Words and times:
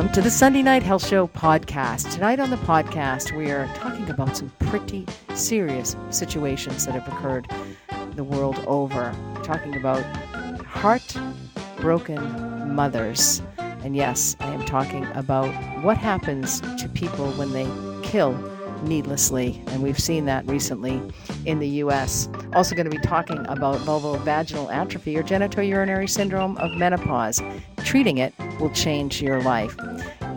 Welcome 0.00 0.14
to 0.14 0.22
the 0.22 0.30
Sunday 0.30 0.62
Night 0.62 0.82
Health 0.82 1.06
Show 1.06 1.28
podcast. 1.28 2.10
Tonight 2.10 2.40
on 2.40 2.48
the 2.48 2.56
podcast, 2.56 3.36
we 3.36 3.50
are 3.50 3.66
talking 3.74 4.08
about 4.08 4.34
some 4.34 4.50
pretty 4.58 5.04
serious 5.34 5.94
situations 6.08 6.86
that 6.86 6.94
have 6.94 7.06
occurred 7.06 7.46
the 8.16 8.24
world 8.24 8.58
over. 8.66 9.14
We're 9.34 9.42
talking 9.42 9.76
about 9.76 10.02
heartbroken 10.64 12.74
mothers. 12.74 13.42
And 13.58 13.94
yes, 13.94 14.36
I 14.40 14.50
am 14.54 14.64
talking 14.64 15.04
about 15.08 15.52
what 15.84 15.98
happens 15.98 16.62
to 16.62 16.88
people 16.94 17.32
when 17.32 17.52
they 17.52 17.68
kill 18.02 18.32
needlessly. 18.82 19.62
And 19.68 19.82
we've 19.82 19.98
seen 19.98 20.24
that 20.26 20.46
recently 20.46 21.00
in 21.46 21.58
the 21.58 21.68
U.S. 21.68 22.28
Also, 22.54 22.74
going 22.74 22.90
to 22.90 22.96
be 22.96 23.02
talking 23.02 23.38
about 23.46 23.78
vulvovaginal 23.80 24.72
atrophy 24.72 25.16
or 25.16 25.22
genitourinary 25.22 26.08
syndrome 26.08 26.56
of 26.58 26.72
menopause. 26.72 27.42
Treating 27.84 28.18
it 28.18 28.34
will 28.58 28.70
change 28.70 29.22
your 29.22 29.42
life. 29.42 29.76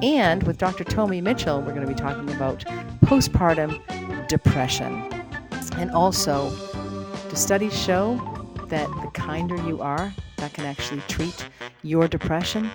And 0.02 0.44
with 0.44 0.58
Dr. 0.58 0.84
Tomi 0.84 1.22
Mitchell, 1.22 1.62
we're 1.62 1.74
going 1.74 1.88
to 1.88 1.94
be 1.94 1.94
talking 1.94 2.30
about 2.34 2.60
postpartum 3.06 4.28
depression. 4.28 5.10
And 5.78 5.92
also, 5.92 6.50
do 7.30 7.36
studies 7.36 7.78
show 7.78 8.16
that 8.68 8.88
the 9.02 9.10
kinder 9.14 9.56
you 9.68 9.82
are, 9.82 10.14
that 10.38 10.54
can 10.54 10.66
actually 10.66 11.02
treat 11.08 11.48
your 11.84 12.08
depression? 12.08 12.70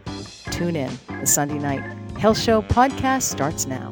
Tune 0.51 0.77
in. 0.77 0.99
The 1.21 1.27
Sunday 1.27 1.59
Night 1.59 1.83
Health 2.19 2.39
Show 2.39 2.63
podcast 2.63 3.23
starts 3.23 3.67
now. 3.67 3.89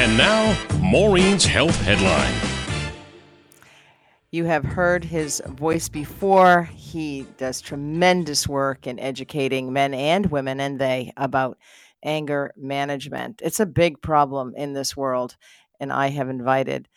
And 0.00 0.16
now, 0.16 0.56
Maureen's 0.80 1.44
Health 1.44 1.78
Headline. 1.82 2.32
You 4.30 4.46
have 4.46 4.64
heard 4.64 5.04
his 5.04 5.42
voice 5.46 5.90
before. 5.90 6.70
He 6.74 7.26
does 7.36 7.60
tremendous 7.60 8.48
work 8.48 8.86
in 8.86 8.98
educating 8.98 9.74
men 9.74 9.92
and 9.92 10.24
women 10.30 10.58
and 10.58 10.78
they 10.78 11.12
about 11.18 11.58
anger 12.02 12.50
management. 12.56 13.42
It's 13.44 13.60
a 13.60 13.66
big 13.66 14.00
problem 14.00 14.54
in 14.56 14.72
this 14.72 14.96
world. 14.96 15.36
And 15.78 15.92
I 15.92 16.06
have 16.06 16.30
invited 16.30 16.88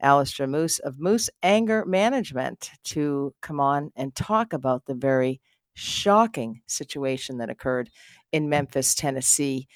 Alistair 0.00 0.46
Moose 0.46 0.78
of 0.78 1.00
Moose 1.00 1.30
Anger 1.42 1.84
Management 1.84 2.70
to 2.84 3.34
come 3.42 3.58
on 3.58 3.90
and 3.96 4.14
talk 4.14 4.52
about 4.52 4.86
the 4.86 4.94
very 4.94 5.40
shocking 5.74 6.60
situation 6.68 7.38
that 7.38 7.50
occurred 7.50 7.90
in 8.30 8.48
Memphis, 8.48 8.94
Tennessee 8.94 9.66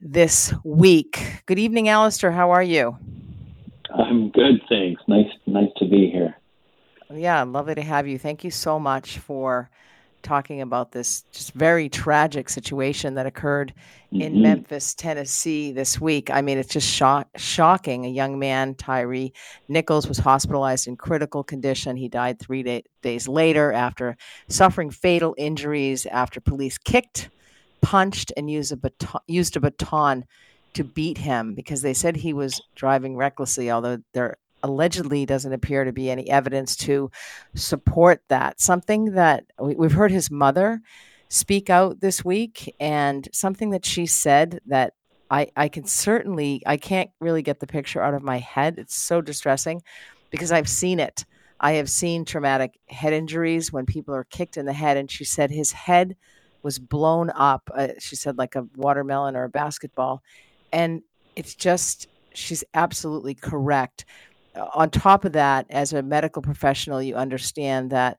this 0.00 0.54
week. 0.64 1.42
Good 1.46 1.58
evening, 1.58 1.88
Alistair. 1.88 2.32
How 2.32 2.50
are 2.50 2.62
you? 2.62 2.96
I'm 3.94 4.30
good, 4.30 4.60
thanks. 4.68 5.02
Nice, 5.08 5.30
nice 5.46 5.70
to 5.78 5.86
be 5.86 6.10
here. 6.10 6.36
Yeah, 7.12 7.42
lovely 7.42 7.74
to 7.74 7.82
have 7.82 8.06
you. 8.06 8.18
Thank 8.18 8.44
you 8.44 8.50
so 8.50 8.78
much 8.78 9.18
for 9.18 9.68
talking 10.22 10.60
about 10.60 10.92
this 10.92 11.22
just 11.32 11.52
very 11.54 11.88
tragic 11.88 12.48
situation 12.48 13.14
that 13.14 13.26
occurred 13.26 13.72
in 14.12 14.34
mm-hmm. 14.34 14.42
Memphis, 14.42 14.94
Tennessee 14.94 15.72
this 15.72 16.00
week. 16.00 16.30
I 16.30 16.42
mean, 16.42 16.58
it's 16.58 16.72
just 16.72 16.88
shock, 16.88 17.28
shocking. 17.36 18.04
A 18.04 18.08
young 18.08 18.38
man, 18.38 18.74
Tyre 18.74 19.30
Nichols, 19.68 20.06
was 20.06 20.18
hospitalized 20.18 20.86
in 20.86 20.96
critical 20.96 21.42
condition. 21.42 21.96
He 21.96 22.08
died 22.08 22.38
three 22.38 22.62
day- 22.62 22.84
days 23.02 23.28
later 23.28 23.72
after 23.72 24.16
suffering 24.48 24.90
fatal 24.90 25.34
injuries 25.38 26.06
after 26.06 26.40
police 26.40 26.78
kicked 26.78 27.30
punched 27.82 28.32
and 28.36 28.50
used 28.50 28.72
a 28.72 28.76
baton, 28.76 29.20
used 29.26 29.56
a 29.56 29.60
baton 29.60 30.24
to 30.74 30.84
beat 30.84 31.18
him 31.18 31.54
because 31.54 31.82
they 31.82 31.94
said 31.94 32.16
he 32.16 32.32
was 32.32 32.60
driving 32.74 33.16
recklessly, 33.16 33.70
although 33.70 33.98
there 34.12 34.36
allegedly 34.62 35.26
doesn't 35.26 35.52
appear 35.52 35.84
to 35.84 35.92
be 35.92 36.10
any 36.10 36.28
evidence 36.30 36.76
to 36.76 37.10
support 37.54 38.22
that. 38.28 38.60
Something 38.60 39.12
that 39.12 39.44
we've 39.58 39.92
heard 39.92 40.10
his 40.10 40.30
mother 40.30 40.80
speak 41.28 41.70
out 41.70 42.00
this 42.00 42.24
week, 42.24 42.74
and 42.80 43.28
something 43.32 43.70
that 43.70 43.84
she 43.84 44.04
said 44.04 44.60
that 44.66 44.94
I, 45.30 45.48
I 45.56 45.68
can 45.68 45.84
certainly, 45.84 46.62
I 46.66 46.76
can't 46.76 47.10
really 47.20 47.42
get 47.42 47.60
the 47.60 47.66
picture 47.66 48.02
out 48.02 48.14
of 48.14 48.22
my 48.22 48.38
head. 48.38 48.78
It's 48.78 48.96
so 48.96 49.20
distressing 49.20 49.82
because 50.30 50.50
I've 50.50 50.68
seen 50.68 50.98
it. 50.98 51.24
I 51.60 51.72
have 51.72 51.88
seen 51.88 52.24
traumatic 52.24 52.80
head 52.88 53.12
injuries 53.12 53.72
when 53.72 53.86
people 53.86 54.14
are 54.14 54.24
kicked 54.24 54.56
in 54.56 54.66
the 54.66 54.72
head, 54.72 54.96
and 54.96 55.10
she 55.10 55.24
said 55.24 55.50
his 55.50 55.72
head 55.72 56.16
was 56.62 56.78
blown 56.78 57.30
up. 57.30 57.70
Uh, 57.74 57.88
she 57.98 58.16
said 58.16 58.38
like 58.38 58.56
a 58.56 58.66
watermelon 58.76 59.36
or 59.36 59.44
a 59.44 59.48
basketball, 59.48 60.22
and 60.72 61.02
it's 61.36 61.54
just 61.54 62.08
she's 62.34 62.64
absolutely 62.74 63.34
correct. 63.34 64.04
On 64.74 64.90
top 64.90 65.24
of 65.24 65.32
that, 65.32 65.66
as 65.70 65.92
a 65.92 66.02
medical 66.02 66.42
professional, 66.42 67.00
you 67.00 67.14
understand 67.14 67.90
that 67.90 68.18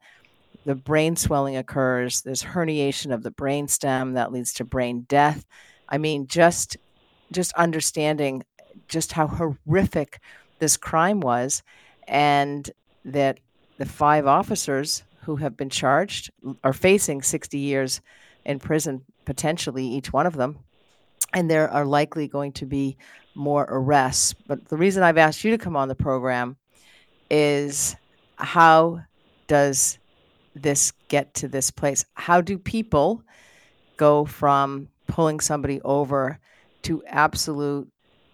the 0.66 0.75
brain 0.75 1.16
swelling 1.16 1.57
occurs. 1.57 2.22
There's 2.22 2.44
herniation 2.44 3.13
of 3.13 3.24
the 3.24 3.31
brain 3.31 3.68
stem 3.68 4.13
that 4.13 4.31
leads 4.31 4.53
to 4.53 4.63
brain 4.63 5.06
death. 5.07 5.46
I 5.90 5.97
mean, 5.97 6.28
just 6.28 6.78
just 7.31 7.53
understanding 7.53 8.44
just 8.88 9.13
how 9.13 9.28
horrific 9.28 10.19
this 10.59 10.78
crime 10.78 11.19
was, 11.19 11.63
and 12.07 12.69
that 13.06 13.40
the 13.78 13.85
five 13.85 14.28
officers 14.28 15.03
who 15.24 15.38
have 15.38 15.56
been 15.57 15.69
charged 15.69 16.31
are 16.63 16.74
facing 16.74 17.22
60 17.22 17.57
years 17.57 18.01
in 18.46 18.59
prison, 18.59 19.03
potentially 19.25 19.85
each 19.85 20.12
one 20.12 20.25
of 20.25 20.35
them. 20.35 20.59
And 21.34 21.50
there 21.50 21.69
are 21.69 21.85
likely 21.85 22.28
going 22.28 22.52
to 22.53 22.66
be 22.66 22.97
more 23.35 23.66
arrests. 23.69 24.34
But 24.34 24.68
the 24.68 24.78
reason 24.78 25.03
I've 25.03 25.18
asked 25.18 25.44
you 25.44 25.52
to 25.52 25.57
come 25.57 25.75
on 25.75 25.88
the 25.88 25.96
program 25.96 26.57
is 27.30 27.96
how 28.35 29.01
does 29.47 29.97
this 30.56 30.91
get 31.07 31.34
to 31.35 31.47
this 31.47 31.72
place? 31.72 32.03
How 32.16 32.41
do 32.41 32.57
people 32.57 33.24
go 33.96 34.25
from 34.25 34.90
pulling 35.07 35.40
somebody 35.40 35.81
over 35.81 36.40
to 36.84 37.03
absolute 37.06 37.88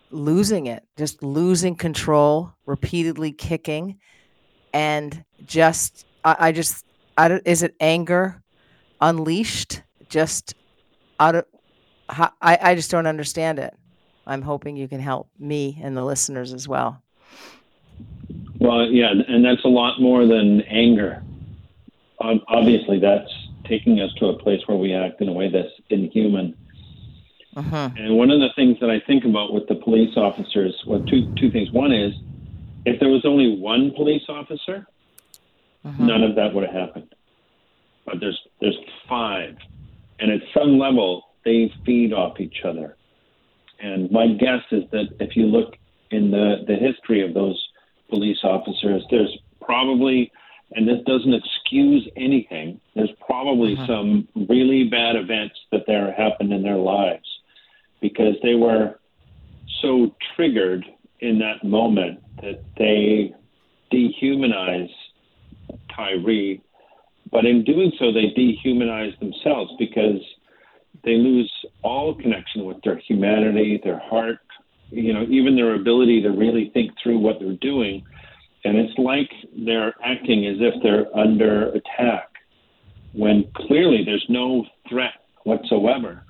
losing 0.09 0.67
it, 0.67 0.83
just 0.97 1.21
losing 1.21 1.75
control, 1.75 2.53
repeatedly 2.65 3.31
kicking, 3.31 3.99
and 4.73 5.23
just, 5.45 6.05
I, 6.23 6.35
I 6.39 6.51
just, 6.51 6.85
I 7.17 7.39
is 7.45 7.63
it 7.63 7.75
anger 7.79 8.41
unleashed? 9.01 9.81
Just 10.09 10.55
out 11.19 11.35
of 11.35 11.45
I, 12.09 12.29
I 12.41 12.75
just 12.75 12.89
don't 12.89 13.07
understand 13.07 13.59
it. 13.59 13.75
I'm 14.25 14.41
hoping 14.41 14.75
you 14.75 14.87
can 14.87 14.99
help 14.99 15.29
me 15.39 15.79
and 15.81 15.95
the 15.95 16.03
listeners 16.03 16.53
as 16.53 16.67
well. 16.67 17.01
Well, 18.59 18.85
yeah, 18.85 19.11
and 19.27 19.43
that's 19.43 19.63
a 19.63 19.69
lot 19.69 20.01
more 20.01 20.25
than 20.25 20.61
anger. 20.61 21.23
Obviously, 22.19 22.99
that's 22.99 23.31
taking 23.65 23.99
us 23.99 24.11
to 24.19 24.27
a 24.27 24.37
place 24.37 24.61
where 24.65 24.77
we 24.77 24.93
act 24.93 25.21
in 25.21 25.29
a 25.29 25.33
way 25.33 25.49
that's 25.49 25.69
inhuman. 25.89 26.55
Uh-huh. 27.55 27.89
And 27.97 28.17
one 28.17 28.31
of 28.31 28.39
the 28.39 28.49
things 28.55 28.77
that 28.81 28.89
I 28.89 28.99
think 29.05 29.23
about 29.25 29.53
with 29.53 29.67
the 29.67 29.75
police 29.75 30.15
officers, 30.17 30.75
well, 30.85 31.01
two 31.03 31.33
two 31.35 31.51
things. 31.51 31.71
One 31.71 31.91
is, 31.91 32.13
if 32.85 32.99
there 32.99 33.09
was 33.09 33.25
only 33.25 33.57
one 33.59 33.91
police 33.91 34.23
officer, 34.29 34.87
uh-huh. 35.85 36.03
none 36.03 36.23
of 36.23 36.35
that 36.35 36.53
would 36.53 36.65
have 36.65 36.73
happened. 36.73 37.13
But 38.05 38.19
there's 38.19 38.39
there's 38.61 38.77
five 39.07 39.57
and 40.19 40.31
at 40.31 40.41
some 40.53 40.77
level, 40.77 41.23
they 41.45 41.71
feed 41.85 42.13
off 42.13 42.39
each 42.39 42.57
other. 42.65 42.95
And 43.79 44.09
my 44.11 44.27
guess 44.27 44.63
is 44.71 44.83
that 44.91 45.09
if 45.19 45.35
you 45.35 45.45
look 45.45 45.75
in 46.11 46.31
the, 46.31 46.63
the 46.67 46.75
history 46.75 47.23
of 47.25 47.33
those 47.33 47.61
police 48.09 48.39
officers, 48.43 49.03
there's 49.11 49.37
probably, 49.61 50.31
and 50.71 50.87
this 50.87 50.99
doesn't 51.05 51.33
excuse 51.33 52.09
anything, 52.15 52.79
there's 52.95 53.11
probably 53.25 53.73
uh-huh. 53.73 53.87
some 53.87 54.27
really 54.49 54.85
bad 54.85 55.15
events 55.15 55.55
that 55.71 55.81
there 55.85 56.11
happened 56.13 56.51
in 56.51 56.63
their 56.63 56.77
lives 56.77 57.27
because 58.01 58.35
they 58.43 58.55
were 58.55 58.99
so 59.81 60.15
triggered 60.35 60.85
in 61.19 61.39
that 61.39 61.63
moment 61.63 62.19
that 62.41 62.63
they 62.77 63.33
dehumanize 63.91 64.89
Tyre 65.95 66.59
but 67.31 67.45
in 67.45 67.63
doing 67.63 67.91
so, 67.99 68.11
they 68.11 68.33
dehumanize 68.37 69.17
themselves 69.19 69.71
because 69.79 70.21
they 71.03 71.15
lose 71.15 71.51
all 71.83 72.15
connection 72.15 72.65
with 72.65 72.77
their 72.83 72.97
humanity, 72.97 73.79
their 73.83 73.99
heart, 73.99 74.39
you 74.89 75.13
know, 75.13 75.23
even 75.29 75.55
their 75.55 75.75
ability 75.75 76.21
to 76.21 76.29
really 76.29 76.71
think 76.73 76.91
through 77.01 77.19
what 77.19 77.39
they're 77.39 77.53
doing. 77.53 78.03
And 78.63 78.77
it's 78.77 78.97
like 78.97 79.29
they're 79.65 79.93
acting 80.03 80.45
as 80.47 80.57
if 80.59 80.81
they're 80.83 81.15
under 81.17 81.69
attack 81.69 82.29
when 83.13 83.45
clearly 83.55 84.03
there's 84.05 84.25
no 84.29 84.65
threat 84.89 85.13
whatsoever. 85.43 86.23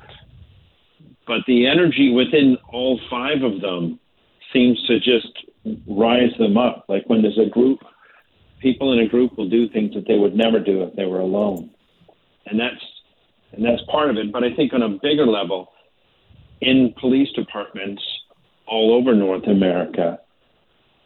But 1.26 1.42
the 1.48 1.68
energy 1.68 2.12
within 2.12 2.58
all 2.72 3.00
five 3.10 3.44
of 3.44 3.62
them 3.62 4.00
seems 4.54 4.82
to 4.88 5.00
just 5.00 5.46
rise 5.88 6.32
them 6.40 6.58
up. 6.58 6.86
Like 6.88 7.04
when 7.08 7.22
there's 7.22 7.40
a 7.40 7.50
group 7.50 7.80
people 8.59 8.94
in 8.94 9.00
a 9.00 9.07
group 9.07 9.38
will 9.38 9.50
do 9.50 9.69
things 9.69 9.94
that 9.94 10.07
they 10.07 10.18
would 10.18 10.36
never 10.36 10.59
do 10.59 10.83
if 10.83 10.95
they 10.95 11.06
were 11.06 11.19
alone, 11.19 11.69
and 12.45 12.59
that's 12.59 12.83
and 13.54 13.65
that's 13.65 13.81
part 13.89 14.09
of 14.09 14.18
it. 14.18 14.31
But 14.31 14.44
I 14.44 14.54
think 14.56 14.74
on 14.74 14.81
a 14.81 14.89
bigger 14.89 15.25
level, 15.25 15.71
in 16.62 16.94
police 17.00 17.31
departments 17.33 18.01
all 18.65 18.94
over 18.94 19.15
North 19.15 19.48
America, 19.48 20.19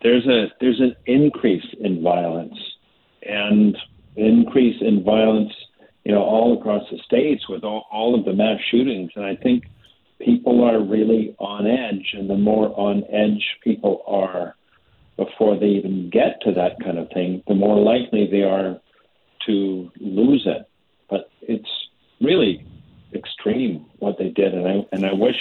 there's 0.02 0.26
a 0.28 0.48
there's 0.60 0.80
an 0.80 0.96
increase 1.06 1.66
in 1.80 2.02
violence, 2.02 2.58
and 3.24 3.78
increase 4.16 4.82
in 4.82 5.04
violence 5.04 5.54
you 6.04 6.12
know, 6.12 6.22
all 6.22 6.58
across 6.58 6.84
the 6.90 6.98
states 7.06 7.48
with 7.48 7.64
all, 7.64 7.86
all 7.92 8.18
of 8.18 8.26
the 8.26 8.34
mass 8.34 8.60
shootings. 8.70 9.12
And 9.16 9.26
I 9.26 9.36
think 9.36 9.66
people 10.20 10.64
are 10.64 10.82
really 10.82 11.36
on 11.40 11.68
edge, 11.68 12.14
and 12.14 12.30
the 12.30 12.38
more 12.38 12.70
on 12.78 13.04
edge 13.12 13.46
people 13.64 14.04
are 14.08 14.56
before 15.26 15.58
they 15.58 15.68
even 15.68 16.10
get 16.10 16.42
to 16.42 16.52
that 16.54 16.80
kind 16.84 16.98
of 16.98 17.10
thing, 17.10 17.44
the 17.48 17.56
more 17.56 17.78
likely 17.78 18.28
they 18.30 18.44
are 18.44 18.80
to 19.46 19.92
lose 20.00 20.44
it. 20.46 20.68
But 21.10 21.30
it's 21.42 21.70
really 22.20 22.66
extreme 23.14 23.86
what 24.00 24.18
they 24.18 24.30
did, 24.30 24.54
and 24.54 24.68
I 24.68 24.86
and 24.92 25.06
I 25.06 25.14
wish 25.14 25.36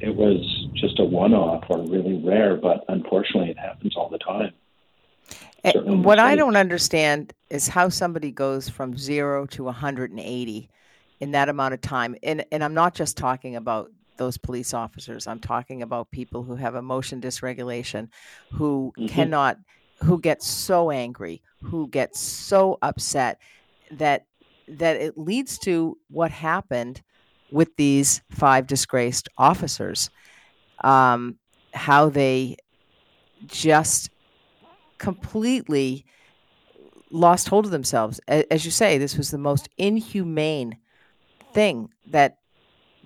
it 0.00 0.14
was 0.14 0.68
just 0.74 0.98
a 0.98 1.04
one-off 1.04 1.64
or 1.70 1.78
really 1.78 2.22
rare, 2.22 2.56
but 2.56 2.84
unfortunately, 2.88 3.50
it 3.50 3.58
happens 3.58 3.96
all 3.96 4.10
the 4.10 4.18
time. 4.18 4.52
Eh, 5.64 5.72
what 5.80 6.18
I 6.18 6.36
don't 6.36 6.56
understand 6.56 7.32
is 7.48 7.66
how 7.68 7.88
somebody 7.88 8.30
goes 8.30 8.68
from 8.68 8.98
zero 8.98 9.46
to 9.46 9.64
180 9.64 10.68
in 11.20 11.30
that 11.30 11.48
amount 11.48 11.72
of 11.72 11.80
time. 11.80 12.14
And, 12.22 12.44
and 12.52 12.62
I'm 12.62 12.74
not 12.74 12.94
just 12.94 13.16
talking 13.16 13.56
about 13.56 13.90
those 14.18 14.38
police 14.38 14.74
officers. 14.74 15.26
I'm 15.26 15.40
talking 15.40 15.82
about 15.82 16.10
people 16.10 16.42
who 16.42 16.56
have 16.56 16.74
emotion 16.74 17.20
dysregulation, 17.20 18.08
who 18.52 18.92
mm-hmm. 18.96 19.06
cannot, 19.06 19.58
who 20.02 20.20
get 20.20 20.42
so 20.42 20.90
angry, 20.90 21.42
who 21.62 21.88
get 21.88 22.16
so 22.16 22.78
upset 22.82 23.40
that 23.90 24.26
that 24.68 24.96
it 24.96 25.16
leads 25.16 25.58
to 25.60 25.96
what 26.08 26.30
happened 26.30 27.00
with 27.52 27.76
these 27.76 28.22
five 28.30 28.66
disgraced 28.66 29.28
officers. 29.38 30.10
Um, 30.82 31.38
how 31.72 32.08
they 32.08 32.56
just 33.46 34.10
completely 34.98 36.04
lost 37.10 37.48
hold 37.48 37.64
of 37.64 37.70
themselves. 37.70 38.20
As 38.28 38.64
you 38.64 38.70
say, 38.70 38.98
this 38.98 39.16
was 39.16 39.30
the 39.30 39.38
most 39.38 39.68
inhumane 39.76 40.78
thing 41.52 41.90
that 42.08 42.38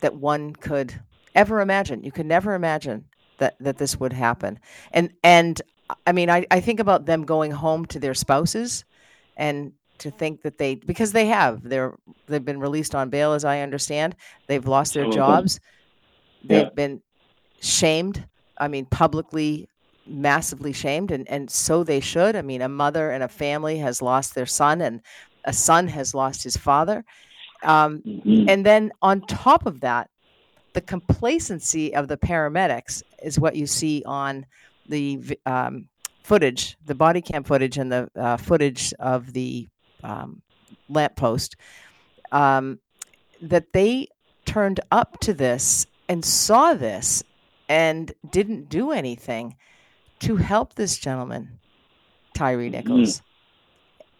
that 0.00 0.16
one 0.16 0.54
could 0.54 1.00
ever 1.34 1.60
imagine. 1.60 2.02
You 2.02 2.12
could 2.12 2.26
never 2.26 2.54
imagine 2.54 3.04
that 3.38 3.56
that 3.60 3.78
this 3.78 3.98
would 3.98 4.12
happen. 4.12 4.58
And 4.92 5.12
and 5.22 5.60
I 6.06 6.12
mean, 6.12 6.30
I, 6.30 6.46
I 6.50 6.60
think 6.60 6.80
about 6.80 7.06
them 7.06 7.24
going 7.24 7.50
home 7.50 7.86
to 7.86 7.98
their 7.98 8.14
spouses, 8.14 8.84
and 9.36 9.72
to 9.98 10.10
think 10.10 10.42
that 10.42 10.58
they 10.58 10.76
because 10.76 11.12
they 11.12 11.26
have 11.26 11.62
they're 11.62 11.94
they've 12.26 12.44
been 12.44 12.60
released 12.60 12.94
on 12.94 13.10
bail, 13.10 13.32
as 13.32 13.44
I 13.44 13.60
understand. 13.60 14.16
They've 14.46 14.66
lost 14.66 14.94
their 14.94 15.10
jobs. 15.10 15.60
They've 16.44 16.62
yeah. 16.62 16.70
been 16.74 17.02
shamed. 17.60 18.24
I 18.58 18.68
mean, 18.68 18.86
publicly 18.86 19.68
massively 20.06 20.72
shamed 20.72 21.10
and, 21.10 21.28
and 21.28 21.50
so 21.50 21.84
they 21.84 22.00
should. 22.00 22.34
I 22.34 22.42
mean, 22.42 22.62
a 22.62 22.68
mother 22.68 23.10
and 23.10 23.22
a 23.22 23.28
family 23.28 23.78
has 23.78 24.02
lost 24.02 24.34
their 24.34 24.46
son 24.46 24.80
and 24.80 25.00
a 25.44 25.52
son 25.52 25.88
has 25.88 26.14
lost 26.14 26.42
his 26.42 26.56
father. 26.56 27.04
Um, 27.62 28.02
mm-hmm. 28.02 28.48
And 28.48 28.64
then 28.64 28.92
on 29.02 29.20
top 29.22 29.66
of 29.66 29.80
that, 29.80 30.10
the 30.72 30.80
complacency 30.80 31.94
of 31.94 32.08
the 32.08 32.16
paramedics 32.16 33.02
is 33.22 33.38
what 33.38 33.56
you 33.56 33.66
see 33.66 34.02
on 34.06 34.46
the 34.88 35.38
um, 35.46 35.88
footage, 36.22 36.76
the 36.84 36.94
body 36.94 37.20
cam 37.20 37.44
footage 37.44 37.76
and 37.76 37.90
the 37.90 38.08
uh, 38.16 38.36
footage 38.36 38.94
of 39.00 39.32
the 39.32 39.68
um, 40.02 40.42
lamppost, 40.88 41.56
um, 42.32 42.78
that 43.42 43.72
they 43.72 44.08
turned 44.44 44.80
up 44.90 45.18
to 45.20 45.34
this 45.34 45.86
and 46.08 46.24
saw 46.24 46.74
this 46.74 47.22
and 47.68 48.12
didn't 48.30 48.68
do 48.68 48.90
anything 48.90 49.56
to 50.20 50.36
help 50.36 50.74
this 50.74 50.98
gentleman, 50.98 51.58
Tyre 52.34 52.68
Nichols. 52.68 53.18
Mm. 53.18 53.22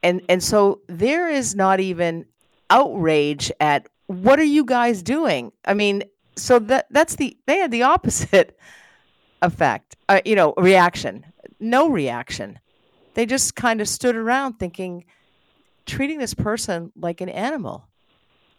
And 0.03 0.23
and 0.29 0.43
so 0.43 0.81
there 0.87 1.29
is 1.29 1.55
not 1.55 1.79
even 1.79 2.25
outrage 2.71 3.53
at 3.61 3.89
what 4.07 4.39
are 4.39 4.45
you 4.45 4.65
guys 4.65 5.03
doing? 5.03 5.53
I 5.65 5.75
mean, 5.75 6.05
so 6.37 6.59
that 6.59 6.87
that's 6.91 7.17
the 7.17 7.37
they 7.47 7.59
had 7.59 7.71
the 7.71 7.83
opposite 7.95 8.59
effect. 9.43 9.97
Uh, 10.09 10.21
you 10.25 10.35
know, 10.35 10.55
reaction. 10.57 11.27
No 11.59 11.89
reaction. 11.89 12.59
They 13.15 13.27
just 13.27 13.55
kind 13.55 13.81
of 13.81 13.89
stood 13.89 14.17
around 14.17 14.55
thinking 14.55 15.05
treating 15.87 16.19
this 16.19 16.35
person 16.35 16.93
like 16.97 17.21
an 17.21 17.29
animal. 17.29 17.89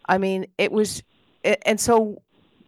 I 0.06 0.18
mean, 0.18 0.46
it 0.58 0.70
was 0.70 1.02
and 1.42 1.80
so 1.80 2.22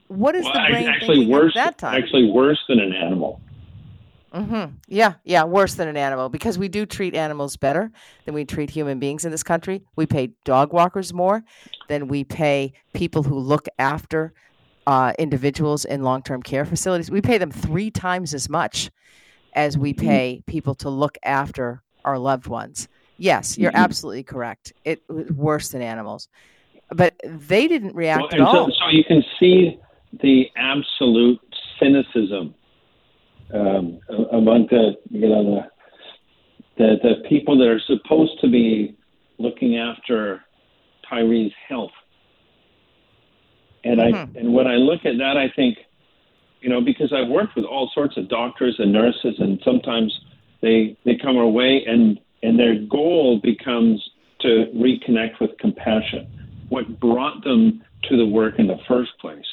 what 0.09 0.35
is 0.35 0.45
well, 0.45 0.55
the 0.55 0.71
brain 0.71 0.89
actually 0.89 1.27
worse 1.27 1.55
that 1.55 1.79
time? 1.79 2.03
Actually 2.03 2.31
worse 2.31 2.61
than 2.69 2.81
an 2.81 2.93
animal. 2.93 3.41
Mm-hmm. 4.35 4.75
Yeah, 4.89 5.15
yeah, 5.25 5.45
worse 5.45 5.75
than 5.75 5.87
an 5.87 5.97
animal 5.97 6.29
because 6.29 6.59
we 6.59 6.69
do 6.69 6.87
treat 6.87 7.15
animals 7.15 7.57
better 7.57 7.93
than 8.25 8.35
we 8.35 8.45
treat 8.45 8.69
human 8.69 8.99
beings 8.99 9.25
in 9.25 9.31
this 9.31 9.45
country. 9.45 9.83
We 9.95 10.07
pay 10.07 10.33
dog 10.45 10.73
walkers 10.73 11.15
more 11.15 11.45
than 11.89 12.09
we 12.09 12.25
pay 12.25 12.73
people 12.95 13.23
who 13.23 13.39
look 13.39 13.69
after 13.79 14.33
uh, 14.89 15.13
individuals 15.21 15.85
in 15.85 16.03
long 16.03 16.23
term 16.23 16.43
care 16.43 16.65
facilities. 16.65 17.13
We 17.13 17.21
pay 17.21 17.39
them 17.39 17.53
three 17.53 17.93
times 17.93 18.35
as 18.35 18.49
much 18.49 18.91
as 19.53 19.79
we 19.79 19.95
mm-hmm. 19.95 20.07
pay 20.07 20.43
people 20.47 20.75
to 20.77 20.91
look 20.91 21.17
after 21.23 21.83
our 22.05 22.19
loved 22.19 22.49
ones. 22.49 22.89
Yes, 23.17 23.57
you're 23.57 23.71
mm-hmm. 23.71 23.85
absolutely 23.85 24.25
correct. 24.25 24.73
It 24.85 25.03
was 25.09 25.31
worse 25.31 25.69
than 25.69 25.81
animals, 25.81 26.29
but 26.91 27.15
they 27.25 27.69
didn't 27.69 27.95
react 27.95 28.33
well, 28.33 28.33
at 28.33 28.41
all. 28.41 28.67
So, 28.67 28.73
so 28.73 28.89
you 28.91 29.05
can 29.05 29.23
see 29.39 29.79
the 30.21 30.51
absolute 30.57 31.41
cynicism 31.79 32.55
um, 33.53 34.01
among 34.33 34.67
the 34.71 34.93
you 35.11 35.29
know 35.29 35.45
the, 35.45 35.61
the 36.79 36.97
the 37.03 37.29
people 37.29 37.59
that 37.59 37.69
are 37.69 37.81
supposed 37.87 38.41
to 38.41 38.49
be 38.49 38.97
looking 39.39 39.77
after 39.77 40.43
Tyre's 41.09 41.53
health. 41.69 41.91
And 43.85 44.01
mm-hmm. 44.01 44.37
I 44.37 44.41
and 44.41 44.55
when 44.55 44.67
I 44.67 44.77
look 44.77 45.05
at 45.05 45.19
that, 45.19 45.37
I 45.37 45.53
think, 45.55 45.79
you 46.61 46.71
know, 46.71 46.81
because 46.81 47.13
I've 47.13 47.29
worked 47.29 47.57
with 47.57 47.65
all 47.65 47.91
sorts 47.95 48.17
of 48.17 48.29
doctors 48.29 48.77
and 48.79 48.93
nurses, 48.93 49.35
and 49.39 49.61
sometimes 49.65 50.19
they 50.63 50.97
they 51.05 51.17
come 51.17 51.37
our 51.37 51.47
way, 51.47 51.85
and 51.87 52.19
and 52.43 52.59
their 52.59 52.77
goal 52.91 53.41
becomes 53.43 54.03
to 54.41 54.67
reconnect 54.75 55.41
with 55.41 55.57
compassion. 55.59 56.27
What 56.69 57.01
brought 57.01 57.45
them 57.45 57.83
to 58.09 58.17
the 58.17 58.27
work 58.27 58.59
in 58.59 58.67
the 58.67 58.79
first 58.89 59.13
place? 59.21 59.45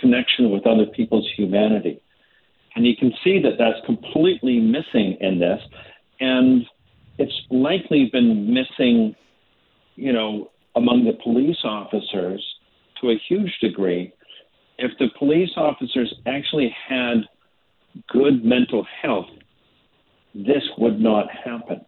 Connection 0.00 0.50
with 0.50 0.66
other 0.66 0.86
people's 0.86 1.28
humanity. 1.36 2.00
And 2.76 2.86
you 2.86 2.94
can 2.94 3.12
see 3.24 3.40
that 3.42 3.56
that's 3.58 3.84
completely 3.86 4.60
missing 4.60 5.16
in 5.20 5.40
this. 5.40 5.60
And 6.20 6.64
it's 7.18 7.32
likely 7.50 8.10
been 8.12 8.52
missing, 8.52 9.16
you 9.96 10.12
know, 10.12 10.50
among 10.76 11.04
the 11.04 11.14
police 11.24 11.56
officers 11.64 12.44
to 13.00 13.10
a 13.10 13.16
huge 13.28 13.58
degree. 13.62 14.12
If 14.78 14.92
the 14.98 15.08
police 15.18 15.50
officers 15.56 16.14
actually 16.26 16.74
had 16.86 17.22
good 18.08 18.44
mental 18.44 18.86
health, 19.02 19.30
this 20.34 20.62
would 20.76 21.00
not 21.00 21.30
happen. 21.30 21.80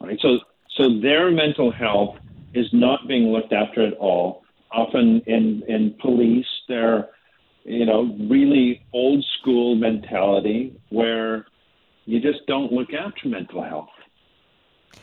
Right? 0.00 0.18
So, 0.22 0.38
so 0.76 1.00
their 1.00 1.32
mental 1.32 1.72
health 1.72 2.18
is 2.54 2.66
not 2.72 3.08
being 3.08 3.32
looked 3.32 3.52
after 3.52 3.84
at 3.84 3.94
all. 3.94 4.44
Often 4.70 5.22
in, 5.26 5.64
in 5.66 5.96
police, 6.00 6.46
they're 6.68 7.08
you 7.66 7.84
know, 7.84 8.16
really 8.30 8.86
old 8.92 9.24
school 9.40 9.74
mentality 9.74 10.78
where 10.90 11.46
you 12.04 12.20
just 12.20 12.46
don't 12.46 12.72
look 12.72 12.92
after 12.92 13.28
mental 13.28 13.62
health. 13.62 13.88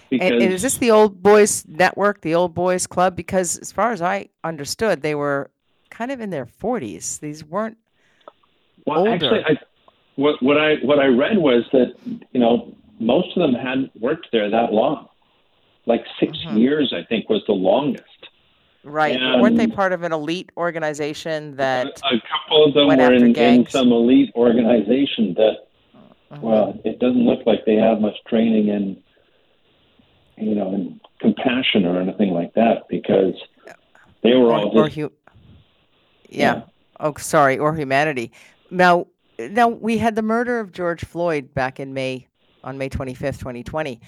Because, 0.09 0.31
and, 0.31 0.41
and, 0.41 0.53
is 0.53 0.61
this 0.61 0.77
the 0.77 0.89
old 0.89 1.21
boys 1.21 1.65
network, 1.67 2.21
the 2.21 2.35
old 2.35 2.53
boys 2.53 2.87
club? 2.87 3.15
Because 3.15 3.57
as 3.57 3.71
far 3.71 3.91
as 3.91 4.01
I 4.01 4.29
understood, 4.43 5.01
they 5.01 5.13
were 5.13 5.51
kind 5.89 6.09
of 6.09 6.21
in 6.21 6.29
their 6.29 6.45
forties. 6.45 7.19
These 7.19 7.43
weren't 7.43 7.77
well, 8.87 8.99
older. 8.99 9.13
Actually, 9.13 9.43
I, 9.45 9.57
what, 10.15 10.41
what 10.41 10.57
I 10.57 10.75
what 10.83 10.99
I 10.99 11.07
read 11.07 11.37
was 11.37 11.63
that 11.73 11.93
you 12.31 12.39
know 12.39 12.75
most 12.99 13.35
of 13.35 13.41
them 13.41 13.53
hadn't 13.53 13.91
worked 13.99 14.27
there 14.31 14.49
that 14.49 14.71
long, 14.71 15.09
like 15.85 16.05
6 16.19 16.31
mm-hmm. 16.31 16.57
years. 16.57 16.93
I 16.95 17.03
think 17.07 17.29
was 17.29 17.43
the 17.45 17.53
longest. 17.53 18.03
Right. 18.83 19.15
And 19.15 19.41
Weren't 19.41 19.57
they 19.57 19.67
part 19.67 19.93
of 19.93 20.03
an 20.03 20.11
elite 20.11 20.51
organization 20.57 21.55
that 21.55 21.87
a 22.03 22.21
couple 22.29 22.65
of 22.65 22.73
them 22.73 22.87
were 22.87 23.13
in, 23.13 23.35
in, 23.35 23.67
some 23.67 23.91
elite 23.91 24.31
organization 24.35 25.33
that 25.35 25.67
uh-huh. 25.93 26.39
well, 26.41 26.81
it 26.83 26.99
doesn't 26.99 27.25
look 27.25 27.45
like 27.45 27.65
they 27.65 27.75
have 27.75 28.01
much 28.01 28.15
training 28.27 28.67
in 28.67 29.01
you 30.37 30.55
know, 30.55 30.73
in 30.73 30.99
compassion 31.19 31.85
or 31.85 31.99
anything 31.99 32.31
like 32.31 32.53
that 32.55 32.83
because 32.89 33.35
they 34.23 34.33
were 34.33 34.51
all 34.51 34.77
or, 34.77 34.87
just, 34.87 34.97
or 34.97 35.01
hu- 35.01 35.13
yeah. 36.29 36.55
yeah. 36.55 36.61
Oh, 36.99 37.13
sorry, 37.17 37.57
or 37.57 37.75
humanity. 37.75 38.31
Now, 38.71 39.07
now 39.39 39.67
we 39.67 39.97
had 39.97 40.15
the 40.15 40.21
murder 40.21 40.59
of 40.59 40.71
George 40.71 41.03
Floyd 41.03 41.53
back 41.53 41.79
in 41.79 41.93
May 41.93 42.27
on 42.63 42.77
May 42.77 42.89
25th, 42.89 43.39
2020. 43.39 43.99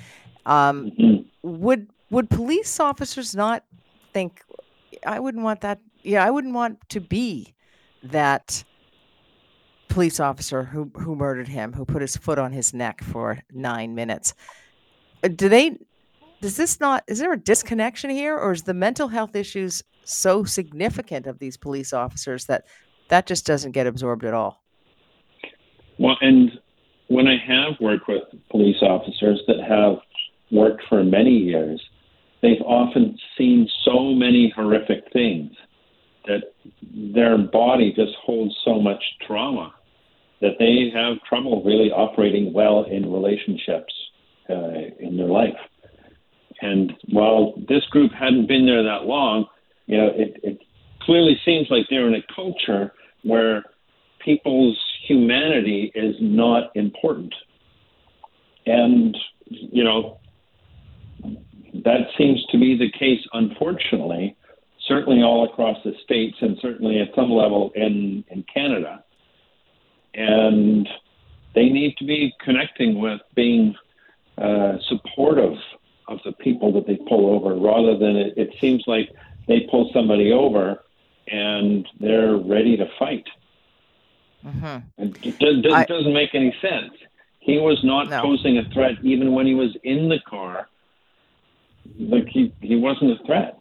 Um, 0.46 0.92
mm-hmm. 0.92 1.22
Would 1.42 1.90
would 2.12 2.30
police 2.30 2.80
officers 2.80 3.36
not 3.36 3.66
think 4.14 4.42
I 5.06 5.20
wouldn't 5.20 5.44
want 5.44 5.62
that. 5.62 5.80
Yeah, 6.04 6.26
I 6.26 6.30
wouldn't 6.30 6.54
want 6.54 6.90
to 6.90 7.00
be 7.00 7.54
that 8.04 8.64
police 9.88 10.20
officer 10.20 10.64
who 10.64 10.92
who 10.96 11.16
murdered 11.16 11.48
him, 11.48 11.74
who 11.74 11.86
put 11.86 12.02
his 12.02 12.18
foot 12.18 12.40
on 12.40 12.52
his 12.52 12.74
neck 12.74 13.04
for 13.04 13.40
nine 13.52 13.96
minutes. 13.96 14.34
Uh, 15.24 15.30
do 15.30 15.50
they? 15.50 15.78
does 16.42 16.58
this 16.58 16.80
not 16.80 17.04
is 17.08 17.20
there 17.20 17.34
a 17.34 17.40
disconnection 17.40 18.10
here 18.10 18.38
or 18.38 18.52
is 18.52 18.64
the 18.64 18.74
mental 18.74 19.08
health 19.08 19.36
issues 19.36 19.84
so 20.04 20.44
significant 20.44 21.26
of 21.26 21.40
these 21.40 21.58
police 21.58 21.92
officers 21.94 22.46
that 22.46 22.66
that 23.10 23.26
just 23.26 23.46
doesn't 23.48 23.72
get 23.72 23.88
absorbed 23.88 24.24
at 24.24 24.34
all 24.34 24.62
well 25.98 26.18
and 26.22 26.52
when 27.08 27.28
i 27.28 27.36
have 27.36 27.74
worked 27.80 28.08
with 28.08 28.24
police 28.52 28.78
officers 28.82 29.42
that 29.48 29.60
have 29.68 29.98
worked 30.52 30.84
for 30.88 31.04
many 31.04 31.32
years 31.32 31.82
they've 32.46 32.66
often 32.66 33.18
seen 33.38 33.68
so 33.84 34.14
many 34.14 34.54
horrific 34.56 35.04
things 35.12 35.52
that 36.28 36.44
their 37.14 37.38
body 37.38 37.92
just 37.96 38.14
holds 38.24 38.56
so 38.64 38.80
much 38.80 39.04
trauma 39.26 39.74
that 40.42 40.54
they 40.60 40.92
have 40.94 41.18
trouble 41.28 41.64
really 41.64 41.92
operating 41.92 42.54
well 42.54 42.84
in 42.84 43.12
relationships 43.12 43.94
uh, 44.50 44.90
in 45.00 45.18
their 45.18 45.28
life. 45.28 45.56
And 46.62 46.94
while 47.12 47.54
this 47.68 47.84
group 47.90 48.12
hadn't 48.12 48.48
been 48.48 48.66
there 48.66 48.84
that 48.84 49.06
long, 49.06 49.46
you 49.88 49.98
know, 49.98 50.08
it, 50.16 50.40
it 50.44 50.60
clearly 51.02 51.40
seems 51.46 51.68
like 51.70 51.86
they're 51.90 52.08
in 52.08 52.16
a 52.16 52.34
culture 52.34 52.94
where 53.24 53.64
people's 54.24 54.80
humanity 55.08 55.92
is 55.96 56.16
not 56.20 56.76
important. 56.76 57.34
And, 58.66 59.16
you 59.48 59.84
know, 59.84 60.20
that 61.84 62.08
seems 62.18 62.44
to 62.52 62.58
be 62.58 62.78
the 62.78 62.92
case, 62.92 63.22
unfortunately, 63.34 64.36
certainly 64.88 65.22
all 65.22 65.46
across 65.46 65.78
the 65.84 65.94
states 66.04 66.38
and 66.42 66.58
certainly 66.62 67.00
at 67.00 67.14
some 67.16 67.32
level 67.32 67.72
in, 67.76 68.24
in 68.30 68.44
Canada. 68.54 69.04
And 70.14 70.88
they 71.54 71.70
need 71.70 71.98
to 71.98 72.06
be 72.06 72.34
connecting 72.44 73.00
with 73.00 73.22
being 73.36 73.76
uh, 74.38 74.78
supportive 74.88 75.58
of 76.08 76.20
the 76.24 76.34
people 76.34 76.72
that 76.74 76.86
they 76.86 76.98
pull 77.08 77.34
over 77.34 77.56
rather 77.56 77.98
than 77.98 78.16
it, 78.16 78.34
it 78.38 78.56
seems 78.62 78.84
like 78.86 79.10
they 79.48 79.68
pull 79.72 79.90
somebody 79.94 80.32
over 80.32 80.84
and 81.28 81.88
they're 82.00 82.38
ready 82.38 82.78
to 82.78 82.86
fight. 83.00 83.26
Mm-hmm. 84.46 84.78
It, 84.98 85.88
doesn't 85.88 86.14
make 86.14 86.36
any 86.36 86.56
sense. 86.62 86.94
He 87.40 87.58
was 87.58 87.80
not 87.84 88.10
no. 88.10 88.22
posing 88.22 88.58
a 88.58 88.70
threat 88.72 88.94
even 89.04 89.34
when 89.34 89.48
he 89.48 89.56
was 89.56 89.76
in 89.84 90.10
the 90.10 90.20
car. 90.28 90.68
Like 91.98 92.28
he, 92.28 92.54
he 92.62 92.76
wasn't 92.76 93.20
a 93.20 93.24
threat. 93.26 93.60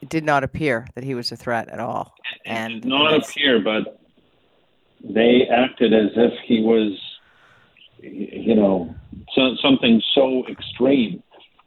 It 0.00 0.08
did 0.08 0.24
not 0.24 0.44
appear 0.44 0.86
that 0.94 1.04
he 1.04 1.14
was 1.14 1.32
a 1.32 1.36
threat 1.36 1.68
at 1.68 1.80
all. 1.80 2.14
And 2.46 2.74
it 2.74 2.80
did 2.82 2.88
not 2.88 3.14
appear, 3.14 3.60
but 3.60 4.00
they 5.02 5.48
acted 5.50 5.92
as 5.92 6.10
if 6.16 6.32
he 6.46 6.60
was 6.60 6.98
you 8.00 8.54
know, 8.54 8.94
so, 9.34 9.56
something 9.62 10.00
so 10.14 10.46
extreme. 10.48 11.22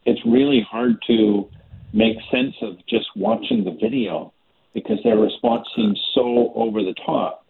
It's 0.05 0.21
really 0.25 0.65
hard 0.69 1.01
to 1.07 1.49
make 1.93 2.17
sense 2.31 2.55
of 2.61 2.77
just 2.87 3.07
watching 3.15 3.63
the 3.63 3.71
video 3.71 4.33
because 4.73 4.97
their 5.03 5.17
response 5.17 5.67
seems 5.75 6.01
so 6.15 6.53
over 6.55 6.81
the 6.81 6.95
top 7.05 7.45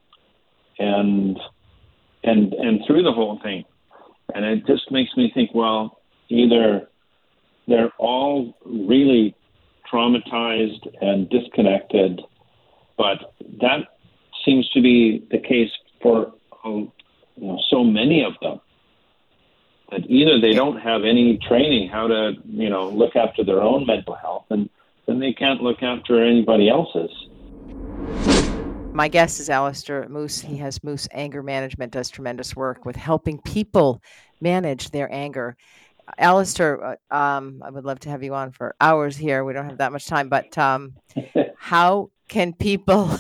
and 0.80 1.40
and 2.24 2.54
and 2.54 2.82
through 2.88 3.04
the 3.04 3.12
whole 3.12 3.40
thing 3.44 3.64
and 4.34 4.44
it 4.44 4.66
just 4.66 4.90
makes 4.90 5.16
me 5.16 5.30
think 5.32 5.52
well 5.54 6.00
either 6.30 6.90
they're 7.68 7.92
all 7.98 8.56
really 8.66 9.36
traumatized 9.92 10.88
and 11.02 11.30
disconnected 11.30 12.22
but 12.98 13.34
that 13.60 13.80
seems 14.46 14.70
to 14.70 14.82
be 14.82 15.26
the 15.32 15.40
case 15.40 15.72
for 16.02 16.34
um, 16.64 16.92
you 17.36 17.48
know, 17.48 17.60
so 17.70 17.84
many 17.84 18.24
of 18.24 18.34
them 18.42 18.60
that 19.92 20.02
either 20.10 20.40
they 20.40 20.54
don't 20.54 20.80
have 20.80 21.04
any 21.04 21.38
training 21.48 21.90
how 21.90 22.08
to, 22.08 22.34
you 22.46 22.70
know, 22.70 22.90
look 22.90 23.16
after 23.16 23.44
their 23.44 23.62
own 23.62 23.86
mental 23.86 24.16
health, 24.16 24.46
and 24.50 24.70
then 25.06 25.20
they 25.20 25.34
can't 25.34 25.62
look 25.62 25.84
after 25.84 26.24
anybody 26.24 26.70
else's. 26.70 27.12
My 28.94 29.08
guest 29.08 29.40
is 29.40 29.50
Alistair 29.50 30.08
Moose. 30.10 30.40
He 30.40 30.58
has 30.58 30.84
Moose 30.84 31.08
Anger 31.12 31.44
Management, 31.44 31.92
does 31.92 32.10
tremendous 32.10 32.56
work 32.56 32.86
with 32.86 32.96
helping 32.96 33.40
people 33.40 34.02
manage 34.40 34.92
their 34.92 35.12
anger. 35.14 35.58
Alistair, 36.18 36.98
uh, 37.12 37.16
um, 37.16 37.62
I 37.64 37.70
would 37.70 37.86
love 37.86 38.00
to 38.02 38.10
have 38.10 38.24
you 38.24 38.34
on 38.34 38.52
for 38.52 38.76
hours 38.80 39.16
here. 39.16 39.44
We 39.44 39.54
don't 39.54 39.66
have 39.66 39.78
that 39.78 39.92
much 39.92 40.06
time, 40.06 40.30
but 40.30 40.58
um, 40.58 40.96
how 41.58 42.12
can 42.28 42.54
people 42.54 43.16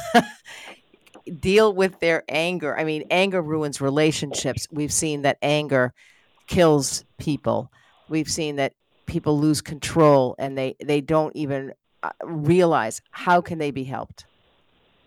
deal 1.40 1.74
with 1.74 2.00
their 2.00 2.24
anger? 2.30 2.78
I 2.78 2.84
mean, 2.84 3.06
anger 3.12 3.42
ruins 3.42 3.82
relationships. 3.82 4.68
We've 4.72 4.94
seen 4.94 5.24
that 5.24 5.38
anger 5.42 5.94
kills 6.48 7.06
people. 7.18 7.72
We've 8.10 8.30
seen 8.30 8.58
that 8.58 8.74
people 9.06 9.40
lose 9.40 9.62
control 9.62 10.36
and 10.40 10.58
they, 10.58 10.76
they 10.84 11.02
don't 11.02 11.36
even 11.36 11.74
uh, 12.04 12.12
realize 12.24 13.02
how 13.12 13.42
can 13.42 13.58
they 13.58 13.72
be 13.72 13.84
helped. 13.84 14.26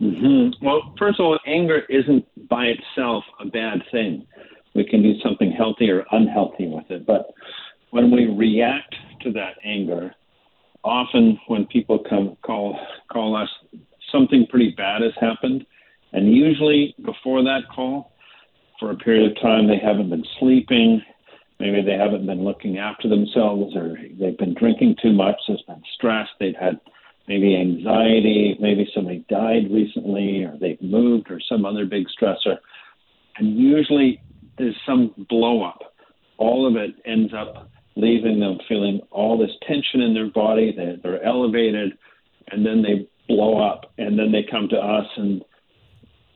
Mm-hmm. 0.01 0.65
Well, 0.65 0.95
first 0.99 1.21
of 1.21 1.27
all, 1.27 1.39
anger 1.47 1.83
isn't 1.89 2.27
by 2.49 2.67
itself 2.67 3.25
a 3.41 3.47
bad 3.47 3.83
thing. 3.91 4.27
We 4.75 4.85
can 4.85 5.03
do 5.03 5.15
something 5.21 5.53
healthy 5.53 5.91
or 5.91 6.05
unhealthy 6.11 6.67
with 6.67 6.91
it. 6.91 7.07
But 7.07 7.33
when 7.95 8.11
we 8.11 8.27
react 8.27 8.93
to 9.23 9.31
that 9.31 9.55
anger, 9.65 10.13
often 10.83 11.39
when 11.47 11.65
people 11.67 12.01
come 12.11 12.37
call 12.43 12.77
call 13.13 13.37
us, 13.37 13.49
something 14.11 14.47
pretty 14.51 14.75
bad 14.77 15.01
has 15.03 15.13
happened, 15.21 15.65
and 16.13 16.35
usually 16.35 16.95
before 17.05 17.43
that 17.45 17.61
call, 17.73 18.11
for 18.81 18.91
a 18.91 18.97
period 18.97 19.31
of 19.31 19.41
time, 19.41 19.69
they 19.69 19.79
haven't 19.79 20.11
been 20.11 20.25
sleeping, 20.41 21.01
Maybe 21.61 21.83
they 21.83 21.97
haven't 21.97 22.27
been 22.27 22.45
looking 22.45 22.79
after 22.79 23.09
themselves 23.09 23.77
or 23.77 23.97
they've 24.19 24.37
been 24.37 24.55
drinking 24.55 24.97
too 25.01 25.13
much. 25.13 25.37
There's 25.47 25.63
been 25.63 25.83
stress. 25.95 26.27
They've 26.41 26.57
had 26.61 26.81
maybe 27.29 27.57
anxiety. 27.57 28.57
Maybe 28.61 28.91
somebody 28.93 29.25
died 29.31 29.71
recently 29.71 30.43
or 30.45 30.57
they've 30.61 30.83
moved 30.83 31.31
or 31.31 31.41
some 31.49 31.65
other 31.65 31.87
big 31.87 32.07
stressor. 32.09 32.59
And 33.39 33.57
usually 33.57 34.21
there's 34.59 34.77
some 34.85 35.15
blow 35.29 35.63
up. 35.63 35.95
All 36.39 36.67
of 36.67 36.75
it 36.77 36.97
ends 37.07 37.33
up 37.33 37.71
leaving 37.97 38.41
them 38.41 38.59
feeling 38.69 39.01
all 39.11 39.39
this 39.39 39.51
tension 39.67 40.01
in 40.01 40.15
their 40.15 40.31
body. 40.31 40.73
They're, 40.77 40.97
they're 41.03 41.25
elevated 41.25 41.93
and 42.49 42.65
then 42.65 42.83
they 42.83 43.09
blow 43.29 43.59
up. 43.59 43.93
And 43.99 44.19
then 44.19 44.33
they 44.33 44.45
come 44.49 44.69
to 44.69 44.77
us 44.77 45.07
and 45.17 45.43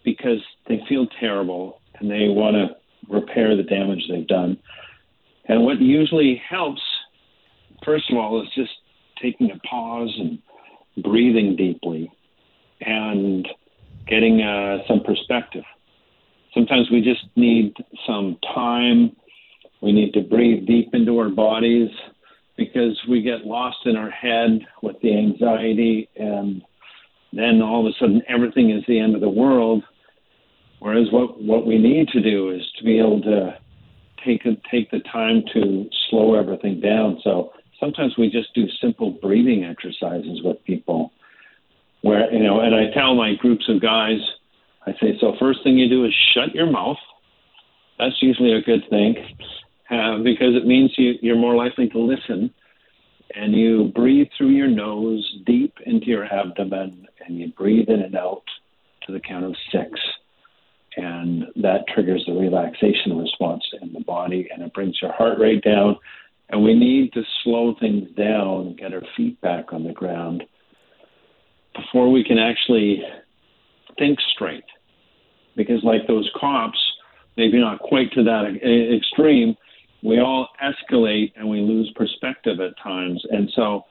because 0.04 0.42
they 0.68 0.80
feel 0.88 1.06
terrible 1.20 1.80
and 1.98 2.10
they 2.10 2.28
want 2.28 2.54
to 2.54 2.76
repair 3.12 3.56
the 3.56 3.62
damage 3.62 4.02
they've 4.08 4.26
done. 4.26 4.58
And 5.46 5.64
what 5.64 5.80
usually 5.80 6.40
helps, 6.48 6.82
first 7.84 8.10
of 8.10 8.16
all, 8.16 8.42
is 8.42 8.48
just 8.54 8.70
taking 9.20 9.50
a 9.50 9.58
pause 9.66 10.14
and 10.18 10.38
breathing 11.02 11.56
deeply 11.56 12.10
and 12.80 13.46
getting 14.06 14.42
uh, 14.42 14.78
some 14.86 15.00
perspective. 15.00 15.64
Sometimes 16.54 16.90
we 16.90 17.00
just 17.00 17.24
need 17.36 17.74
some 18.06 18.38
time. 18.54 19.14
We 19.80 19.92
need 19.92 20.12
to 20.14 20.23
breathe 20.23 20.66
deep 20.66 20.90
into 20.92 21.18
our 21.18 21.28
bodies 21.28 21.90
because 22.56 23.00
we 23.08 23.23
get 23.23 23.47
lost 23.47 23.78
in 23.87 23.97
our 23.97 24.11
head 24.11 24.61
with 24.82 24.97
the 25.00 25.16
anxiety, 25.16 26.08
and 26.16 26.62
then 27.32 27.62
all 27.62 27.87
of 27.87 27.92
a 27.92 27.97
sudden 27.99 28.20
everything 28.28 28.70
is 28.70 28.82
the 28.88 28.99
end 28.99 29.14
of 29.14 29.20
the 29.20 29.28
world. 29.28 29.85
Whereas 30.80 31.06
what, 31.12 31.40
what 31.40 31.66
we 31.66 31.78
need 31.78 32.08
to 32.08 32.20
do 32.20 32.50
is 32.50 32.62
to 32.78 32.85
be 32.85 32.99
able 32.99 33.23
to 33.23 33.58
take 34.25 34.42
take 34.70 34.90
the 34.90 35.00
time 35.12 35.42
to 35.54 35.88
slow 36.11 36.35
everything 36.35 36.80
down. 36.80 37.20
So 37.23 37.52
sometimes 37.78 38.14
we 38.18 38.28
just 38.28 38.52
do 38.54 38.66
simple 38.80 39.12
breathing 39.23 39.64
exercises 39.64 40.40
with 40.42 40.62
people, 40.64 41.12
where 42.02 42.32
you 42.32 42.42
know, 42.42 42.61
and 42.61 42.75
I 42.75 42.92
tell 42.92 43.14
my 43.14 43.35
groups 43.37 43.68
of 43.68 43.80
guys, 43.80 44.18
I 44.87 44.92
say, 45.00 45.16
so 45.20 45.35
first 45.38 45.61
thing 45.62 45.78
you 45.78 45.88
do 45.88 46.04
is 46.04 46.14
shut 46.35 46.52
your 46.54 46.70
mouth. 46.70 46.99
That's 48.00 48.16
usually 48.20 48.52
a 48.52 48.62
good 48.62 48.82
thing 48.90 49.14
uh, 49.90 50.18
because 50.18 50.54
it 50.54 50.66
means 50.66 50.92
you, 50.97 51.14
you're 51.23 51.37
more 51.37 51.54
likely 51.54 51.88
to 51.88 51.99
listen. 51.99 52.52
And 53.35 53.54
you 53.54 53.92
breathe 53.95 54.28
through 54.37 54.50
your 54.50 54.68
nose 54.68 55.38
deep 55.45 55.75
into 55.85 56.07
your 56.07 56.25
abdomen, 56.25 57.07
and 57.25 57.38
you 57.38 57.52
breathe 57.52 57.88
in 57.88 58.00
and 58.00 58.16
out 58.16 58.45
to 59.07 59.12
the 59.12 59.21
count 59.21 59.45
of 59.45 59.54
six 59.71 59.90
and 60.99 61.45
that 61.54 61.87
triggers 61.95 62.25
the 62.26 62.33
relaxation 62.33 63.16
response 63.16 63.62
in 63.80 63.92
the 63.92 64.00
body 64.00 64.49
and 64.52 64.62
it 64.62 64.75
brings 64.75 64.99
your 65.00 65.12
heart 65.12 65.38
rate 65.38 65.62
down. 65.62 65.97
And 66.50 66.64
we 66.64 66.75
need 66.75 67.12
to 67.12 67.23
slow 67.45 67.76
things 67.78 68.09
down, 68.16 68.75
get 68.75 68.92
our 68.92 69.02
feet 69.16 69.40
back 69.40 69.73
on 69.73 69.85
the 69.85 69.92
ground 69.92 70.42
before 71.76 72.11
we 72.11 72.25
can 72.25 72.38
actually 72.38 73.02
think 73.97 74.18
straight. 74.35 74.64
Because, 75.57 75.85
like 75.85 76.07
those 76.07 76.30
cops, 76.38 76.78
maybe 77.37 77.61
not 77.61 77.80
quite 77.80 78.12
to 78.12 78.25
that 78.25 78.45
extreme, 78.97 79.57
we 80.02 80.20
all 80.20 80.48
escalate 80.62 81.32
and 81.36 81.48
we 81.48 81.60
lose 81.60 81.92
perspective 81.96 82.60
at 82.60 82.78
times. 82.82 83.22
And 83.30 83.50
so, 83.54 83.82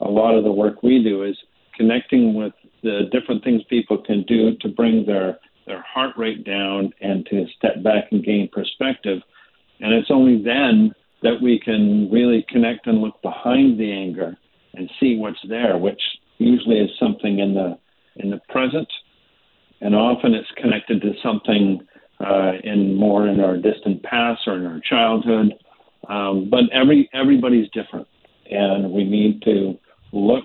a 0.00 0.08
lot 0.08 0.34
of 0.34 0.44
the 0.44 0.52
work 0.52 0.82
we 0.82 1.02
do 1.02 1.22
is 1.22 1.36
connecting 1.76 2.34
with 2.34 2.52
the 2.82 3.02
different 3.12 3.44
things 3.44 3.62
people 3.70 3.98
can 3.98 4.24
do 4.24 4.56
to 4.60 4.68
bring 4.68 5.06
their 5.06 5.38
their 5.66 5.82
heart 5.82 6.16
rate 6.16 6.44
down 6.44 6.92
and 7.00 7.24
to 7.26 7.46
step 7.56 7.82
back 7.84 8.06
and 8.10 8.24
gain 8.24 8.48
perspective. 8.52 9.20
And 9.80 9.94
it's 9.94 10.10
only 10.10 10.42
then 10.42 10.92
that 11.22 11.40
we 11.40 11.60
can 11.60 12.10
really 12.10 12.44
connect 12.48 12.88
and 12.88 13.00
look 13.00 13.20
behind 13.22 13.78
the 13.78 13.92
anger 13.92 14.36
and 14.74 14.90
see 14.98 15.16
what's 15.16 15.38
there, 15.48 15.78
which 15.78 16.00
usually 16.38 16.78
is 16.78 16.90
something 16.98 17.38
in 17.38 17.54
the 17.54 17.78
in 18.16 18.30
the 18.30 18.40
present, 18.48 18.88
and 19.80 19.94
often 19.94 20.34
it's 20.34 20.50
connected 20.56 21.00
to 21.00 21.12
something 21.22 21.80
uh, 22.22 22.52
in 22.62 22.94
more 22.94 23.26
in 23.26 23.40
our 23.40 23.56
distant 23.56 24.02
past 24.02 24.42
or 24.46 24.56
in 24.56 24.66
our 24.66 24.80
childhood. 24.80 25.54
Um, 26.08 26.48
but 26.50 26.64
every 26.72 27.08
everybody's 27.12 27.68
different, 27.70 28.08
and 28.50 28.90
we 28.90 29.04
need 29.04 29.42
to 29.42 29.78
look 30.12 30.44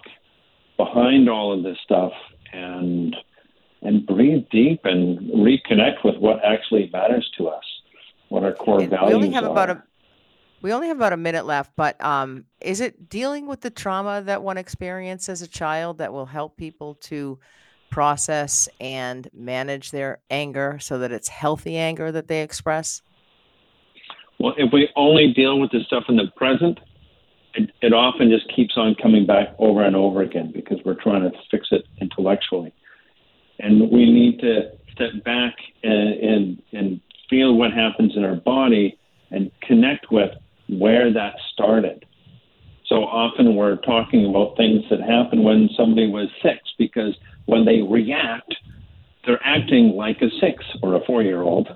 behind 0.78 1.30
all 1.30 1.52
of 1.52 1.64
this 1.64 1.78
stuff 1.84 2.14
and 2.54 3.16
and 3.82 4.06
breathe 4.06 4.46
deep 4.52 4.82
and 4.86 5.20
reconnect 5.32 6.04
with 6.04 6.18
what 6.18 6.44
actually 6.44 6.90
matters 6.92 7.30
to 7.38 7.48
us, 7.48 7.64
what 8.30 8.44
our 8.44 8.54
core 8.54 8.82
and 8.82 8.90
values 8.90 9.10
we 9.10 9.14
only 9.16 9.32
have 9.32 9.46
are. 9.46 9.52
About 9.52 9.70
a, 9.70 9.84
we 10.62 10.74
only 10.74 10.88
have 10.88 10.98
about 10.98 11.14
a 11.14 11.18
minute 11.18 11.46
left, 11.46 11.72
but 11.76 12.04
um, 12.04 12.46
is 12.62 12.82
it 12.82 13.10
dealing 13.10 13.48
with 13.48 13.62
the 13.62 13.70
trauma 13.70 14.22
that 14.24 14.42
one 14.42 14.58
experienced 14.58 15.30
as 15.30 15.42
a 15.42 15.48
child 15.48 16.00
that 16.00 16.12
will 16.12 16.26
help 16.26 16.58
people 16.58 16.96
to 16.96 17.40
process 17.90 18.68
and 18.80 19.30
manage 19.34 19.92
their 19.92 20.20
anger 20.30 20.78
so 20.80 21.00
that 21.00 21.12
it's 21.12 21.28
healthy 21.28 21.78
anger 21.78 22.12
that 22.12 22.28
they 22.28 22.42
express? 22.42 23.02
Well, 24.40 24.54
if 24.58 24.72
we 24.72 24.90
only 24.96 25.34
deal 25.34 25.60
with 25.60 25.72
the 25.72 25.80
stuff 25.86 26.04
in 26.10 26.18
the 26.18 26.28
present, 26.36 26.80
it, 27.56 27.72
it 27.82 27.94
often 27.94 28.30
just 28.30 28.54
keeps 28.56 28.78
on 28.78 28.96
coming 29.02 29.26
back 29.26 29.50
over 29.58 29.84
and 29.84 29.96
over 29.96 30.22
again 30.22 30.52
because 30.54 30.78
we're 30.86 31.02
trying 31.02 31.24
to 31.24 31.32
fix 31.50 31.68
it 31.72 31.86
intellectually. 32.00 32.74
And 33.60 33.90
we 33.92 34.12
need 34.12 34.40
to 34.42 34.72
step 34.92 35.24
back 35.26 35.56
and, 35.84 36.14
and, 36.20 36.64
and 36.74 37.02
feel 37.30 37.56
what 37.56 37.74
happens 37.74 38.16
in 38.16 38.24
our 38.24 38.36
body 38.36 38.98
and 39.32 39.52
connect 39.62 40.12
with 40.12 40.32
where 40.70 41.12
that 41.12 41.34
started. 41.54 42.06
So 42.86 43.04
often 43.04 43.56
we're 43.56 43.78
talking 43.78 44.26
about 44.26 44.56
things 44.56 44.84
that 44.90 45.02
happened 45.02 45.44
when 45.44 45.70
somebody 45.76 46.08
was 46.08 46.30
six 46.42 46.60
because 46.78 47.18
when 47.48 47.66
they 47.66 47.82
react, 47.82 48.56
they're 49.26 49.42
acting 49.44 49.90
like 49.96 50.22
a 50.22 50.30
six 50.40 50.64
or 50.84 50.96
a 50.96 51.04
four 51.06 51.24
year 51.24 51.42
old. 51.42 51.68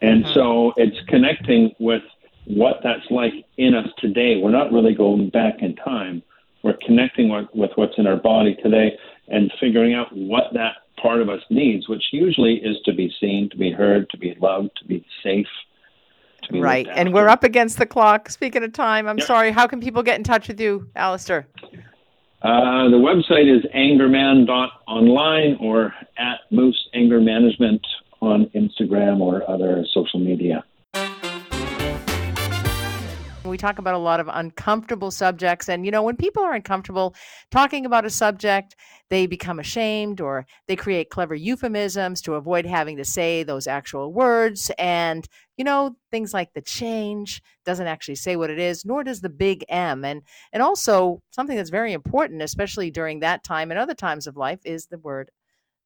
And 0.00 0.24
mm-hmm. 0.24 0.34
so 0.34 0.72
it's 0.76 0.96
connecting 1.08 1.72
with 1.78 2.02
what 2.46 2.76
that's 2.82 3.08
like 3.10 3.34
in 3.58 3.74
us 3.74 3.88
today. 3.98 4.40
We're 4.42 4.50
not 4.50 4.72
really 4.72 4.94
going 4.94 5.28
back 5.30 5.60
in 5.60 5.76
time. 5.76 6.22
We're 6.62 6.78
connecting 6.84 7.28
with, 7.28 7.46
with 7.54 7.70
what's 7.76 7.94
in 7.98 8.06
our 8.06 8.16
body 8.16 8.56
today 8.62 8.96
and 9.28 9.52
figuring 9.60 9.94
out 9.94 10.08
what 10.12 10.44
that 10.54 10.76
part 11.00 11.20
of 11.20 11.28
us 11.28 11.40
needs, 11.50 11.88
which 11.88 12.04
usually 12.12 12.56
is 12.56 12.76
to 12.84 12.92
be 12.92 13.12
seen, 13.20 13.48
to 13.50 13.56
be 13.56 13.70
heard, 13.70 14.08
to 14.10 14.18
be 14.18 14.36
loved, 14.40 14.70
to 14.78 14.84
be 14.84 15.04
safe. 15.22 15.46
To 16.42 16.52
be 16.52 16.60
right. 16.60 16.88
And 16.90 17.12
we're 17.14 17.28
up 17.28 17.44
against 17.44 17.78
the 17.78 17.86
clock. 17.86 18.30
Speaking 18.30 18.64
of 18.64 18.72
time, 18.72 19.06
I'm 19.06 19.18
yep. 19.18 19.26
sorry. 19.26 19.52
How 19.52 19.66
can 19.66 19.80
people 19.80 20.02
get 20.02 20.16
in 20.16 20.24
touch 20.24 20.48
with 20.48 20.60
you, 20.60 20.88
Alistair? 20.96 21.46
Uh, 22.42 22.88
the 22.88 22.96
website 22.96 23.54
is 23.54 23.64
angerman.online 23.74 25.56
or 25.60 25.92
at 26.16 26.40
Moose 26.50 26.88
Anger 26.94 27.20
Management 27.20 27.86
on 28.20 28.46
Instagram 28.54 29.20
or 29.20 29.48
other 29.48 29.84
social 29.92 30.20
media. 30.20 30.64
We 33.50 33.58
talk 33.58 33.78
about 33.78 33.94
a 33.94 33.98
lot 33.98 34.20
of 34.20 34.28
uncomfortable 34.32 35.10
subjects. 35.10 35.68
And, 35.68 35.84
you 35.84 35.90
know, 35.90 36.02
when 36.02 36.16
people 36.16 36.42
are 36.42 36.54
uncomfortable 36.54 37.14
talking 37.50 37.84
about 37.84 38.04
a 38.04 38.10
subject, 38.10 38.76
they 39.10 39.26
become 39.26 39.58
ashamed 39.58 40.20
or 40.20 40.46
they 40.68 40.76
create 40.76 41.10
clever 41.10 41.34
euphemisms 41.34 42.22
to 42.22 42.34
avoid 42.34 42.64
having 42.64 42.96
to 42.96 43.04
say 43.04 43.42
those 43.42 43.66
actual 43.66 44.12
words. 44.12 44.70
And, 44.78 45.26
you 45.56 45.64
know, 45.64 45.96
things 46.10 46.32
like 46.32 46.54
the 46.54 46.62
change 46.62 47.42
doesn't 47.66 47.88
actually 47.88 48.14
say 48.14 48.36
what 48.36 48.50
it 48.50 48.58
is, 48.58 48.84
nor 48.84 49.04
does 49.04 49.20
the 49.20 49.28
big 49.28 49.64
M. 49.68 50.04
And, 50.04 50.22
and 50.52 50.62
also, 50.62 51.22
something 51.30 51.56
that's 51.56 51.70
very 51.70 51.92
important, 51.92 52.42
especially 52.42 52.90
during 52.90 53.20
that 53.20 53.44
time 53.44 53.70
and 53.70 53.78
other 53.80 53.94
times 53.94 54.26
of 54.26 54.36
life, 54.36 54.60
is 54.64 54.86
the 54.86 54.98
word 54.98 55.30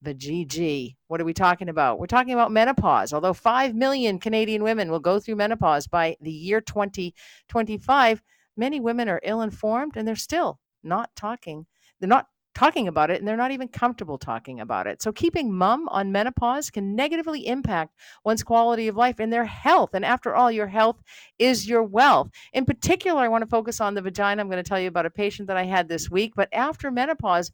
the 0.05 0.15
GG. 0.15 0.95
What 1.09 1.21
are 1.21 1.25
we 1.25 1.35
talking 1.35 1.69
about? 1.69 1.99
We're 1.99 2.07
talking 2.07 2.35
about 2.35 2.53
menopause. 2.53 3.13
Although 3.13 3.33
5 3.33 3.75
million 3.75 4.19
Canadian 4.19 4.63
women 4.63 4.91
will 4.91 5.01
go 5.01 5.19
through 5.19 5.37
menopause 5.37 5.87
by 5.87 6.17
the 6.21 6.31
year 6.31 6.61
2025, 6.61 8.23
many 8.57 8.81
women 8.81 9.09
are 9.09 9.21
ill 9.25 9.43
informed 9.43 9.97
and 9.97 10.07
they're 10.07 10.17
still 10.17 10.61
not 10.83 11.11
talking. 11.17 11.67
They're 12.01 12.09
not 12.09 12.29
talking 12.55 12.87
about 12.87 13.11
it 13.11 13.19
and 13.19 13.27
they're 13.27 13.37
not 13.37 13.51
even 13.51 13.69
comfortable 13.69 14.17
talking 14.17 14.61
about 14.61 14.87
it. 14.87 15.03
So 15.03 15.13
keeping 15.13 15.53
mum 15.53 15.89
on 15.89 16.13
menopause 16.13 16.71
can 16.71 16.95
negatively 16.95 17.47
impact 17.47 17.95
one's 18.25 18.43
quality 18.43 18.89
of 18.89 18.97
life 18.97 19.19
and 19.19 19.33
their 19.33 19.45
health. 19.45 19.91
And 19.95 20.05
after 20.05 20.35
all, 20.35 20.51
your 20.51 20.69
health 20.69 21.03
is 21.39 21.69
your 21.69 21.83
wealth. 21.83 22.31
In 22.53 22.65
particular, 22.65 23.21
I 23.21 23.29
want 23.29 23.43
to 23.43 23.51
focus 23.51 23.81
on 23.81 23.95
the 23.95 24.03
vagina. 24.03 24.41
I'm 24.41 24.49
going 24.49 24.63
to 24.63 24.69
tell 24.69 24.81
you 24.81 24.89
about 24.89 25.07
a 25.07 25.11
patient 25.11 25.49
that 25.49 25.57
I 25.57 25.65
had 25.65 25.89
this 25.89 26.11
week, 26.11 26.35
but 26.37 26.49
after 26.53 26.91
menopause, 26.91 27.51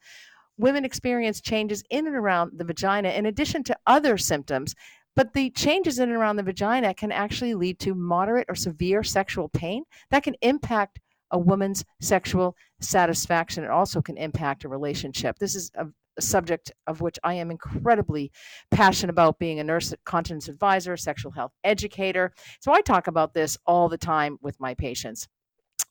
women 0.60 0.84
experience 0.84 1.40
changes 1.40 1.82
in 1.90 2.06
and 2.06 2.16
around 2.16 2.52
the 2.56 2.64
vagina 2.64 3.10
in 3.10 3.26
addition 3.26 3.64
to 3.64 3.76
other 3.86 4.18
symptoms. 4.18 4.74
But 5.16 5.34
the 5.34 5.50
changes 5.50 5.98
in 5.98 6.08
and 6.08 6.16
around 6.16 6.36
the 6.36 6.42
vagina 6.42 6.94
can 6.94 7.10
actually 7.10 7.54
lead 7.54 7.78
to 7.80 7.94
moderate 7.94 8.46
or 8.48 8.54
severe 8.54 9.02
sexual 9.02 9.48
pain 9.48 9.84
that 10.10 10.22
can 10.22 10.36
impact 10.40 11.00
a 11.30 11.38
woman's 11.38 11.84
sexual 12.00 12.56
satisfaction. 12.80 13.64
It 13.64 13.70
also 13.70 14.00
can 14.00 14.16
impact 14.16 14.64
a 14.64 14.68
relationship. 14.68 15.38
This 15.38 15.54
is 15.54 15.70
a, 15.74 15.86
a 16.16 16.22
subject 16.22 16.72
of 16.86 17.00
which 17.00 17.18
I 17.24 17.34
am 17.34 17.50
incredibly 17.50 18.30
passionate 18.70 19.10
about 19.10 19.38
being 19.38 19.60
a 19.60 19.64
nurse 19.64 19.94
continence 20.04 20.48
advisor, 20.48 20.96
sexual 20.96 21.32
health 21.32 21.52
educator. 21.64 22.32
So 22.60 22.72
I 22.72 22.80
talk 22.80 23.06
about 23.06 23.34
this 23.34 23.58
all 23.66 23.88
the 23.88 23.98
time 23.98 24.38
with 24.40 24.58
my 24.60 24.74
patients. 24.74 25.28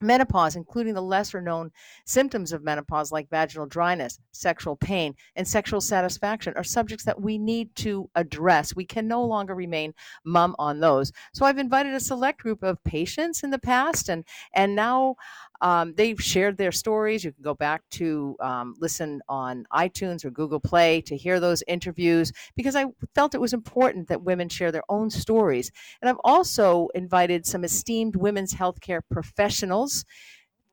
Menopause, 0.02 0.56
including 0.56 0.94
the 0.94 1.02
lesser 1.02 1.42
known 1.42 1.72
symptoms 2.06 2.54
of 2.54 2.64
menopause 2.64 3.12
like 3.12 3.30
vaginal 3.30 3.66
dryness, 3.66 4.20
sexual 4.32 4.76
pain, 4.78 5.14
and 5.36 5.48
sexual 5.48 5.82
satisfaction, 5.82 6.54
are 6.56 6.64
subjects 6.64 7.04
that 7.06 7.22
we 7.22 7.38
need 7.38 7.76
to 7.76 8.10
address. 8.16 8.76
We 8.76 8.86
can 8.86 9.08
no 9.08 9.24
longer 9.24 9.56
remain 9.56 9.94
mum 10.24 10.56
on 10.58 10.80
those. 10.80 11.12
So 11.34 11.46
I've 11.46 11.58
invited 11.58 11.94
a 11.94 12.00
select 12.00 12.42
group 12.42 12.64
of 12.64 12.84
patients 12.84 13.44
in 13.44 13.50
the 13.50 13.60
past, 13.60 14.10
and 14.10 14.24
and 14.54 14.76
now 14.76 15.16
um, 15.62 15.94
they've 15.96 16.22
shared 16.22 16.58
their 16.58 16.72
stories. 16.72 17.24
You 17.24 17.32
can 17.32 17.44
go 17.44 17.54
back 17.54 17.82
to 17.92 18.36
um, 18.40 18.76
listen 18.80 19.22
on 19.28 19.66
iTunes 19.74 20.24
or 20.24 20.32
Google 20.32 20.60
Play 20.60 21.02
to 21.02 21.18
hear 21.18 21.40
those 21.40 21.64
interviews 21.68 22.32
because 22.56 22.76
I 22.76 22.86
felt 23.16 23.36
it 23.36 23.42
was 23.42 23.54
important 23.54 24.08
that 24.08 24.24
women 24.24 24.50
share 24.50 24.72
their 24.72 24.84
own 24.90 25.10
stories. 25.10 25.72
And 26.02 26.10
I've 26.10 26.20
also 26.24 26.88
invited 26.96 27.46
some 27.46 27.64
esteemed 27.64 28.16
women's 28.16 28.54
healthcare 28.54 29.02
professionals 29.12 30.06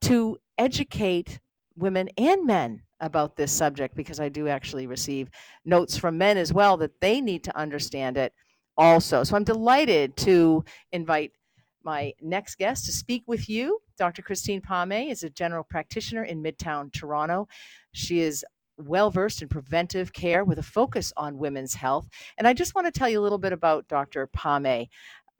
to 0.03 0.39
educate 0.59 1.41
women 1.77 2.09
and 2.17 2.47
men 2.47 2.83
about 3.01 3.37
this 3.37 3.53
subject 3.53 3.95
because 3.95 4.21
I 4.21 4.29
do 4.29 4.49
actually 4.49 4.87
receive 4.87 5.29
notes 5.65 5.97
from 5.97 6.17
men 6.17 6.39
as 6.39 6.53
well 6.53 6.77
that 6.79 7.01
they 7.01 7.21
need 7.21 7.45
to 7.45 7.57
understand 7.57 8.17
it 8.17 8.33
also. 8.77 9.25
So 9.25 9.37
I'm 9.37 9.45
delighted 9.45 10.17
to 10.19 10.65
invite 10.93 11.33
my 11.83 12.13
next 12.21 12.57
guest 12.57 12.87
to 12.87 12.93
speak 12.93 13.25
with 13.27 13.49
you. 13.49 13.81
Dr. 13.97 14.23
Christine 14.23 14.61
Palmay 14.61 15.11
is 15.11 15.23
a 15.23 15.31
general 15.31 15.65
practitioner 15.65 16.25
in 16.25 16.43
Midtown 16.43 16.93
Toronto. 16.93 17.49
She 17.93 18.21
is 18.21 18.45
well 18.79 19.11
versed 19.11 19.43
in 19.43 19.49
preventive 19.49 20.13
care 20.13 20.45
with 20.45 20.59
a 20.59 20.63
focus 20.63 21.13
on 21.17 21.39
women's 21.39 21.75
health. 21.75 22.09
And 22.37 22.47
I 22.47 22.53
just 22.53 22.75
want 22.75 22.87
to 22.87 22.99
tell 22.99 23.09
you 23.09 23.21
a 23.21 23.23
little 23.23 23.39
bit 23.39 23.53
about 23.53 23.89
Dr. 23.89 24.29
Palmay. 24.37 24.89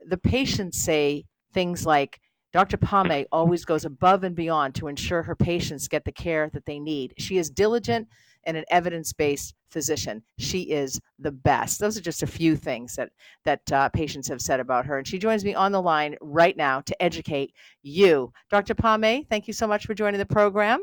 The 0.07 0.17
patients 0.17 0.81
say 0.81 1.25
things 1.53 1.85
like, 1.85 2.21
Dr. 2.53 2.79
Palmay 2.79 3.27
always 3.31 3.67
goes 3.67 3.85
above 3.85 4.25
and 4.25 4.35
beyond 4.35 4.75
to 4.77 4.89
ensure 4.89 5.23
her 5.23 5.37
patients 5.37 5.89
get 5.89 6.05
the 6.05 6.13
care 6.13 6.49
that 6.55 6.65
they 6.65 6.79
need. 6.79 7.13
She 7.19 7.37
is 7.37 7.51
diligent 7.51 8.09
and 8.47 8.57
an 8.57 8.65
evidence-based 8.71 9.55
physician. 9.69 10.23
She 10.39 10.63
is 10.63 11.01
the 11.19 11.33
best. 11.33 11.79
Those 11.81 11.99
are 11.99 12.03
just 12.03 12.23
a 12.23 12.27
few 12.27 12.57
things 12.57 12.95
that 12.97 13.11
that 13.45 13.73
uh, 13.73 13.89
patients 13.91 14.29
have 14.29 14.41
said 14.41 14.61
about 14.61 14.87
her, 14.87 14.99
and 14.99 15.07
she 15.07 15.19
joins 15.19 15.45
me 15.45 15.55
on 15.55 15.73
the 15.73 15.83
line 15.83 16.17
right 16.21 16.57
now 16.57 16.81
to 16.83 17.03
educate 17.03 17.53
you, 17.83 18.33
Dr. 18.51 18.75
Palmay. 18.75 19.29
Thank 19.29 19.47
you 19.47 19.53
so 19.53 19.67
much 19.67 19.87
for 19.87 19.95
joining 19.95 20.19
the 20.19 20.27
program. 20.27 20.81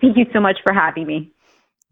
Thank 0.00 0.16
you 0.16 0.24
so 0.32 0.40
much 0.40 0.56
for 0.64 0.72
having 0.72 1.06
me. 1.06 1.32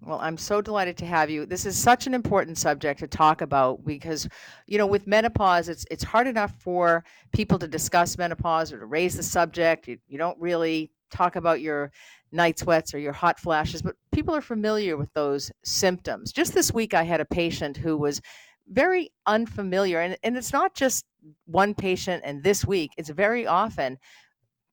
Well, 0.05 0.19
I'm 0.21 0.37
so 0.37 0.61
delighted 0.61 0.97
to 0.99 1.07
have 1.07 1.31
you. 1.31 1.47
This 1.47 1.65
is 1.65 1.79
such 1.79 2.09
an 2.09 2.15
important 2.15 2.59
subject 2.59 2.99
to 3.01 3.07
talk 3.07 3.41
about 3.41 3.85
because, 3.85 4.29
you 4.67 4.77
know, 4.77 4.87
with 4.87 5.07
menopause, 5.07 5.69
it's 5.69 5.87
it's 5.93 6.03
hard 6.03 6.27
enough 6.27 6.53
for 6.59 7.05
people 7.33 7.57
to 7.61 7.69
discuss 7.69 8.19
menopause 8.19 8.73
or 8.73 8.81
to 8.81 8.87
raise 8.87 9.17
the 9.17 9.23
subject. 9.23 9.87
You, 9.87 9.99
you 10.09 10.19
don't 10.19 10.39
really 10.41 10.91
talk 11.13 11.37
about 11.37 11.61
your 11.61 11.93
night 12.33 12.59
sweats 12.59 12.95
or 12.95 12.99
your 12.99 13.13
hot 13.13 13.39
flashes, 13.39 13.83
but 13.83 13.97
people 14.13 14.35
are 14.35 14.41
familiar 14.41 14.97
with 14.97 15.13
those 15.13 15.53
symptoms. 15.65 16.33
Just 16.33 16.55
this 16.55 16.73
week, 16.73 16.95
I 16.95 17.03
had 17.03 17.21
a 17.21 17.25
patient 17.25 17.77
who 17.77 17.97
was 17.97 18.21
very 18.69 19.13
unfamiliar, 19.27 20.01
and, 20.01 20.17
and 20.23 20.37
it's 20.37 20.53
not 20.53 20.75
just 20.75 21.05
one 21.47 21.75
patient, 21.75 22.23
and 22.25 22.43
this 22.43 22.65
week, 22.65 22.93
it's 22.97 23.11
very 23.11 23.47
often 23.47 23.99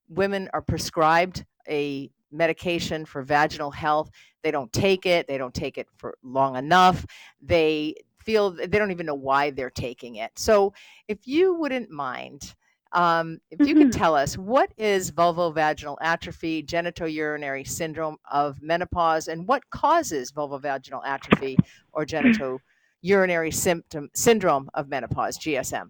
women 0.08 0.50
are 0.54 0.62
prescribed 0.62 1.46
a 1.68 2.10
medication 2.32 3.06
for 3.06 3.22
vaginal 3.22 3.72
health. 3.72 4.10
They 4.44 4.52
don't 4.52 4.72
take 4.74 5.06
it, 5.06 5.28
they 5.28 5.38
don't 5.38 5.54
take 5.54 5.78
it 5.78 5.88
for 5.98 6.16
long 6.24 6.56
enough. 6.56 7.06
They 7.42 7.96
feel 8.24 8.52
they 8.52 8.68
don't 8.68 8.92
even 8.92 9.06
know 9.06 9.16
why 9.16 9.52
they're 9.52 9.70
taking 9.70 10.16
it. 10.16 10.32
So, 10.36 10.74
if 11.08 11.20
you 11.26 11.56
wouldn't 11.56 11.90
mind 11.90 12.56
Um, 12.92 13.40
if 13.52 13.68
you 13.68 13.76
could 13.76 13.92
tell 14.04 14.16
us 14.16 14.38
what 14.38 14.72
is 14.78 15.12
vulvovaginal 15.12 15.98
atrophy, 16.02 16.64
genitourinary 16.64 17.68
syndrome 17.68 18.18
of 18.32 18.62
menopause, 18.62 19.28
and 19.28 19.48
what 19.48 19.70
causes 19.70 20.32
vulvovaginal 20.32 21.02
atrophy 21.06 21.58
or 21.92 22.06
genitourinary 22.06 23.54
symptom 23.54 24.10
syndrome 24.14 24.70
of 24.74 24.90
menopause, 24.90 25.38
GSM? 25.38 25.90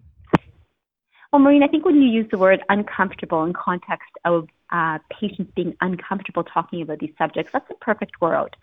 Well, 1.32 1.40
Maureen, 1.40 1.62
I 1.62 1.68
think 1.68 1.84
when 1.84 2.02
you 2.02 2.08
use 2.08 2.26
the 2.30 2.38
word 2.38 2.62
uncomfortable 2.68 3.44
in 3.44 3.52
context 3.52 4.10
of 4.24 4.48
uh, 4.72 4.98
patients 5.20 5.52
being 5.54 5.76
uncomfortable 5.80 6.42
talking 6.42 6.82
about 6.82 6.98
these 6.98 7.14
subjects, 7.16 7.52
that's 7.52 7.70
a 7.70 7.74
perfect 7.74 8.20
word. 8.20 8.56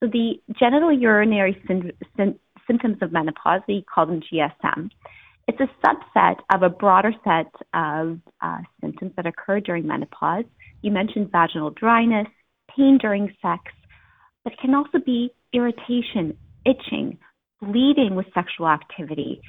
So 0.00 0.06
the 0.06 0.40
genital 0.58 0.92
urinary 0.92 1.62
sy- 1.66 2.34
symptoms 2.66 2.98
of 3.00 3.12
menopause, 3.12 3.62
we 3.66 3.82
call 3.82 4.06
them 4.06 4.20
GSM. 4.20 4.90
It's 5.48 5.60
a 5.60 5.86
subset 5.86 6.36
of 6.52 6.62
a 6.62 6.68
broader 6.68 7.12
set 7.24 7.52
of 7.74 8.18
uh, 8.40 8.58
symptoms 8.80 9.12
that 9.16 9.26
occur 9.26 9.60
during 9.60 9.86
menopause. 9.86 10.44
You 10.82 10.92
mentioned 10.92 11.30
vaginal 11.32 11.70
dryness, 11.70 12.28
pain 12.74 12.98
during 13.00 13.34
sex, 13.42 13.62
but 14.44 14.52
it 14.52 14.58
can 14.60 14.74
also 14.74 14.98
be 15.04 15.30
irritation, 15.52 16.36
itching, 16.64 17.18
bleeding 17.60 18.14
with 18.14 18.26
sexual 18.32 18.68
activity, 18.68 19.40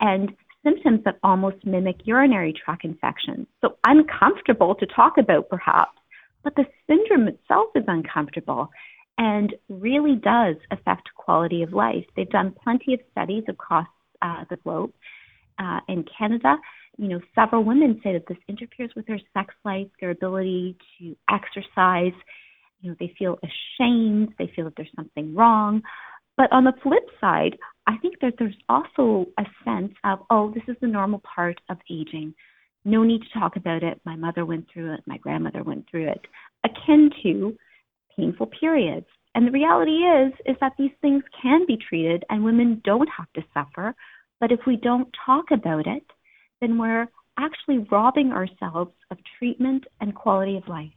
and 0.00 0.32
symptoms 0.64 1.00
that 1.04 1.18
almost 1.22 1.64
mimic 1.64 1.96
urinary 2.04 2.52
tract 2.52 2.84
infections. 2.84 3.46
So 3.60 3.76
uncomfortable 3.84 4.74
to 4.76 4.86
talk 4.86 5.18
about 5.18 5.48
perhaps, 5.48 5.98
but 6.42 6.54
the 6.56 6.64
syndrome 6.86 7.28
itself 7.28 7.68
is 7.74 7.84
uncomfortable 7.86 8.70
and 9.18 9.54
really 9.68 10.16
does 10.16 10.56
affect 10.70 11.10
quality 11.14 11.62
of 11.62 11.72
life. 11.72 12.04
They've 12.16 12.28
done 12.28 12.54
plenty 12.64 12.94
of 12.94 13.00
studies 13.12 13.44
across 13.48 13.86
uh, 14.22 14.44
the 14.48 14.56
globe. 14.56 14.92
Uh, 15.62 15.80
in 15.88 16.04
Canada, 16.18 16.56
you 16.96 17.08
know, 17.08 17.20
several 17.34 17.62
women 17.64 18.00
say 18.02 18.14
that 18.14 18.26
this 18.26 18.38
interferes 18.48 18.90
with 18.96 19.06
their 19.06 19.20
sex 19.34 19.54
life, 19.64 19.86
their 20.00 20.10
ability 20.10 20.74
to 20.98 21.14
exercise. 21.30 22.18
You 22.80 22.90
know, 22.90 22.96
they 22.98 23.12
feel 23.18 23.38
ashamed, 23.42 24.32
they 24.38 24.50
feel 24.56 24.64
that 24.64 24.74
there's 24.76 24.88
something 24.96 25.34
wrong. 25.34 25.82
But 26.36 26.50
on 26.50 26.64
the 26.64 26.72
flip 26.82 27.04
side, 27.20 27.58
I 27.86 27.98
think 27.98 28.14
that 28.22 28.34
there's 28.38 28.56
also 28.70 29.26
a 29.38 29.44
sense 29.64 29.92
of, 30.04 30.20
oh, 30.30 30.50
this 30.54 30.62
is 30.66 30.76
the 30.80 30.86
normal 30.86 31.20
part 31.34 31.60
of 31.68 31.76
aging. 31.90 32.34
No 32.86 33.02
need 33.02 33.20
to 33.20 33.38
talk 33.38 33.56
about 33.56 33.82
it. 33.82 34.00
My 34.06 34.16
mother 34.16 34.46
went 34.46 34.66
through 34.72 34.94
it. 34.94 35.00
My 35.06 35.18
grandmother 35.18 35.62
went 35.62 35.90
through 35.90 36.08
it. 36.08 36.26
Akin 36.64 37.10
to 37.22 37.54
painful 38.16 38.46
periods. 38.46 39.06
And 39.34 39.46
the 39.46 39.52
reality 39.52 39.98
is, 39.98 40.32
is 40.46 40.56
that 40.60 40.72
these 40.78 40.90
things 41.02 41.22
can 41.42 41.66
be 41.66 41.76
treated 41.76 42.24
and 42.30 42.44
women 42.44 42.80
don't 42.84 43.08
have 43.16 43.30
to 43.34 43.42
suffer. 43.52 43.94
But 44.40 44.52
if 44.52 44.60
we 44.66 44.76
don't 44.76 45.08
talk 45.24 45.50
about 45.52 45.86
it, 45.86 46.04
then 46.60 46.78
we're 46.78 47.06
actually 47.38 47.86
robbing 47.90 48.32
ourselves 48.32 48.92
of 49.10 49.18
treatment 49.38 49.84
and 50.00 50.14
quality 50.14 50.56
of 50.56 50.66
life. 50.68 50.90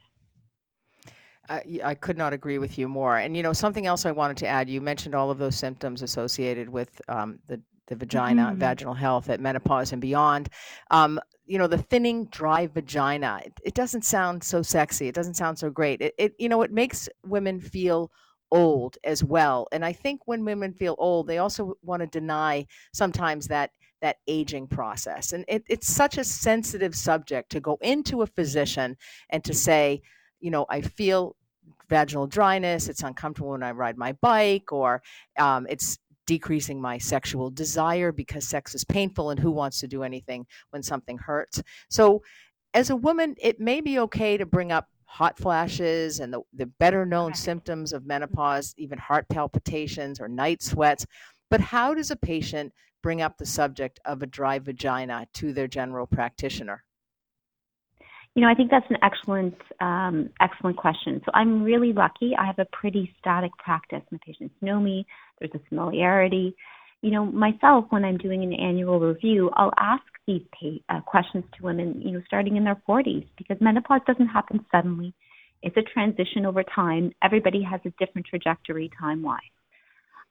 I 1.48 1.94
could 1.94 2.16
not 2.16 2.32
agree 2.32 2.56
with 2.56 2.78
you 2.78 2.88
more. 2.88 3.18
And 3.18 3.36
you 3.36 3.42
know, 3.42 3.52
something 3.52 3.86
else 3.86 4.06
I 4.06 4.12
wanted 4.12 4.38
to 4.38 4.46
add. 4.46 4.70
You 4.70 4.80
mentioned 4.80 5.14
all 5.14 5.30
of 5.30 5.36
those 5.36 5.56
symptoms 5.56 6.00
associated 6.00 6.70
with 6.70 7.02
um, 7.08 7.38
the 7.48 7.60
the 7.88 7.96
vagina, 7.96 8.46
mm-hmm. 8.46 8.58
vaginal 8.58 8.94
health 8.94 9.28
at 9.28 9.40
menopause 9.40 9.92
and 9.92 10.00
beyond. 10.00 10.48
Um, 10.90 11.20
you 11.44 11.58
know, 11.58 11.66
the 11.66 11.78
thinning, 11.78 12.26
dry 12.26 12.66
vagina. 12.66 13.42
It, 13.44 13.52
it, 13.62 13.74
doesn't 13.74 14.06
sound 14.06 14.42
so 14.42 14.62
sexy. 14.62 15.08
It 15.08 15.14
doesn't 15.14 15.34
sound 15.34 15.58
so 15.58 15.68
great. 15.68 16.00
It, 16.00 16.14
it, 16.16 16.34
you 16.38 16.48
know, 16.48 16.62
it 16.62 16.72
makes 16.72 17.10
women 17.26 17.60
feel 17.60 18.10
old 18.54 18.96
as 19.04 19.22
well. 19.24 19.66
And 19.72 19.84
I 19.84 19.92
think 19.92 20.20
when 20.26 20.44
women 20.44 20.72
feel 20.72 20.94
old, 20.98 21.26
they 21.26 21.38
also 21.38 21.74
want 21.82 22.00
to 22.00 22.06
deny 22.06 22.66
sometimes 22.92 23.48
that 23.48 23.70
that 24.00 24.18
aging 24.26 24.68
process. 24.68 25.32
And 25.32 25.44
it, 25.48 25.64
it's 25.68 25.88
such 25.88 26.18
a 26.18 26.24
sensitive 26.24 26.94
subject 26.94 27.50
to 27.52 27.60
go 27.60 27.78
into 27.80 28.20
a 28.22 28.26
physician 28.26 28.96
and 29.30 29.42
to 29.44 29.54
say, 29.54 30.02
you 30.40 30.50
know, 30.50 30.66
I 30.68 30.82
feel 30.82 31.36
vaginal 31.88 32.26
dryness, 32.26 32.88
it's 32.88 33.02
uncomfortable 33.02 33.52
when 33.52 33.62
I 33.62 33.70
ride 33.70 33.96
my 33.96 34.12
bike, 34.12 34.72
or 34.72 35.02
um, 35.38 35.66
it's 35.70 35.98
decreasing 36.26 36.80
my 36.80 36.98
sexual 36.98 37.50
desire 37.50 38.12
because 38.12 38.46
sex 38.46 38.74
is 38.74 38.84
painful 38.84 39.30
and 39.30 39.40
who 39.40 39.50
wants 39.50 39.80
to 39.80 39.88
do 39.88 40.02
anything 40.02 40.46
when 40.70 40.82
something 40.82 41.16
hurts. 41.16 41.62
So, 41.88 42.22
as 42.74 42.90
a 42.90 42.96
woman, 42.96 43.36
it 43.40 43.60
may 43.60 43.80
be 43.80 44.00
okay 44.00 44.36
to 44.36 44.44
bring 44.44 44.72
up 44.72 44.88
hot 45.14 45.38
flashes 45.38 46.18
and 46.18 46.32
the, 46.32 46.40
the 46.54 46.66
better 46.66 47.06
known 47.06 47.32
symptoms 47.32 47.92
of 47.92 48.04
menopause, 48.04 48.74
even 48.76 48.98
heart 48.98 49.24
palpitations 49.28 50.20
or 50.20 50.26
night 50.26 50.60
sweats. 50.60 51.06
But 51.50 51.60
how 51.60 51.94
does 51.94 52.10
a 52.10 52.16
patient 52.16 52.72
bring 53.00 53.22
up 53.22 53.38
the 53.38 53.46
subject 53.46 54.00
of 54.04 54.22
a 54.22 54.26
dry 54.26 54.58
vagina 54.58 55.28
to 55.34 55.52
their 55.52 55.68
general 55.68 56.08
practitioner? 56.08 56.82
You 58.34 58.42
know, 58.42 58.48
I 58.48 58.54
think 58.54 58.72
that's 58.72 58.90
an 58.90 58.96
excellent, 59.04 59.54
um, 59.78 60.30
excellent 60.40 60.76
question. 60.76 61.22
So 61.24 61.30
I'm 61.32 61.62
really 61.62 61.92
lucky. 61.92 62.32
I 62.36 62.44
have 62.44 62.58
a 62.58 62.66
pretty 62.72 63.14
static 63.20 63.52
practice. 63.56 64.02
My 64.10 64.18
patients 64.26 64.56
know 64.62 64.80
me. 64.80 65.06
There's 65.38 65.52
a 65.54 65.60
familiarity. 65.68 66.56
You 67.02 67.12
know, 67.12 67.24
myself, 67.24 67.84
when 67.90 68.04
I'm 68.04 68.18
doing 68.18 68.42
an 68.42 68.52
annual 68.52 68.98
review, 68.98 69.52
I'll 69.54 69.74
ask 69.78 70.02
these 70.26 70.42
uh, 70.88 71.00
questions 71.00 71.44
to 71.56 71.62
women, 71.62 72.00
you 72.04 72.12
know, 72.12 72.22
starting 72.26 72.56
in 72.56 72.64
their 72.64 72.80
40s, 72.88 73.26
because 73.36 73.56
menopause 73.60 74.00
doesn't 74.06 74.28
happen 74.28 74.64
suddenly. 74.70 75.12
It's 75.62 75.76
a 75.76 75.82
transition 75.82 76.46
over 76.46 76.62
time. 76.62 77.12
Everybody 77.22 77.62
has 77.62 77.80
a 77.84 77.90
different 78.04 78.26
trajectory 78.26 78.90
time-wise. 78.98 79.40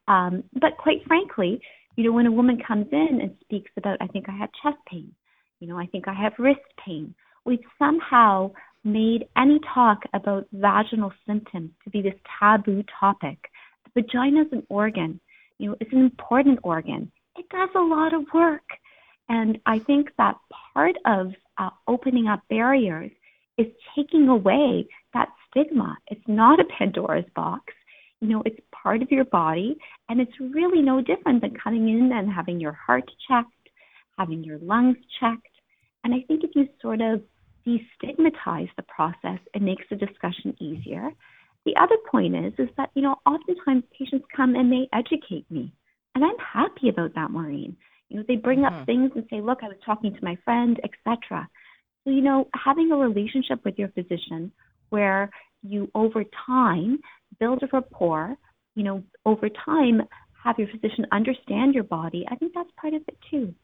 Um, 0.08 0.44
but 0.54 0.78
quite 0.78 1.06
frankly, 1.08 1.62
you 1.96 2.04
know, 2.04 2.12
when 2.12 2.26
a 2.26 2.32
woman 2.32 2.60
comes 2.66 2.88
in 2.92 3.20
and 3.22 3.36
speaks 3.42 3.72
about, 3.78 3.98
I 4.02 4.08
think 4.08 4.26
I 4.28 4.38
have 4.38 4.50
chest 4.62 4.78
pain, 4.90 5.12
you 5.60 5.68
know, 5.68 5.78
I 5.78 5.86
think 5.86 6.08
I 6.08 6.14
have 6.14 6.34
wrist 6.38 6.60
pain, 6.84 7.14
we've 7.46 7.60
somehow 7.80 8.52
made 8.84 9.28
any 9.38 9.60
talk 9.74 10.00
about 10.14 10.48
vaginal 10.52 11.12
symptoms 11.26 11.72
to 11.84 11.90
be 11.90 12.02
this 12.02 12.14
taboo 12.40 12.84
topic. 13.00 13.38
The 13.86 14.02
vagina 14.02 14.42
is 14.42 14.48
an 14.52 14.64
organ, 14.70 15.20
you 15.58 15.70
know, 15.70 15.78
it's 15.80 15.94
an 15.94 16.00
important 16.00 16.60
organ. 16.64 17.12
It 17.38 17.48
does 17.50 17.70
a 17.76 17.80
lot 17.80 18.14
of 18.14 18.24
work. 18.34 18.64
And 19.30 19.60
I 19.66 19.80
think 19.80 20.10
that 20.18 20.36
part 20.74 20.96
of 21.06 21.32
uh, 21.58 21.70
opening 21.88 22.28
up 22.28 22.42
barriers 22.50 23.12
is 23.58 23.68
taking 23.96 24.28
away 24.28 24.88
that 25.14 25.30
stigma. 25.50 25.98
It's 26.08 26.28
not 26.28 26.60
a 26.60 26.66
Pandora's 26.78 27.30
box. 27.36 27.74
You 28.20 28.30
know, 28.30 28.44
it's 28.46 28.60
part 28.72 29.02
of 29.02 29.12
your 29.12 29.26
body, 29.26 29.76
and 30.10 30.22
it's 30.22 30.32
really 30.40 30.82
no 30.82 31.02
different 31.02 31.42
than 31.42 31.56
coming 31.62 31.90
in 31.90 32.12
and 32.14 32.32
having 32.32 32.60
your 32.60 32.72
heart 32.72 33.10
checked, 33.28 33.50
having 34.18 34.44
your 34.44 34.60
lungs 34.60 34.98
checked. 35.20 35.48
And 36.04 36.14
I 36.14 36.22
think 36.28 36.44
if 36.44 36.52
you 36.56 36.68
sort 36.82 37.02
of 37.02 37.22
destigmatize 37.68 38.70
the 38.76 38.84
process, 38.88 39.40
it 39.54 39.62
makes 39.62 39.84
the 39.90 39.96
discussion 39.96 40.56
easier. 40.60 41.10
The 41.66 41.76
other 41.78 41.96
point 42.10 42.36
is 42.36 42.54
is 42.58 42.70
that 42.78 42.90
you 42.94 43.02
know 43.02 43.16
oftentimes 43.26 43.84
patients 43.98 44.26
come 44.36 44.56
and 44.56 44.72
they 44.72 44.88
educate 44.94 45.50
me, 45.50 45.74
and 46.16 46.24
I'm 46.24 46.38
happy 46.38 46.90
about 46.90 47.16
that, 47.16 47.32
Maureen. 47.32 47.78
You 48.10 48.18
know 48.18 48.24
they 48.28 48.36
bring 48.36 48.60
mm-hmm. 48.60 48.76
up 48.76 48.86
things 48.86 49.12
and 49.16 49.26
say, 49.30 49.42
"Look, 49.42 49.60
I 49.64 49.68
was 49.68 49.78
talking 49.86 50.14
to 50.14 50.20
my 50.24 50.38
friend, 50.44 50.80
etc." 50.84 51.50
So 52.04 52.12
you 52.12 52.22
know 52.22 52.48
having 52.54 52.92
a 52.92 52.98
relationship 52.98 53.64
with 53.64 53.78
your 53.78 53.90
physician 53.90 54.52
where 54.90 55.30
you 55.62 55.90
over 55.96 56.24
time 56.46 57.00
build 57.40 57.64
a 57.64 57.68
rapport, 57.72 58.36
you 58.76 58.84
know 58.84 59.04
over 59.26 59.50
time 59.50 60.02
have 60.44 60.60
your 60.60 60.68
physician 60.68 61.06
understand 61.12 61.74
your 61.74 61.86
body. 61.86 62.26
I 62.30 62.36
think 62.36 62.54
that's 62.54 62.70
part 62.80 62.94
of 62.94 63.02
it 63.08 63.18
too. 63.32 63.56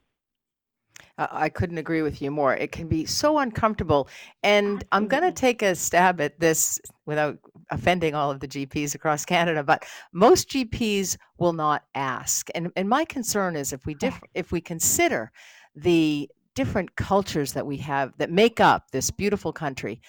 I 1.19 1.49
couldn't 1.49 1.77
agree 1.77 2.01
with 2.01 2.21
you 2.21 2.31
more. 2.31 2.55
It 2.55 2.71
can 2.71 2.87
be 2.87 3.05
so 3.05 3.39
uncomfortable. 3.39 4.07
And 4.41 4.83
I'm 4.91 5.07
going 5.07 5.23
to 5.23 5.31
take 5.31 5.61
a 5.61 5.75
stab 5.75 6.21
at 6.21 6.39
this 6.39 6.79
without 7.05 7.37
offending 7.71 8.15
all 8.15 8.31
of 8.31 8.39
the 8.39 8.47
GPs 8.47 8.95
across 8.95 9.25
Canada, 9.25 9.63
but 9.63 9.85
most 10.13 10.49
GPs 10.49 11.17
will 11.37 11.53
not 11.53 11.83
ask. 11.93 12.49
And, 12.55 12.71
and 12.75 12.87
my 12.87 13.03
concern 13.03 13.55
is 13.55 13.73
if 13.73 13.85
we 13.85 13.95
diff- 13.95 14.21
if 14.33 14.51
we 14.51 14.61
consider 14.61 15.31
the 15.75 16.29
different 16.55 16.95
cultures 16.95 17.53
that 17.53 17.65
we 17.65 17.77
have 17.77 18.13
that 18.17 18.31
make 18.31 18.59
up 18.59 18.91
this 18.91 19.11
beautiful 19.11 19.51
country, 19.51 20.01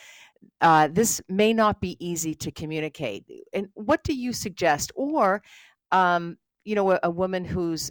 uh, 0.60 0.88
this 0.88 1.20
may 1.28 1.52
not 1.52 1.80
be 1.80 1.96
easy 2.04 2.34
to 2.34 2.50
communicate. 2.50 3.24
And 3.52 3.68
what 3.74 4.04
do 4.04 4.14
you 4.14 4.32
suggest? 4.32 4.92
Or, 4.94 5.42
um, 5.90 6.38
you 6.64 6.74
know, 6.74 6.92
a, 6.92 7.00
a 7.02 7.10
woman 7.10 7.44
who's 7.44 7.90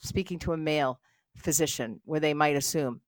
speaking 0.00 0.38
to 0.40 0.52
a 0.52 0.56
male 0.56 1.00
physician 1.38 2.00
where 2.04 2.20
they 2.20 2.34
might 2.34 2.56
assume 2.56 3.00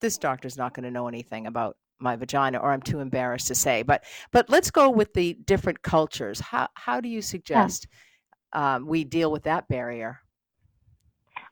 this 0.00 0.18
doctor's 0.18 0.56
not 0.56 0.74
going 0.74 0.84
to 0.84 0.90
know 0.90 1.08
anything 1.08 1.46
about 1.46 1.76
my 1.98 2.16
vagina 2.16 2.58
or 2.58 2.72
I'm 2.72 2.82
too 2.82 3.00
embarrassed 3.00 3.48
to 3.48 3.54
say. 3.54 3.82
But 3.82 4.04
but 4.32 4.50
let's 4.50 4.70
go 4.70 4.90
with 4.90 5.14
the 5.14 5.34
different 5.44 5.82
cultures. 5.82 6.40
How 6.40 6.68
how 6.74 7.00
do 7.00 7.08
you 7.08 7.22
suggest 7.22 7.86
yeah. 8.54 8.76
um, 8.76 8.86
we 8.86 9.04
deal 9.04 9.30
with 9.30 9.44
that 9.44 9.68
barrier? 9.68 10.20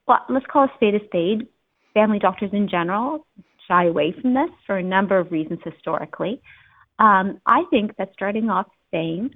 Well, 0.07 0.19
let's 0.29 0.45
call 0.45 0.65
a 0.65 0.71
spade 0.75 0.95
a 0.95 1.03
spade. 1.05 1.47
Family 1.93 2.19
doctors 2.19 2.51
in 2.53 2.67
general 2.67 3.25
shy 3.67 3.85
away 3.85 4.13
from 4.21 4.33
this 4.33 4.49
for 4.65 4.77
a 4.77 4.83
number 4.83 5.17
of 5.17 5.31
reasons 5.31 5.59
historically. 5.63 6.41
Um, 6.99 7.39
I 7.45 7.63
think 7.71 7.95
that 7.97 8.09
starting 8.13 8.49
off 8.49 8.67
saying, 8.91 9.31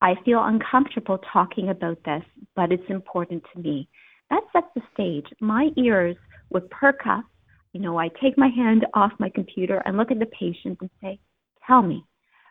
I 0.00 0.14
feel 0.24 0.42
uncomfortable 0.42 1.18
talking 1.32 1.68
about 1.68 1.98
this, 2.04 2.22
but 2.56 2.72
it's 2.72 2.88
important 2.88 3.44
to 3.52 3.60
me. 3.60 3.88
That 4.30 4.42
sets 4.52 4.66
the 4.74 4.82
stage. 4.92 5.26
My 5.40 5.70
ears 5.76 6.16
perk 6.60 7.00
up. 7.06 7.24
You 7.72 7.80
know, 7.80 7.98
I 7.98 8.08
take 8.22 8.38
my 8.38 8.48
hand 8.48 8.86
off 8.94 9.12
my 9.18 9.28
computer 9.28 9.82
and 9.84 9.96
look 9.96 10.10
at 10.10 10.18
the 10.18 10.26
patient 10.26 10.78
and 10.80 10.90
say, 11.02 11.18
tell 11.66 11.82
me, 11.82 12.04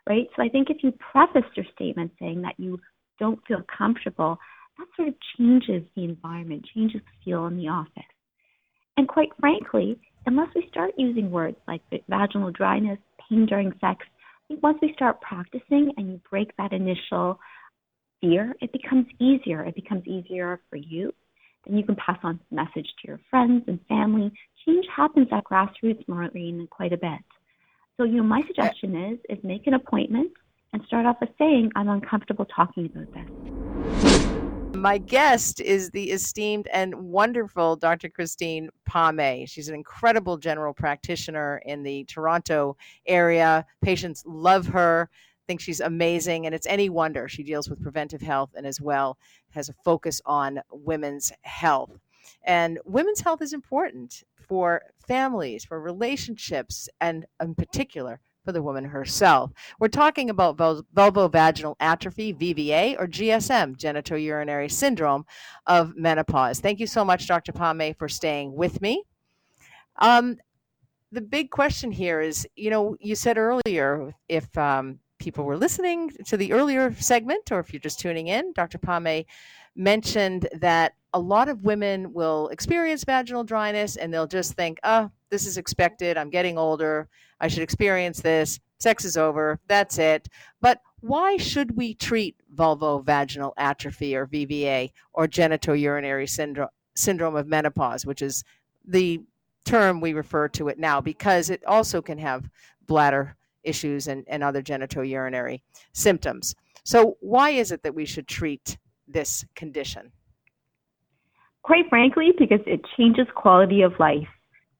right? 0.08 0.26
So 0.36 0.42
I 0.42 0.48
think 0.48 0.68
if 0.70 0.78
you 0.82 0.92
preface 1.12 1.50
your 1.56 1.66
statement 1.74 2.12
saying 2.18 2.42
that 2.42 2.54
you 2.58 2.78
don't 3.18 3.40
feel 3.46 3.62
comfortable, 3.76 4.38
that 4.78 4.86
sort 4.96 5.08
of 5.08 5.14
changes 5.38 5.82
the 5.96 6.04
environment, 6.04 6.66
changes 6.74 7.00
the 7.00 7.24
feel 7.24 7.46
in 7.46 7.56
the 7.56 7.68
office. 7.68 8.02
And 8.96 9.08
quite 9.08 9.30
frankly, 9.40 9.98
unless 10.26 10.48
we 10.54 10.66
start 10.70 10.92
using 10.96 11.30
words 11.30 11.56
like 11.66 11.82
vaginal 12.08 12.50
dryness, 12.50 12.98
pain 13.28 13.46
during 13.46 13.72
sex, 13.80 14.04
I 14.06 14.48
think 14.48 14.62
once 14.62 14.78
we 14.82 14.92
start 14.94 15.20
practicing 15.20 15.92
and 15.96 16.08
you 16.10 16.20
break 16.30 16.54
that 16.58 16.72
initial 16.72 17.38
fear, 18.20 18.54
it 18.60 18.72
becomes 18.72 19.06
easier. 19.20 19.64
It 19.64 19.74
becomes 19.74 20.06
easier 20.06 20.60
for 20.70 20.76
you. 20.76 21.12
Then 21.66 21.76
you 21.76 21.84
can 21.84 21.96
pass 21.96 22.18
on 22.22 22.40
the 22.50 22.56
message 22.56 22.88
to 23.00 23.08
your 23.08 23.20
friends 23.30 23.64
and 23.66 23.80
family. 23.88 24.32
Change 24.66 24.86
happens 24.94 25.28
at 25.32 25.44
grassroots, 25.44 26.06
Maureen, 26.08 26.66
quite 26.70 26.92
a 26.92 26.96
bit. 26.96 27.20
So, 27.96 28.04
you 28.04 28.16
know, 28.16 28.22
my 28.22 28.42
suggestion 28.46 28.96
is 28.96 29.18
is 29.28 29.42
make 29.44 29.66
an 29.66 29.74
appointment 29.74 30.32
and 30.72 30.82
start 30.86 31.06
off 31.06 31.16
with 31.20 31.30
saying, 31.38 31.70
I'm 31.76 31.88
uncomfortable 31.88 32.44
talking 32.44 32.86
about 32.86 33.12
this. 33.14 34.74
My 34.74 34.98
guest 34.98 35.60
is 35.60 35.90
the 35.90 36.10
esteemed 36.10 36.66
and 36.72 36.94
wonderful 36.94 37.76
Dr. 37.76 38.08
Christine 38.08 38.68
Palmay. 38.90 39.48
She's 39.48 39.68
an 39.68 39.74
incredible 39.74 40.36
general 40.36 40.74
practitioner 40.74 41.62
in 41.64 41.84
the 41.84 42.04
Toronto 42.04 42.76
area. 43.06 43.64
Patients 43.80 44.24
love 44.26 44.66
her, 44.66 45.08
think 45.46 45.60
she's 45.60 45.80
amazing, 45.80 46.46
and 46.46 46.54
it's 46.54 46.66
any 46.66 46.88
wonder 46.88 47.28
she 47.28 47.42
deals 47.42 47.68
with 47.68 47.82
preventive 47.82 48.20
health 48.20 48.50
and 48.54 48.66
as 48.66 48.80
well 48.80 49.18
has 49.50 49.68
a 49.68 49.74
focus 49.84 50.20
on 50.26 50.60
women's 50.70 51.32
health. 51.42 51.98
And 52.44 52.78
women's 52.84 53.20
health 53.20 53.42
is 53.42 53.52
important 53.52 54.22
for 54.48 54.82
families, 55.06 55.64
for 55.64 55.80
relationships, 55.80 56.88
and 57.00 57.26
in 57.40 57.54
particular 57.54 58.20
for 58.44 58.52
the 58.52 58.62
woman 58.62 58.84
herself. 58.84 59.52
We're 59.78 59.88
talking 59.88 60.28
about 60.28 60.56
vulvovaginal 60.56 61.76
atrophy, 61.80 62.34
VVA, 62.34 62.96
or 62.98 63.06
GSM, 63.06 63.76
genitourinary 63.76 64.70
syndrome 64.70 65.24
of 65.66 65.96
menopause. 65.96 66.60
Thank 66.60 66.78
you 66.78 66.86
so 66.86 67.04
much, 67.04 67.26
Dr. 67.26 67.52
Palmay, 67.52 67.96
for 67.96 68.08
staying 68.08 68.54
with 68.54 68.82
me. 68.82 69.02
Um, 69.98 70.36
the 71.10 71.20
big 71.20 71.50
question 71.50 71.92
here 71.92 72.20
is 72.20 72.46
you 72.56 72.70
know, 72.70 72.96
you 73.00 73.14
said 73.14 73.38
earlier 73.38 74.14
if 74.28 74.56
um, 74.58 74.98
people 75.24 75.44
were 75.44 75.56
listening 75.56 76.10
to 76.26 76.36
the 76.36 76.52
earlier 76.52 76.94
segment, 76.98 77.50
or 77.50 77.58
if 77.58 77.72
you're 77.72 77.80
just 77.80 77.98
tuning 77.98 78.28
in, 78.28 78.52
Dr. 78.52 78.78
Palmay 78.78 79.24
mentioned 79.74 80.46
that 80.52 80.92
a 81.14 81.18
lot 81.18 81.48
of 81.48 81.64
women 81.64 82.12
will 82.12 82.48
experience 82.48 83.04
vaginal 83.04 83.42
dryness 83.42 83.96
and 83.96 84.12
they'll 84.12 84.26
just 84.26 84.52
think, 84.52 84.78
oh, 84.84 85.10
this 85.30 85.46
is 85.46 85.56
expected. 85.56 86.18
I'm 86.18 86.28
getting 86.28 86.58
older. 86.58 87.08
I 87.40 87.48
should 87.48 87.62
experience 87.62 88.20
this. 88.20 88.60
Sex 88.78 89.04
is 89.06 89.16
over. 89.16 89.58
That's 89.66 89.98
it. 89.98 90.28
But 90.60 90.80
why 91.00 91.38
should 91.38 91.74
we 91.74 91.94
treat 91.94 92.36
vulvovaginal 92.54 93.52
atrophy 93.56 94.14
or 94.14 94.26
VVA 94.26 94.90
or 95.14 95.26
genitourinary 95.26 96.28
syndrome, 96.28 96.68
syndrome 96.94 97.36
of 97.36 97.46
menopause, 97.46 98.04
which 98.04 98.20
is 98.20 98.44
the 98.86 99.20
term 99.64 100.00
we 100.00 100.12
refer 100.12 100.48
to 100.48 100.68
it 100.68 100.78
now, 100.78 101.00
because 101.00 101.48
it 101.48 101.64
also 101.64 102.02
can 102.02 102.18
have 102.18 102.48
bladder 102.86 103.36
issues 103.64 104.08
and, 104.08 104.24
and 104.28 104.42
other 104.42 104.62
genitourinary 104.62 105.60
symptoms. 105.92 106.54
So, 106.84 107.16
why 107.20 107.50
is 107.50 107.72
it 107.72 107.82
that 107.82 107.94
we 107.94 108.04
should 108.04 108.28
treat 108.28 108.76
this 109.08 109.44
condition? 109.54 110.12
Quite 111.62 111.88
frankly, 111.88 112.32
because 112.38 112.60
it 112.66 112.80
changes 112.96 113.26
quality 113.34 113.82
of 113.82 113.92
life. 113.98 114.28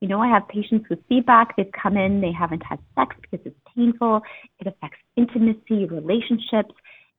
You 0.01 0.09
know, 0.09 0.21
I 0.21 0.29
have 0.29 0.47
patients 0.49 0.87
with 0.91 0.99
feedback. 1.09 1.57
They've 1.57 1.73
come 1.73 1.97
in, 1.97 2.21
they 2.21 2.33
haven't 2.33 2.63
had 2.63 2.79
sex 2.95 3.17
because 3.23 3.47
it's 3.47 3.59
painful. 3.75 4.21
It 4.61 4.67
affects 4.67 4.99
intimacy, 5.17 5.87
relationships. 5.87 6.75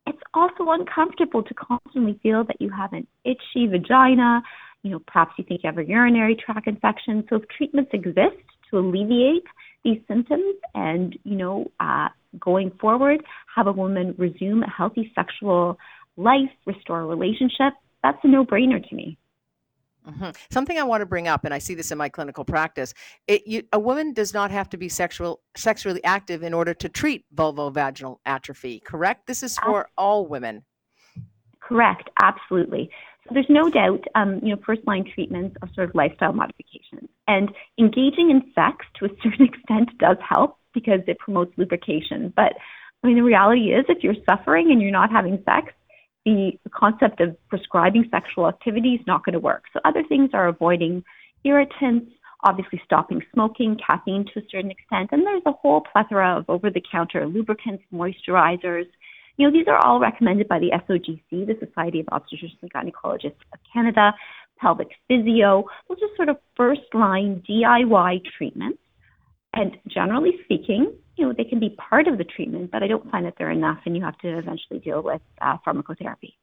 It's 0.05 0.21
also 0.35 0.69
uncomfortable 0.69 1.41
to 1.41 1.53
constantly 1.55 2.19
feel 2.21 2.43
that 2.43 2.61
you 2.61 2.69
have 2.69 2.93
an 2.93 3.07
itchy 3.23 3.65
vagina. 3.65 4.43
You 4.83 4.91
know, 4.91 4.99
perhaps 5.07 5.31
you 5.39 5.43
think 5.45 5.61
you 5.63 5.67
have 5.67 5.79
a 5.79 5.85
urinary 5.85 6.35
tract 6.35 6.67
infection. 6.67 7.25
So, 7.27 7.37
if 7.37 7.47
treatments 7.49 7.89
exist 7.91 8.37
to 8.69 8.79
alleviate 8.79 9.43
these 9.83 9.99
symptoms 10.07 10.55
and, 10.73 11.17
you 11.23 11.35
know, 11.35 11.71
uh, 11.79 12.09
going 12.39 12.71
forward, 12.81 13.23
have 13.55 13.67
a 13.67 13.71
woman 13.71 14.15
resume 14.17 14.63
a 14.63 14.69
healthy 14.69 15.11
sexual 15.15 15.77
life, 16.17 16.49
restore 16.65 17.01
a 17.01 17.05
relationship, 17.05 17.73
that's 18.03 18.17
a 18.23 18.27
no 18.27 18.45
brainer 18.45 18.87
to 18.87 18.95
me. 18.95 19.17
Mm-hmm. 20.07 20.29
Something 20.51 20.77
I 20.77 20.83
want 20.83 21.01
to 21.01 21.05
bring 21.05 21.27
up, 21.27 21.45
and 21.45 21.53
I 21.53 21.57
see 21.57 21.73
this 21.73 21.91
in 21.91 21.97
my 21.97 22.09
clinical 22.09 22.45
practice: 22.45 22.93
it, 23.27 23.47
you, 23.47 23.63
a 23.73 23.79
woman 23.79 24.13
does 24.13 24.33
not 24.33 24.51
have 24.51 24.69
to 24.69 24.77
be 24.77 24.87
sexual, 24.87 25.41
sexually 25.57 26.03
active 26.03 26.43
in 26.43 26.53
order 26.53 26.75
to 26.75 26.89
treat 26.89 27.25
vulvovaginal 27.33 28.17
atrophy. 28.25 28.81
Correct? 28.85 29.25
This 29.25 29.41
is 29.41 29.57
for 29.57 29.89
all 29.97 30.27
women. 30.27 30.63
Correct. 31.59 32.09
Absolutely. 32.21 32.91
There's 33.31 33.49
no 33.49 33.69
doubt, 33.69 34.03
um, 34.13 34.39
you 34.43 34.55
know, 34.55 34.61
first-line 34.65 35.05
treatments 35.13 35.57
are 35.61 35.69
sort 35.73 35.89
of 35.89 35.95
lifestyle 35.95 36.33
modifications, 36.33 37.09
and 37.27 37.49
engaging 37.79 38.29
in 38.29 38.51
sex 38.53 38.85
to 38.99 39.05
a 39.05 39.09
certain 39.23 39.45
extent 39.45 39.97
does 39.97 40.17
help 40.27 40.57
because 40.73 40.99
it 41.07 41.17
promotes 41.19 41.57
lubrication. 41.57 42.31
But 42.35 42.53
I 43.03 43.07
mean, 43.07 43.17
the 43.17 43.23
reality 43.23 43.73
is, 43.73 43.85
if 43.87 44.03
you're 44.03 44.15
suffering 44.27 44.71
and 44.71 44.81
you're 44.81 44.91
not 44.91 45.11
having 45.11 45.41
sex, 45.45 45.73
the 46.25 46.53
concept 46.73 47.21
of 47.21 47.35
prescribing 47.49 48.07
sexual 48.09 48.47
activity 48.47 48.95
is 48.95 49.01
not 49.05 49.23
going 49.23 49.33
to 49.33 49.39
work. 49.39 49.65
So 49.73 49.79
other 49.85 50.03
things 50.07 50.31
are 50.33 50.47
avoiding 50.47 51.03
irritants, 51.43 52.11
obviously 52.43 52.81
stopping 52.83 53.21
smoking, 53.33 53.77
caffeine 53.85 54.25
to 54.33 54.39
a 54.39 54.43
certain 54.49 54.71
extent, 54.71 55.09
and 55.11 55.25
there's 55.25 55.43
a 55.45 55.51
whole 55.51 55.81
plethora 55.81 56.37
of 56.37 56.45
over-the-counter 56.49 57.27
lubricants, 57.27 57.83
moisturizers. 57.93 58.87
You 59.37 59.47
know, 59.47 59.53
these 59.53 59.67
are 59.67 59.77
all 59.85 59.99
recommended 59.99 60.47
by 60.47 60.59
the 60.59 60.71
SOGC, 60.71 61.19
the 61.29 61.57
Society 61.59 61.99
of 61.99 62.05
Obstetricians 62.07 62.61
and 62.61 62.73
Gynecologists 62.73 63.41
of 63.53 63.59
Canada, 63.73 64.13
pelvic 64.57 64.89
physio. 65.07 65.65
Those 65.89 65.97
are 66.01 66.15
sort 66.15 66.29
of 66.29 66.37
first-line 66.55 67.43
DIY 67.49 68.21
treatments. 68.37 68.79
And 69.53 69.77
generally 69.87 70.33
speaking, 70.43 70.93
you 71.17 71.25
know, 71.25 71.33
they 71.35 71.43
can 71.43 71.59
be 71.59 71.75
part 71.89 72.07
of 72.07 72.17
the 72.17 72.23
treatment, 72.23 72.71
but 72.71 72.83
I 72.83 72.87
don't 72.87 73.09
find 73.09 73.25
that 73.25 73.35
they're 73.37 73.51
enough, 73.51 73.79
and 73.85 73.95
you 73.95 74.03
have 74.03 74.17
to 74.19 74.37
eventually 74.37 74.79
deal 74.79 75.01
with 75.01 75.21
uh, 75.41 75.57
pharmacotherapy. 75.65 76.33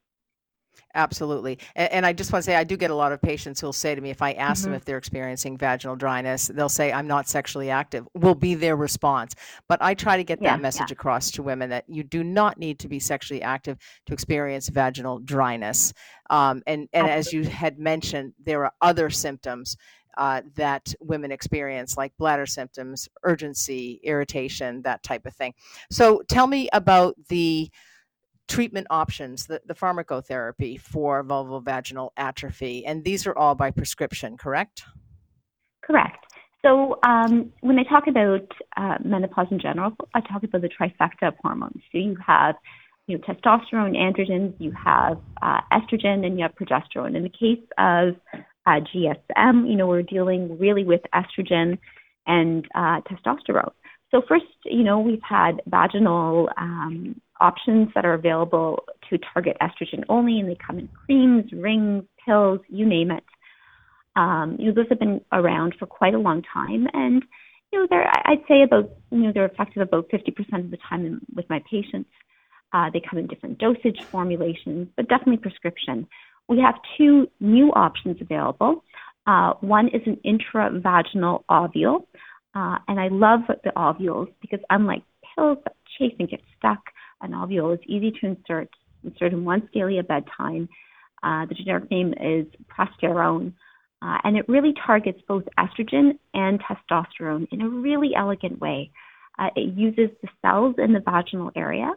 Absolutely. 0.94 1.58
And, 1.74 1.92
and, 1.92 2.06
I 2.06 2.12
just 2.12 2.32
want 2.32 2.44
to 2.44 2.50
say, 2.50 2.54
I 2.54 2.64
do 2.64 2.76
get 2.76 2.90
a 2.90 2.94
lot 2.94 3.12
of 3.12 3.22
patients 3.22 3.60
who'll 3.60 3.72
say 3.72 3.94
to 3.94 4.00
me, 4.00 4.10
if 4.10 4.20
I 4.20 4.32
ask 4.32 4.62
mm-hmm. 4.62 4.72
them 4.72 4.76
if 4.76 4.84
they're 4.84 4.98
experiencing 4.98 5.56
vaginal 5.56 5.96
dryness, 5.96 6.48
they'll 6.48 6.68
say, 6.68 6.92
I'm 6.92 7.06
not 7.06 7.28
sexually 7.28 7.70
active, 7.70 8.06
will 8.14 8.34
be 8.34 8.54
their 8.54 8.76
response. 8.76 9.34
But 9.68 9.80
I 9.80 9.94
try 9.94 10.18
to 10.18 10.24
get 10.24 10.42
yeah, 10.42 10.52
that 10.52 10.60
message 10.60 10.90
yeah. 10.90 10.94
across 10.94 11.30
to 11.32 11.42
women 11.42 11.70
that 11.70 11.84
you 11.88 12.02
do 12.02 12.22
not 12.22 12.58
need 12.58 12.78
to 12.80 12.88
be 12.88 13.00
sexually 13.00 13.42
active 13.42 13.78
to 14.06 14.12
experience 14.12 14.68
vaginal 14.68 15.18
dryness. 15.18 15.94
Um, 16.28 16.62
and 16.66 16.88
and 16.92 17.08
as 17.08 17.32
you 17.32 17.44
had 17.44 17.78
mentioned, 17.78 18.34
there 18.44 18.64
are 18.64 18.72
other 18.80 19.08
symptoms 19.08 19.76
uh, 20.16 20.42
that 20.56 20.94
women 21.00 21.32
experience, 21.32 21.96
like 21.96 22.12
bladder 22.18 22.46
symptoms, 22.46 23.08
urgency, 23.22 24.00
irritation, 24.02 24.82
that 24.82 25.02
type 25.02 25.26
of 25.26 25.34
thing. 25.34 25.54
So 25.90 26.22
tell 26.28 26.46
me 26.46 26.68
about 26.72 27.14
the 27.28 27.70
treatment 28.52 28.86
options, 28.90 29.46
the, 29.46 29.60
the 29.66 29.74
pharmacotherapy 29.74 30.78
for 30.78 31.24
vulvovaginal 31.24 32.10
atrophy. 32.16 32.84
And 32.84 33.02
these 33.02 33.26
are 33.26 33.36
all 33.36 33.54
by 33.54 33.70
prescription, 33.70 34.36
correct? 34.36 34.82
Correct. 35.82 36.24
So 36.60 36.98
um, 37.02 37.52
when 37.60 37.78
I 37.78 37.82
talk 37.84 38.06
about 38.06 38.46
uh, 38.76 38.98
menopause 39.04 39.48
in 39.50 39.58
general, 39.58 39.96
I 40.14 40.20
talk 40.20 40.42
about 40.44 40.60
the 40.60 40.68
trifecta 40.68 41.28
of 41.28 41.34
hormones. 41.42 41.82
So 41.90 41.98
you 41.98 42.16
have 42.24 42.54
you 43.06 43.18
know, 43.18 43.24
testosterone, 43.24 43.96
androgens, 43.96 44.54
you 44.58 44.72
have 44.72 45.18
uh, 45.40 45.60
estrogen, 45.72 46.24
and 46.24 46.38
you 46.38 46.44
have 46.44 46.54
progesterone. 46.54 47.16
In 47.16 47.24
the 47.24 47.30
case 47.30 47.64
of 47.78 48.14
uh, 48.66 48.80
GSM, 48.94 49.68
you 49.68 49.76
know, 49.76 49.88
we're 49.88 50.02
dealing 50.02 50.56
really 50.58 50.84
with 50.84 51.00
estrogen 51.12 51.78
and 52.26 52.64
uh, 52.74 53.00
testosterone. 53.00 53.72
So 54.12 54.22
first, 54.28 54.44
you 54.64 54.84
know, 54.84 55.00
we've 55.00 55.22
had 55.28 55.62
vaginal 55.66 56.48
um, 56.56 57.20
options 57.42 57.88
that 57.94 58.04
are 58.04 58.14
available 58.14 58.84
to 59.10 59.18
target 59.32 59.56
estrogen 59.60 60.04
only, 60.08 60.40
and 60.40 60.48
they 60.48 60.56
come 60.66 60.78
in 60.78 60.88
creams, 60.88 61.52
rings, 61.52 62.04
pills, 62.24 62.60
you 62.68 62.86
name 62.86 63.10
it. 63.10 63.24
Um, 64.14 64.56
you 64.58 64.66
know, 64.66 64.74
those 64.74 64.88
have 64.90 64.98
been 64.98 65.20
around 65.32 65.74
for 65.78 65.86
quite 65.86 66.14
a 66.14 66.18
long 66.18 66.42
time, 66.42 66.86
and 66.92 67.22
you 67.72 67.80
know, 67.80 67.86
they're 67.88 68.10
I'd 68.26 68.44
say 68.46 68.62
about 68.62 68.90
you 69.10 69.20
know 69.20 69.32
they're 69.32 69.46
effective 69.46 69.82
about 69.82 70.08
50% 70.10 70.64
of 70.64 70.70
the 70.70 70.78
time 70.88 71.20
with 71.34 71.48
my 71.50 71.62
patients. 71.70 72.10
Uh, 72.72 72.88
they 72.90 73.00
come 73.00 73.18
in 73.18 73.26
different 73.26 73.58
dosage 73.58 74.02
formulations, 74.10 74.88
but 74.96 75.08
definitely 75.08 75.36
prescription 75.36 76.06
we 76.48 76.60
have 76.60 76.74
two 76.96 77.28
new 77.40 77.70
options 77.72 78.20
available. 78.20 78.84
Uh, 79.26 79.54
one 79.60 79.88
is 79.88 80.02
an 80.06 80.18
intravaginal 80.24 81.44
ovule, 81.48 82.08
uh, 82.54 82.78
and 82.88 82.98
I 82.98 83.08
love 83.08 83.40
the 83.64 83.72
ovules 83.78 84.28
because 84.40 84.60
unlike 84.68 85.02
pills 85.34 85.58
that 85.64 85.76
chafe 85.98 86.12
and 86.18 86.28
get 86.28 86.40
stuck, 86.58 86.80
an 87.22 87.34
ovule 87.34 87.72
is 87.72 87.80
easy 87.86 88.12
to 88.20 88.26
insert, 88.26 88.68
insert 89.04 89.32
in 89.32 89.44
once 89.44 89.64
daily 89.72 89.98
at 89.98 90.08
bedtime. 90.08 90.68
Uh, 91.22 91.46
the 91.46 91.54
generic 91.54 91.90
name 91.90 92.12
is 92.20 92.46
prasterone. 92.68 93.52
Uh, 94.02 94.18
and 94.24 94.36
it 94.36 94.48
really 94.48 94.74
targets 94.84 95.20
both 95.28 95.44
estrogen 95.58 96.18
and 96.34 96.60
testosterone 96.60 97.46
in 97.52 97.62
a 97.62 97.68
really 97.68 98.10
elegant 98.16 98.60
way. 98.60 98.90
Uh, 99.38 99.48
it 99.54 99.74
uses 99.76 100.10
the 100.22 100.28
cells 100.42 100.74
in 100.78 100.92
the 100.92 101.00
vaginal 101.00 101.52
area, 101.54 101.90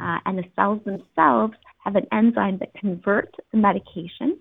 uh, 0.00 0.18
and 0.26 0.36
the 0.36 0.44
cells 0.56 0.80
themselves 0.84 1.54
have 1.84 1.94
an 1.94 2.06
enzyme 2.12 2.58
that 2.58 2.74
converts 2.74 3.32
the 3.52 3.58
medication 3.58 4.36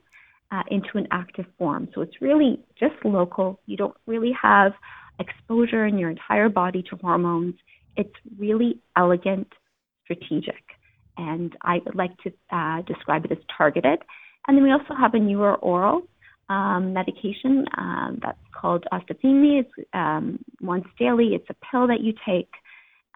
uh, 0.51 0.63
into 0.69 0.89
an 0.95 1.07
active 1.11 1.45
form. 1.57 1.87
So 1.93 2.01
it's 2.01 2.21
really 2.21 2.59
just 2.79 2.95
local. 3.03 3.59
You 3.67 3.77
don't 3.77 3.95
really 4.07 4.33
have 4.41 4.73
exposure 5.19 5.85
in 5.85 5.97
your 5.97 6.09
entire 6.09 6.49
body 6.49 6.83
to 6.89 6.95
hormones. 6.97 7.55
It's 7.95 8.13
really 8.37 8.79
elegant, 8.97 9.47
strategic. 10.05 10.63
And 11.17 11.55
I 11.61 11.81
would 11.85 11.95
like 11.95 12.15
to 12.23 12.31
uh, 12.51 12.81
describe 12.83 13.25
it 13.25 13.31
as 13.31 13.37
targeted. 13.57 13.99
And 14.47 14.55
then 14.55 14.63
we 14.63 14.71
also 14.71 14.93
have 14.97 15.13
a 15.13 15.19
newer 15.19 15.55
oral 15.55 16.03
um, 16.49 16.93
medication 16.93 17.65
um, 17.77 18.19
that's 18.21 18.37
called 18.53 18.85
Ostathemi. 18.93 19.61
It's 19.61 19.87
um, 19.93 20.39
once 20.61 20.85
daily. 20.99 21.29
It's 21.33 21.49
a 21.49 21.55
pill 21.71 21.87
that 21.87 22.01
you 22.01 22.13
take, 22.25 22.51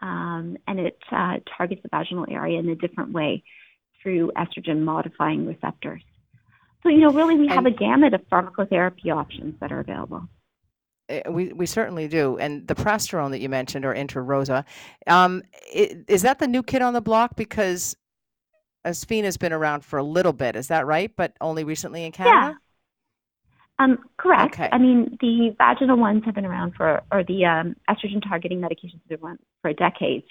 um, 0.02 0.58
and 0.68 0.80
it 0.80 0.98
uh, 1.12 1.36
targets 1.56 1.82
the 1.84 1.90
vaginal 1.90 2.26
area 2.30 2.60
in 2.60 2.70
a 2.70 2.76
different 2.76 3.12
way 3.12 3.44
through 4.02 4.32
estrogen 4.38 4.82
modifying 4.82 5.46
receptors. 5.46 6.02
So, 6.84 6.90
you 6.90 7.00
know, 7.00 7.12
really 7.12 7.36
we 7.36 7.48
have 7.50 7.66
a 7.66 7.72
gamut 7.72 8.14
of 8.14 8.22
pharmacotherapy 8.32 9.14
options 9.14 9.56
that 9.60 9.72
are 9.72 9.82
available. 9.82 10.28
Eh, 11.10 11.28
we, 11.30 11.52
we 11.54 11.66
certainly 11.66 12.08
do. 12.08 12.38
And 12.38 12.68
the 12.68 12.76
prasterone 12.76 13.32
that 13.32 13.40
you 13.40 13.50
mentioned, 13.50 13.84
or 13.84 13.94
Intrarosa, 13.94 14.64
um, 15.08 15.44
is 15.74 16.22
that 16.22 16.40
the 16.40 16.48
new 16.48 16.64
kid 16.64 16.82
on 16.82 16.94
the 16.94 17.02
block? 17.02 17.36
Because 17.36 17.96
Osphena 18.86 19.26
has 19.26 19.38
been 19.38 19.54
around 19.54 19.84
for 19.84 19.98
a 19.98 20.04
little 20.04 20.34
bit, 20.34 20.56
is 20.56 20.68
that 20.68 20.86
right? 20.86 21.12
But 21.16 21.34
only 21.42 21.64
recently 21.64 22.06
in 22.06 22.12
Canada? 22.12 22.36
Yeah. 22.36 22.54
Um, 23.84 23.98
correct. 24.18 24.56
Okay. 24.56 24.70
I 24.72 24.78
mean, 24.78 25.18
the 25.22 25.56
vaginal 25.58 25.98
ones 25.98 26.24
have 26.26 26.36
been 26.36 26.46
around 26.46 26.76
for, 26.76 27.02
or 27.12 27.24
the 27.24 27.46
um, 27.46 27.76
estrogen 27.90 28.22
targeting 28.22 28.60
medications 28.60 29.00
have 29.10 29.20
been 29.20 29.20
around 29.22 29.40
for 29.62 29.74
decades. 29.74 30.26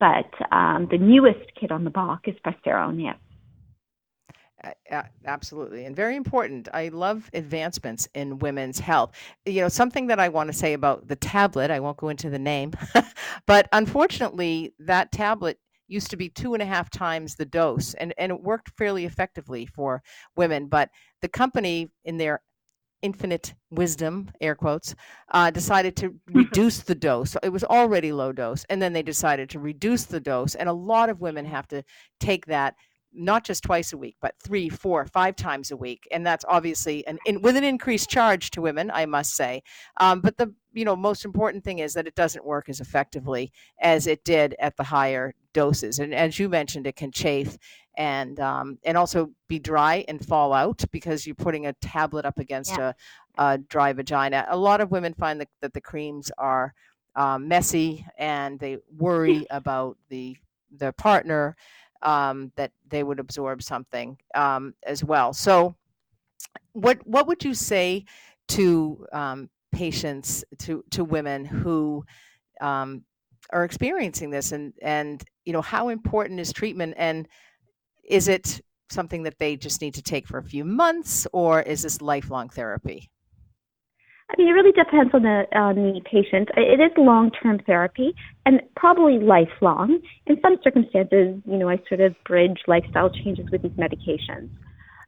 But 0.00 0.30
um, 0.52 0.88
the 0.90 0.98
newest 0.98 1.54
kid 1.58 1.72
on 1.72 1.84
the 1.84 1.90
block 1.90 2.26
is 2.26 2.34
prasterone, 2.44 3.02
yes. 3.02 3.16
Absolutely, 5.24 5.84
and 5.84 5.94
very 5.94 6.16
important. 6.16 6.68
I 6.72 6.88
love 6.88 7.30
advancements 7.32 8.08
in 8.14 8.38
women's 8.38 8.80
health. 8.80 9.12
You 9.46 9.60
know, 9.62 9.68
something 9.68 10.06
that 10.08 10.18
I 10.18 10.28
want 10.28 10.48
to 10.48 10.52
say 10.56 10.72
about 10.72 11.06
the 11.06 11.16
tablet, 11.16 11.70
I 11.70 11.80
won't 11.80 11.96
go 11.96 12.08
into 12.08 12.30
the 12.30 12.38
name, 12.38 12.72
but 13.46 13.68
unfortunately, 13.72 14.74
that 14.80 15.12
tablet 15.12 15.58
used 15.86 16.10
to 16.10 16.16
be 16.16 16.28
two 16.28 16.54
and 16.54 16.62
a 16.62 16.66
half 16.66 16.90
times 16.90 17.34
the 17.36 17.44
dose, 17.44 17.94
and, 17.94 18.12
and 18.18 18.32
it 18.32 18.42
worked 18.42 18.70
fairly 18.76 19.04
effectively 19.04 19.66
for 19.66 20.02
women. 20.36 20.66
But 20.66 20.90
the 21.22 21.28
company, 21.28 21.90
in 22.04 22.16
their 22.16 22.42
infinite 23.02 23.54
wisdom, 23.70 24.30
air 24.40 24.54
quotes, 24.56 24.94
uh, 25.30 25.50
decided 25.50 25.96
to 25.96 26.14
reduce 26.32 26.80
the 26.80 26.94
dose. 26.94 27.36
It 27.42 27.50
was 27.50 27.64
already 27.64 28.12
low 28.12 28.32
dose, 28.32 28.64
and 28.68 28.82
then 28.82 28.92
they 28.92 29.02
decided 29.02 29.50
to 29.50 29.60
reduce 29.60 30.04
the 30.04 30.20
dose. 30.20 30.54
And 30.54 30.68
a 30.68 30.72
lot 30.72 31.08
of 31.10 31.20
women 31.20 31.44
have 31.44 31.68
to 31.68 31.84
take 32.20 32.46
that 32.46 32.74
not 33.12 33.44
just 33.44 33.64
twice 33.64 33.92
a 33.92 33.98
week, 33.98 34.16
but 34.20 34.34
three, 34.42 34.68
four, 34.68 35.04
five 35.06 35.36
times 35.36 35.70
a 35.70 35.76
week, 35.76 36.06
and 36.10 36.26
that's 36.26 36.44
obviously 36.48 37.06
an 37.06 37.18
in, 37.24 37.42
with 37.42 37.56
an 37.56 37.64
increased 37.64 38.10
charge 38.10 38.50
to 38.50 38.60
women, 38.60 38.90
I 38.92 39.06
must 39.06 39.34
say. 39.34 39.62
Um, 39.98 40.20
but 40.20 40.36
the 40.36 40.54
you 40.72 40.84
know 40.84 40.96
most 40.96 41.24
important 41.24 41.64
thing 41.64 41.78
is 41.78 41.94
that 41.94 42.06
it 42.06 42.14
doesn't 42.14 42.44
work 42.44 42.68
as 42.68 42.80
effectively 42.80 43.52
as 43.80 44.06
it 44.06 44.24
did 44.24 44.54
at 44.58 44.76
the 44.76 44.84
higher 44.84 45.34
doses, 45.52 45.98
and 45.98 46.14
as 46.14 46.38
you 46.38 46.48
mentioned, 46.48 46.86
it 46.86 46.96
can 46.96 47.10
chafe 47.12 47.56
and 47.98 48.38
um, 48.38 48.78
and 48.84 48.96
also 48.96 49.30
be 49.48 49.58
dry 49.58 50.04
and 50.08 50.24
fall 50.24 50.52
out 50.52 50.84
because 50.92 51.26
you're 51.26 51.34
putting 51.34 51.66
a 51.66 51.72
tablet 51.74 52.24
up 52.24 52.38
against 52.38 52.76
yeah. 52.78 52.92
a, 53.36 53.54
a, 53.54 53.58
dry 53.58 53.92
vagina. 53.92 54.46
A 54.48 54.56
lot 54.56 54.80
of 54.80 54.92
women 54.92 55.14
find 55.14 55.40
that, 55.40 55.48
that 55.60 55.74
the 55.74 55.80
creams 55.80 56.30
are 56.38 56.72
um, 57.16 57.48
messy 57.48 58.06
and 58.16 58.60
they 58.60 58.78
worry 58.96 59.46
about 59.50 59.98
the 60.08 60.36
the 60.76 60.92
partner 60.92 61.56
um, 62.02 62.52
that 62.56 62.72
they 62.88 63.02
would 63.02 63.20
absorb 63.20 63.62
something 63.62 64.16
um, 64.34 64.74
as 64.84 65.02
well. 65.04 65.32
So, 65.32 65.74
what 66.72 67.04
what 67.06 67.26
would 67.26 67.44
you 67.44 67.54
say 67.54 68.04
to 68.48 69.06
um, 69.12 69.50
patients 69.72 70.44
to 70.58 70.84
to 70.90 71.04
women 71.04 71.44
who 71.44 72.04
um, 72.60 73.02
are 73.50 73.64
experiencing 73.64 74.30
this, 74.30 74.52
and 74.52 74.72
and 74.82 75.22
you 75.44 75.52
know 75.52 75.62
how 75.62 75.88
important 75.88 76.40
is 76.40 76.52
treatment, 76.52 76.94
and 76.96 77.28
is 78.04 78.28
it 78.28 78.60
something 78.90 79.22
that 79.24 79.38
they 79.38 79.56
just 79.56 79.82
need 79.82 79.94
to 79.94 80.02
take 80.02 80.26
for 80.26 80.38
a 80.38 80.42
few 80.44 80.64
months, 80.64 81.26
or 81.32 81.60
is 81.62 81.82
this 81.82 82.00
lifelong 82.00 82.48
therapy? 82.48 83.10
I 84.30 84.34
mean, 84.36 84.48
it 84.48 84.52
really 84.52 84.72
depends 84.72 85.14
on 85.14 85.22
the 85.22 85.46
on 85.56 85.76
the 85.76 86.00
patient. 86.04 86.50
It 86.56 86.80
is 86.80 86.90
long 86.98 87.30
term 87.30 87.60
therapy 87.66 88.14
and 88.44 88.60
probably 88.76 89.18
lifelong. 89.18 90.00
In 90.26 90.38
some 90.42 90.56
circumstances, 90.62 91.40
you 91.46 91.56
know, 91.56 91.68
I 91.68 91.80
sort 91.88 92.00
of 92.00 92.14
bridge 92.24 92.58
lifestyle 92.66 93.08
changes 93.10 93.46
with 93.50 93.62
these 93.62 93.72
medications. 93.72 94.50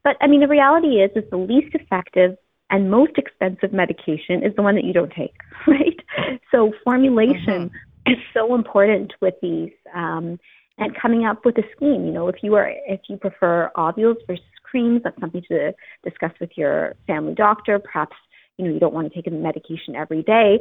But 0.03 0.17
I 0.23 0.27
mean, 0.27 0.41
the 0.41 0.49
reality 0.49 1.03
is, 1.03 1.11
is 1.15 1.29
the 1.31 1.37
least 1.37 1.75
effective 1.75 2.37
and 2.71 2.91
most 2.91 3.13
expensive 3.19 3.73
medication 3.73 4.43
is 4.43 4.55
the 4.57 4.63
one 4.63 4.77
that 4.77 4.85
you 4.85 4.93
don't 4.93 5.13
take, 5.13 5.35
right? 5.67 6.01
So 6.51 6.73
formulation 6.83 7.69
mm-hmm. 7.69 8.13
is 8.13 8.19
so 8.33 8.55
important 8.55 9.13
with 9.21 9.35
these, 9.43 9.73
um, 9.95 10.39
and 10.79 10.97
coming 10.97 11.27
up 11.27 11.45
with 11.45 11.59
a 11.59 11.63
scheme. 11.77 12.07
You 12.07 12.13
know, 12.13 12.29
if 12.29 12.37
you 12.43 12.55
are 12.55 12.73
if 12.87 13.01
you 13.09 13.19
prefer 13.19 13.71
ovules 13.77 14.17
versus 14.27 14.45
creams, 14.63 15.03
that's 15.05 15.19
something 15.21 15.43
to 15.49 15.75
discuss 16.05 16.33
with 16.41 16.51
your 16.57 16.95
family 17.07 17.35
doctor. 17.35 17.79
Perhaps 17.79 18.17
you 18.61 18.67
know 18.69 18.75
you 18.75 18.81
don't 18.81 18.93
want 18.93 19.11
to 19.11 19.15
take 19.15 19.27
a 19.27 19.31
medication 19.31 19.97
every 19.97 20.23
day. 20.23 20.61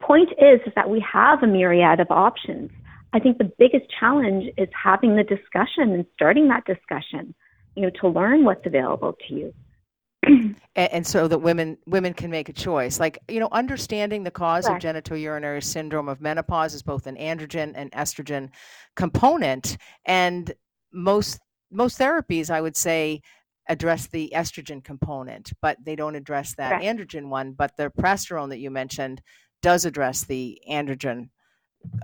Point 0.00 0.30
is, 0.32 0.60
is 0.66 0.72
that 0.76 0.88
we 0.88 1.04
have 1.12 1.42
a 1.42 1.46
myriad 1.46 1.98
of 1.98 2.06
options. 2.10 2.70
I 3.12 3.18
think 3.18 3.38
the 3.38 3.50
biggest 3.58 3.86
challenge 3.98 4.44
is 4.56 4.68
having 4.80 5.16
the 5.16 5.24
discussion 5.24 5.92
and 5.92 6.06
starting 6.14 6.48
that 6.48 6.64
discussion, 6.64 7.34
you 7.74 7.82
know, 7.82 7.90
to 8.00 8.08
learn 8.08 8.44
what's 8.44 8.64
available 8.66 9.16
to 9.28 9.34
you. 9.34 9.54
and, 10.26 10.56
and, 10.76 11.06
so 11.06 11.28
that 11.28 11.38
women 11.38 11.76
women 11.86 12.14
can 12.14 12.30
make 12.30 12.48
a 12.48 12.52
choice 12.52 12.98
like 12.98 13.18
you 13.28 13.38
know 13.38 13.48
understanding 13.52 14.22
the 14.22 14.30
cause 14.30 14.66
of 14.66 14.76
genitourinary 14.76 15.62
syndrome 15.62 16.08
of 16.08 16.22
menopause 16.22 16.72
is 16.72 16.82
both 16.82 17.06
an 17.06 17.16
androgen 17.16 17.72
and 17.74 17.92
estrogen 17.92 18.48
component 18.96 19.76
and 20.06 20.54
most 20.94 21.40
most 21.70 21.98
therapies 21.98 22.48
i 22.48 22.58
would 22.58 22.74
say 22.74 23.20
address 23.68 24.06
the 24.06 24.32
estrogen 24.34 24.82
component, 24.82 25.52
but 25.62 25.76
they 25.82 25.96
don't 25.96 26.14
address 26.14 26.54
that 26.56 26.80
Correct. 26.80 26.84
androgen 26.84 27.28
one. 27.28 27.52
But 27.52 27.76
the 27.76 27.90
prasterone 27.90 28.50
that 28.50 28.58
you 28.58 28.70
mentioned 28.70 29.22
does 29.62 29.84
address 29.84 30.24
the 30.24 30.60
androgen 30.70 31.30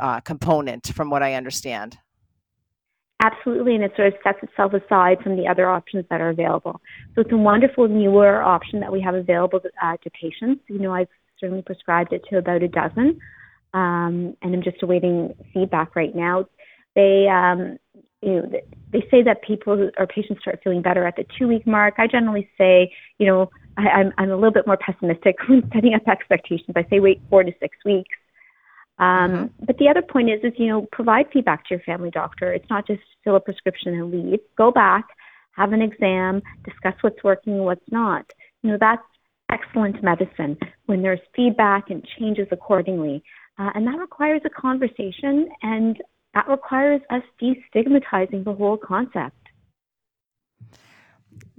uh, 0.01 0.21
component, 0.21 0.89
from 0.95 1.11
what 1.11 1.23
I 1.23 1.35
understand. 1.35 1.99
Absolutely, 3.23 3.75
and 3.75 3.85
it 3.85 3.93
sort 3.97 4.09
of 4.09 4.15
sets 4.25 4.39
itself 4.43 4.73
aside 4.73 5.19
from 5.23 5.37
the 5.37 5.47
other 5.47 5.69
options 5.69 6.07
that 6.09 6.23
are 6.23 6.31
available. 6.31 6.81
So 7.15 7.21
it's 7.21 7.33
a 7.33 7.37
wonderful 7.37 7.87
newer 7.87 8.41
option 8.43 8.81
that 8.81 8.91
we 8.91 9.01
have 9.03 9.15
available 9.15 9.61
to, 9.61 9.71
uh, 9.83 9.99
to 10.03 10.11
patients. 10.11 10.63
You 10.69 10.79
know, 10.79 10.95
I've 10.95 11.09
certainly 11.39 11.63
prescribed 11.63 12.15
it 12.15 12.23
to 12.31 12.39
about 12.39 12.63
a 12.63 12.69
dozen, 12.69 13.19
um, 13.75 14.37
and 14.41 14.55
I'm 14.55 14.63
just 14.63 14.83
awaiting 14.83 15.35
feedback 15.53 15.95
right 15.97 16.15
now. 16.15 16.47
They 16.95 17.29
um, 17.29 17.77
you 18.23 18.35
know, 18.35 18.51
they 18.93 19.07
say 19.11 19.23
that 19.23 19.43
people 19.43 19.91
or 19.97 20.07
patients 20.07 20.43
start 20.43 20.61
feeling 20.63 20.83
better 20.83 21.07
at 21.07 21.17
the 21.17 21.25
two 21.39 21.49
week 21.49 21.67
mark. 21.67 21.95
I 21.99 22.07
generally 22.07 22.49
say, 22.59 22.93
you 23.19 23.27
know, 23.27 23.51
I, 23.77 23.89
I'm, 23.89 24.13
I'm 24.19 24.31
a 24.31 24.35
little 24.35 24.53
bit 24.53 24.67
more 24.67 24.77
pessimistic 24.77 25.37
when 25.49 25.69
setting 25.73 25.95
up 25.95 26.07
expectations. 26.07 26.73
I 26.77 26.87
say 26.91 27.01
wait 27.01 27.21
four 27.31 27.43
to 27.43 27.53
six 27.61 27.77
weeks. 27.85 28.17
Um, 28.99 29.31
mm-hmm. 29.31 29.65
But 29.65 29.79
the 29.79 29.89
other 29.89 30.03
point 30.03 30.31
is, 30.31 30.41
is 30.45 30.53
you 30.59 30.67
know, 30.67 30.87
provide 30.93 31.27
feedback 31.33 31.67
to 31.67 31.75
your 31.75 31.81
family 31.81 32.11
doctor. 32.11 32.53
It's 32.53 32.69
not 32.69 32.87
just 32.87 33.01
fill 33.25 33.37
a 33.37 33.41
prescription 33.41 33.95
and 33.95 34.11
leave. 34.11 34.41
Go 34.59 34.71
back, 34.71 35.09
have 35.53 35.73
an 35.73 35.81
exam, 35.81 36.43
discuss 36.65 36.95
what's 37.01 37.25
working 37.25 37.55
and 37.55 37.65
what's 37.65 37.91
not. 37.91 38.31
You 38.63 38.73
know, 38.73 38.79
that's 38.79 39.03
excellent 39.51 40.03
medicine 40.03 40.59
when 40.87 41.03
there's 41.03 41.21
feedback 41.35 41.89
and 41.89 42.07
changes 42.19 42.47
accordingly. 42.51 43.23
Uh, 43.59 43.71
and 43.75 43.87
that 43.87 43.99
requires 43.99 44.43
a 44.45 44.51
conversation 44.51 45.49
and 45.63 46.01
that 46.35 46.49
requires 46.49 47.01
us 47.11 47.23
destigmatizing 47.41 48.45
the 48.45 48.53
whole 48.53 48.77
concept 48.77 49.37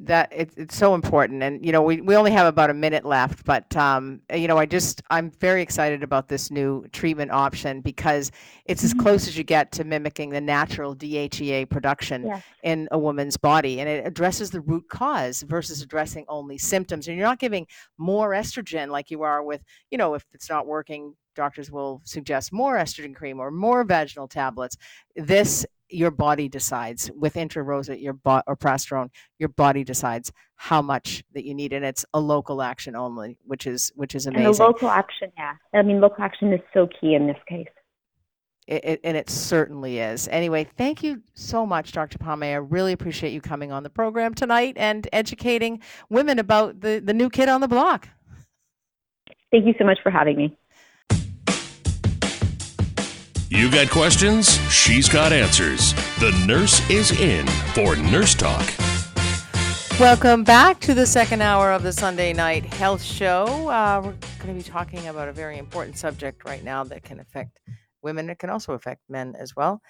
that 0.04 0.32
it, 0.32 0.52
it's 0.58 0.76
so 0.76 0.95
important 0.95 1.43
and 1.43 1.64
you 1.64 1.72
know 1.72 1.82
we, 1.82 2.02
we 2.02 2.16
only 2.16 2.32
have 2.32 2.47
about 2.47 2.70
a 2.70 2.74
minute 2.74 3.06
left 3.06 3.45
but 3.45 3.76
um, 3.76 4.20
you 4.34 4.47
know 4.47 4.58
i 4.58 4.66
just 4.66 5.02
i'm 5.10 5.30
very 5.32 5.62
excited 5.62 6.02
about 6.02 6.28
this 6.28 6.49
new 6.49 6.86
treatment 6.91 7.32
option 7.32 7.82
because 7.82 8.32
it's 8.66 8.84
mm-hmm. 8.84 8.99
as 8.99 9.04
close 9.04 9.28
as 9.28 9.38
you 9.38 9.43
get 9.43 9.72
to 9.72 9.84
mimicking 9.84 10.30
the 10.30 10.41
natural 10.41 10.95
dhea 10.95 11.70
production 11.70 12.26
yes. 12.26 12.43
in 12.64 12.88
a 12.91 12.97
woman's 12.97 13.38
body 13.38 13.80
and 13.80 13.88
it 13.88 14.06
addresses 14.06 14.49
the 14.49 14.62
root 14.62 14.88
cause 14.89 15.43
versus 15.43 15.82
addressing 15.82 16.26
only 16.28 16.58
symptoms 16.58 17.08
and 17.08 17.18
you're 17.18 17.28
not 17.28 17.39
giving 17.39 17.68
more 17.97 18.32
estrogen 18.32 18.89
like 18.89 19.12
you 19.12 19.22
are 19.22 19.43
with 19.43 19.62
you 19.91 19.97
know 19.97 20.16
if 20.16 20.26
it's 20.34 20.49
not 20.49 20.66
working 20.66 21.14
doctors 21.36 21.72
will 21.72 22.02
suggest 22.04 22.52
more 22.52 22.76
estrogen 22.76 23.16
cream 23.16 23.39
or 23.39 23.52
more 23.52 23.84
vaginal 23.84 24.28
tablets 24.28 24.76
this 25.16 25.66
your 25.91 26.11
body 26.11 26.47
decides 26.47 27.11
with 27.15 27.35
intrarosa 27.35 28.01
your 28.01 28.13
bo- 28.13 28.41
or 28.47 28.55
prasterone 28.55 29.09
your 29.39 29.49
body 29.49 29.83
decides 29.83 30.31
how 30.55 30.81
much 30.81 31.23
that 31.33 31.45
you 31.45 31.53
need 31.53 31.73
and 31.73 31.85
it's 31.85 32.05
a 32.13 32.19
local 32.19 32.61
action 32.61 32.95
only 32.95 33.37
which 33.45 33.67
is 33.67 33.91
which 33.95 34.15
is 34.15 34.25
amazing 34.25 34.45
and 34.45 34.55
the 34.55 34.63
local 34.63 34.89
action 34.89 35.31
yeah 35.37 35.53
i 35.73 35.81
mean 35.81 35.99
local 35.99 36.23
action 36.23 36.53
is 36.53 36.61
so 36.73 36.87
key 36.99 37.13
in 37.15 37.27
this 37.27 37.37
case 37.47 37.67
it, 38.67 38.85
it, 38.85 38.99
and 39.03 39.17
it 39.17 39.29
certainly 39.29 39.99
is. 39.99 40.27
Anyway, 40.29 40.63
thank 40.77 41.03
you 41.03 41.21
so 41.33 41.65
much, 41.65 41.91
Dr. 41.91 42.17
Palmay. 42.19 42.53
I 42.53 42.57
really 42.57 42.93
appreciate 42.93 43.33
you 43.33 43.41
coming 43.41 43.71
on 43.71 43.83
the 43.83 43.89
program 43.89 44.33
tonight 44.33 44.75
and 44.77 45.07
educating 45.11 45.81
women 46.09 46.39
about 46.39 46.79
the, 46.79 47.01
the 47.03 47.13
new 47.13 47.29
kid 47.29 47.49
on 47.49 47.59
the 47.59 47.67
block. 47.67 48.07
Thank 49.51 49.65
you 49.65 49.73
so 49.77 49.83
much 49.83 49.97
for 50.01 50.11
having 50.11 50.37
me. 50.37 50.57
You 53.54 53.70
got 53.70 53.89
questions? 53.89 54.47
She's 54.72 55.10
got 55.10 55.34
answers. 55.34 55.93
The 56.22 56.32
nurse 56.47 56.89
is 56.89 57.12
in 57.20 57.45
for 57.76 57.97
Nurse 57.97 58.34
Talk. 58.34 58.66
Welcome 59.99 60.45
back 60.45 60.80
to 60.80 60.93
the 60.93 61.06
second 61.06 61.41
hour 61.41 61.74
of 61.74 61.84
the 61.84 61.91
Sunday 61.91 62.32
Night 62.32 62.64
Health 62.64 63.04
Show. 63.04 63.43
Uh, 63.70 63.99
we're 64.06 64.14
going 64.39 64.58
to 64.58 64.64
be 64.64 64.64
talking 64.64 65.06
about 65.10 65.28
a 65.28 65.34
very 65.34 65.58
important 65.58 65.97
subject 65.97 66.45
right 66.45 66.64
now 66.64 66.86
that 66.86 67.04
can 67.04 67.20
affect 67.20 67.60
women. 68.02 68.30
It 68.30 68.39
can 68.39 68.49
also 68.49 68.72
affect 68.72 69.02
men 69.10 69.36
as 69.38 69.54
well. 69.54 69.82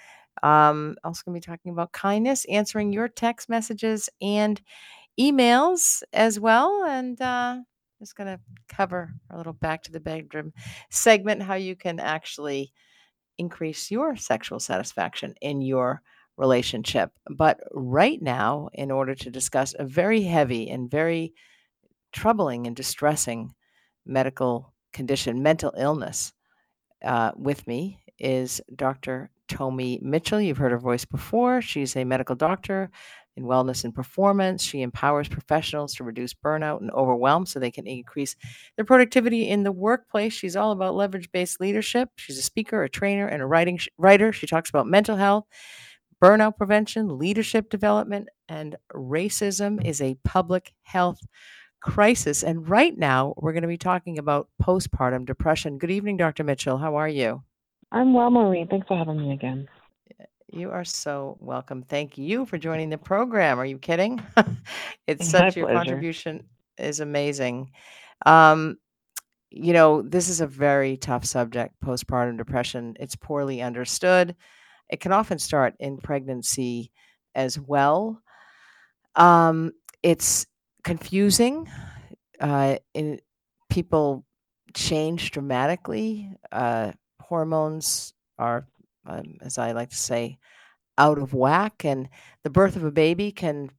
Um, 0.42 0.96
also, 1.04 1.22
going 1.26 1.40
to 1.40 1.46
be 1.46 1.52
talking 1.52 1.72
about 1.72 1.92
kindness, 1.92 2.46
answering 2.46 2.92
your 2.92 3.10
text 3.10 3.48
messages 3.48 4.10
and 4.24 4.60
emails 5.20 6.02
as 6.14 6.40
well. 6.40 6.84
And 6.86 7.22
uh, 7.22 7.60
just 8.00 8.16
going 8.16 8.26
to 8.26 8.40
cover 8.68 9.14
a 9.30 9.38
little 9.38 9.54
back 9.54 9.84
to 9.84 9.92
the 9.92 10.00
bedroom 10.00 10.52
segment 10.90 11.44
how 11.44 11.54
you 11.54 11.76
can 11.76 12.00
actually 12.00 12.74
increase 13.38 13.92
your 13.92 14.16
sexual 14.16 14.60
satisfaction 14.60 15.36
in 15.42 15.62
your 15.62 16.02
relationship. 16.38 17.12
But 17.30 17.60
right 17.72 18.22
now, 18.22 18.70
in 18.74 18.92
order 18.92 19.16
to 19.16 19.30
discuss 19.30 19.76
a 19.78 19.86
very 19.86 20.24
heavy 20.24 20.70
and 20.70 20.90
very 20.90 21.34
troubling 22.12 22.68
and 22.68 22.76
distressing 22.76 23.54
medical 24.06 24.74
condition, 24.94 25.44
mental 25.44 25.74
illness, 25.78 26.34
uh, 27.04 27.32
with 27.36 27.66
me 27.68 28.00
is 28.20 28.62
Dr. 28.76 29.32
Tomi 29.48 30.00
Mitchell. 30.02 30.40
You've 30.40 30.58
heard 30.58 30.72
her 30.72 30.80
voice 30.80 31.06
before. 31.06 31.62
She's 31.62 31.96
a 31.96 32.04
medical 32.04 32.36
doctor 32.36 32.90
in 33.38 33.44
wellness 33.44 33.84
and 33.84 33.94
performance. 33.94 34.64
She 34.64 34.82
empowers 34.82 35.28
professionals 35.28 35.96
to 35.96 36.04
reduce 36.04 36.34
burnout 36.34 36.82
and 36.82 36.92
overwhelm 36.92 37.46
so 37.46 37.60
they 37.60 37.72
can 37.72 37.88
increase 37.88 38.36
their 38.76 38.86
productivity 38.86 39.50
in 39.50 39.64
the 39.64 39.72
workplace. 39.72 40.34
She's 40.34 40.56
all 40.56 40.72
about 40.72 40.96
leverage 40.96 41.32
based 41.32 41.62
leadership. 41.62 42.10
She's 42.16 42.38
a 42.38 42.44
speaker, 42.44 42.84
a 42.84 42.90
trainer, 42.90 43.28
and 43.28 43.42
a 43.42 43.46
writing 43.46 43.78
sh- 43.78 43.90
writer. 43.98 44.32
She 44.32 44.48
talks 44.48 44.70
about 44.70 44.88
mental 44.88 45.16
health, 45.16 45.46
burnout 46.22 46.58
prevention, 46.58 47.18
leadership 47.18 47.70
development, 47.70 48.30
and 48.50 48.76
racism 48.94 49.84
is 49.86 50.02
a 50.02 50.18
public 50.24 50.74
health 50.84 51.20
crisis. 51.82 52.44
And 52.44 52.68
right 52.70 52.98
now, 52.98 53.34
we're 53.38 53.54
going 53.54 53.64
to 53.64 53.68
be 53.68 53.78
talking 53.78 54.18
about 54.18 54.50
postpartum 54.62 55.26
depression. 55.26 55.78
Good 55.78 55.92
evening, 55.92 56.18
Dr. 56.18 56.44
Mitchell. 56.44 56.78
How 56.78 56.96
are 56.96 57.10
you? 57.10 57.44
I'm 57.92 58.14
well, 58.14 58.30
Maureen. 58.30 58.68
Thanks 58.68 58.88
for 58.88 58.98
having 58.98 59.20
me 59.20 59.34
again. 59.34 59.68
You 60.52 60.72
are 60.72 60.84
so 60.84 61.38
welcome. 61.40 61.82
Thank 61.84 62.18
you 62.18 62.46
for 62.46 62.58
joining 62.58 62.90
the 62.90 62.98
program. 62.98 63.58
Are 63.58 63.66
you 63.66 63.78
kidding? 63.78 64.22
it's 65.08 65.32
My 65.34 65.40
such 65.40 65.56
your 65.56 65.68
pleasure. 65.68 65.78
contribution 65.80 66.44
is 66.78 67.00
amazing. 67.00 67.72
Um, 68.26 68.78
you 69.50 69.72
know, 69.72 70.02
this 70.02 70.28
is 70.28 70.42
a 70.42 70.48
very 70.48 70.98
tough 70.98 71.24
subject, 71.26 71.76
postpartum 71.84 72.38
depression. 72.38 72.96
It's 73.00 73.16
poorly 73.16 73.62
understood. 73.62 74.36
It 74.90 75.00
can 75.00 75.14
often 75.14 75.40
start 75.40 75.76
in 75.80 75.98
pregnancy 75.98 76.92
as 77.34 77.58
well. 77.58 78.22
Um, 79.16 79.72
it's 80.04 80.48
confusing. 80.84 81.70
Uh, 82.42 82.78
in, 82.94 83.22
people 83.70 84.26
change 84.74 85.32
dramatically. 85.32 86.30
Uh, 86.52 86.92
hormones 87.22 88.14
are, 88.38 88.68
um, 89.06 89.38
as 89.42 89.58
I 89.58 89.72
like 89.74 89.90
to 89.92 89.98
say, 89.98 90.38
out 90.98 91.20
of 91.20 91.34
whack, 91.34 91.86
and 91.86 92.10
the 92.44 92.50
birth 92.52 92.76
of 92.76 92.84
a 92.84 92.92
baby 92.92 93.32
can 93.32 93.72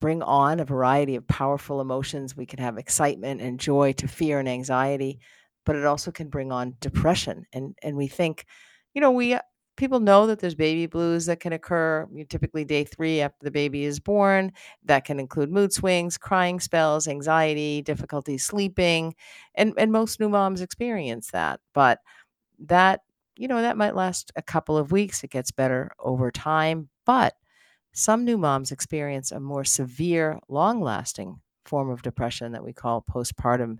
bring 0.00 0.22
on 0.22 0.60
a 0.60 0.64
variety 0.64 1.16
of 1.16 1.26
powerful 1.26 1.80
emotions. 1.80 2.36
We 2.36 2.46
can 2.46 2.58
have 2.58 2.78
excitement 2.78 3.40
and 3.40 3.58
joy 3.58 3.92
to 3.94 4.08
fear 4.08 4.38
and 4.38 4.48
anxiety, 4.48 5.18
but 5.64 5.76
it 5.76 5.86
also 5.86 6.10
can 6.10 6.28
bring 6.28 6.52
on 6.52 6.76
depression. 6.80 7.46
And 7.52 7.74
and 7.82 7.96
we 7.96 8.06
think, 8.08 8.44
you 8.94 9.00
know, 9.00 9.10
we 9.10 9.38
people 9.76 9.98
know 10.00 10.26
that 10.28 10.38
there's 10.38 10.54
baby 10.54 10.86
blues 10.86 11.26
that 11.26 11.40
can 11.40 11.52
occur 11.52 12.06
typically 12.28 12.64
day 12.64 12.84
three 12.84 13.20
after 13.20 13.38
the 13.42 13.50
baby 13.50 13.84
is 13.84 13.98
born. 13.98 14.52
That 14.84 15.04
can 15.04 15.18
include 15.18 15.50
mood 15.50 15.72
swings, 15.72 16.18
crying 16.18 16.60
spells, 16.60 17.08
anxiety, 17.08 17.82
difficulty 17.82 18.38
sleeping, 18.38 19.14
and 19.54 19.72
and 19.78 19.90
most 19.92 20.20
new 20.20 20.28
moms 20.28 20.60
experience 20.60 21.30
that. 21.32 21.60
But 21.72 22.00
that 22.66 23.00
you 23.36 23.48
know 23.48 23.62
that 23.62 23.76
might 23.76 23.94
last 23.96 24.32
a 24.36 24.42
couple 24.42 24.76
of 24.76 24.92
weeks. 24.92 25.24
It 25.24 25.30
gets 25.30 25.50
better 25.50 25.92
over 25.98 26.30
time, 26.30 26.88
but 27.06 27.34
some 27.92 28.24
new 28.24 28.38
moms 28.38 28.72
experience 28.72 29.32
a 29.32 29.40
more 29.40 29.64
severe, 29.64 30.40
long 30.48 30.80
lasting 30.80 31.40
form 31.64 31.90
of 31.90 32.02
depression 32.02 32.52
that 32.52 32.64
we 32.64 32.72
call 32.72 33.02
postpartum 33.02 33.78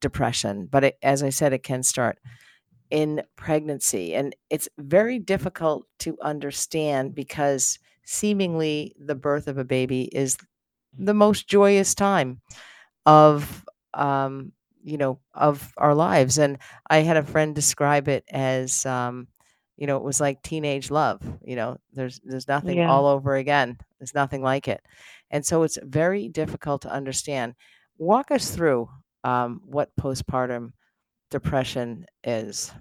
depression. 0.00 0.66
But 0.70 0.84
it, 0.84 0.98
as 1.02 1.22
I 1.22 1.30
said, 1.30 1.52
it 1.52 1.62
can 1.62 1.82
start 1.82 2.18
in 2.90 3.22
pregnancy. 3.36 4.14
And 4.14 4.34
it's 4.50 4.68
very 4.78 5.18
difficult 5.18 5.86
to 6.00 6.16
understand 6.22 7.14
because 7.14 7.78
seemingly 8.04 8.94
the 8.98 9.14
birth 9.14 9.48
of 9.48 9.58
a 9.58 9.64
baby 9.64 10.02
is 10.04 10.36
the 10.96 11.14
most 11.14 11.48
joyous 11.48 11.94
time 11.94 12.40
of 13.06 13.64
um, 13.94 14.52
you 14.86 14.96
know 14.96 15.18
of 15.34 15.72
our 15.78 15.94
lives 15.94 16.38
and 16.38 16.58
i 16.88 16.98
had 16.98 17.16
a 17.16 17.22
friend 17.22 17.54
describe 17.54 18.08
it 18.08 18.24
as 18.30 18.86
um, 18.86 19.26
you 19.76 19.86
know 19.86 19.96
it 19.96 20.02
was 20.04 20.20
like 20.20 20.40
teenage 20.42 20.90
love 20.90 21.20
you 21.44 21.56
know 21.56 21.76
there's 21.92 22.20
there's 22.24 22.48
nothing 22.48 22.78
Yeah. 22.78 22.88
all 22.88 23.06
over 23.06 23.36
again 23.36 23.76
there's 23.98 24.14
nothing 24.14 24.42
like 24.42 24.68
it 24.68 24.80
and 25.30 25.44
so 25.44 25.64
it's 25.64 25.78
very 25.82 26.28
difficult 26.28 26.82
to 26.82 26.92
understand 26.92 27.54
walk 27.98 28.30
us 28.30 28.54
through 28.54 28.88
um, 29.24 29.60
what 29.64 29.90
postpartum 30.00 30.72
depression 31.30 32.06
is 32.24 32.72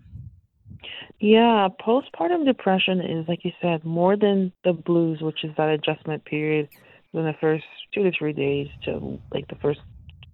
Yeah, 1.20 1.70
postpartum 1.86 2.45
depression 2.45 3.01
is, 3.01 3.28
like 3.28 3.45
you 3.45 3.51
said, 3.62 3.84
more 3.86 4.18
than 4.18 4.51
the 4.64 4.74
blues, 4.74 5.22
which 5.22 5.43
is 5.43 5.51
that 5.58 5.70
adjustment 5.70 6.26
period 6.26 6.70
in 7.14 7.24
the 7.24 7.36
first 7.39 7.64
two 7.93 8.03
to 8.03 8.12
three 8.18 8.34
days 8.34 8.68
to 8.84 9.20
like 9.34 9.47
the 9.47 9.56
first 9.56 9.80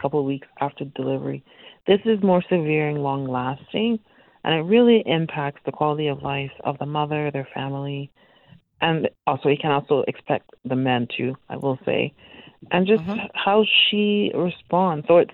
couple 0.02 0.20
of 0.20 0.26
weeks 0.26 0.48
after 0.60 0.86
delivery. 0.86 1.44
This 1.88 2.00
is 2.06 2.22
more 2.24 2.44
severe 2.50 2.90
and 2.90 3.04
long 3.04 3.28
lasting, 3.28 4.00
and 4.44 4.54
it 4.56 4.62
really 4.64 5.04
impacts 5.06 5.62
the 5.66 5.72
quality 5.72 6.08
of 6.08 6.22
life 6.22 6.52
of 6.64 6.78
the 6.80 6.86
mother, 6.86 7.32
their 7.32 7.48
family, 7.54 8.12
and 8.82 9.10
also 9.28 9.50
you 9.50 9.58
can 9.62 9.72
also 9.72 10.04
expect 10.08 10.50
the 10.66 10.76
men 10.76 11.08
too, 11.16 11.36
I 11.50 11.58
will 11.58 11.80
say, 11.86 12.14
and 12.72 12.88
just 12.88 13.04
Mhm. 13.04 13.30
how 13.34 13.64
she 13.90 14.32
responds. 14.34 15.08
So 15.08 15.18
it's 15.18 15.34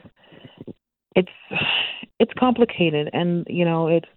it's 1.15 1.31
it's 2.19 2.33
complicated, 2.37 3.09
and 3.13 3.45
you 3.49 3.65
know 3.65 3.87
it's 3.87 4.09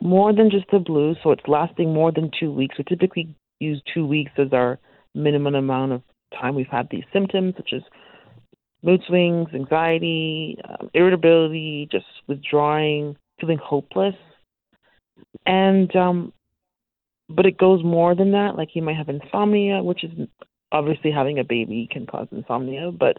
more 0.00 0.32
than 0.32 0.50
just 0.50 0.66
the 0.70 0.78
blues. 0.78 1.16
So 1.22 1.30
it's 1.30 1.46
lasting 1.46 1.92
more 1.92 2.12
than 2.12 2.30
two 2.38 2.52
weeks. 2.52 2.76
We 2.78 2.84
typically 2.84 3.34
use 3.60 3.80
two 3.92 4.06
weeks 4.06 4.32
as 4.38 4.52
our 4.52 4.78
minimum 5.14 5.54
amount 5.54 5.92
of 5.92 6.02
time 6.38 6.54
we've 6.54 6.66
had 6.66 6.88
these 6.90 7.04
symptoms, 7.12 7.54
such 7.56 7.72
as 7.72 7.82
mood 8.84 9.02
swings, 9.06 9.48
anxiety, 9.54 10.58
um, 10.68 10.90
irritability, 10.92 11.88
just 11.90 12.04
withdrawing, 12.28 13.16
feeling 13.40 13.58
hopeless, 13.58 14.14
and 15.46 15.94
um, 15.96 16.32
but 17.28 17.46
it 17.46 17.56
goes 17.56 17.82
more 17.82 18.14
than 18.14 18.32
that. 18.32 18.56
Like 18.56 18.70
you 18.74 18.82
might 18.82 18.96
have 18.96 19.08
insomnia, 19.08 19.82
which 19.82 20.04
is 20.04 20.10
obviously 20.70 21.10
having 21.10 21.38
a 21.38 21.44
baby 21.44 21.88
can 21.90 22.06
cause 22.06 22.28
insomnia, 22.30 22.90
but 22.92 23.16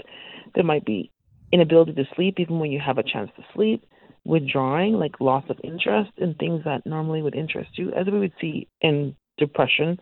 there 0.53 0.63
might 0.63 0.85
be 0.85 1.11
inability 1.51 1.93
to 1.93 2.03
sleep 2.15 2.35
even 2.37 2.59
when 2.59 2.71
you 2.71 2.79
have 2.79 2.97
a 2.97 3.03
chance 3.03 3.31
to 3.37 3.43
sleep, 3.53 3.85
withdrawing, 4.25 4.93
like 4.93 5.19
loss 5.19 5.43
of 5.49 5.57
interest 5.63 6.11
in 6.17 6.33
things 6.35 6.61
that 6.65 6.85
normally 6.85 7.21
would 7.21 7.35
interest 7.35 7.71
you, 7.77 7.91
as 7.93 8.05
we 8.07 8.19
would 8.19 8.33
see 8.41 8.67
in 8.81 9.15
depression, 9.37 9.99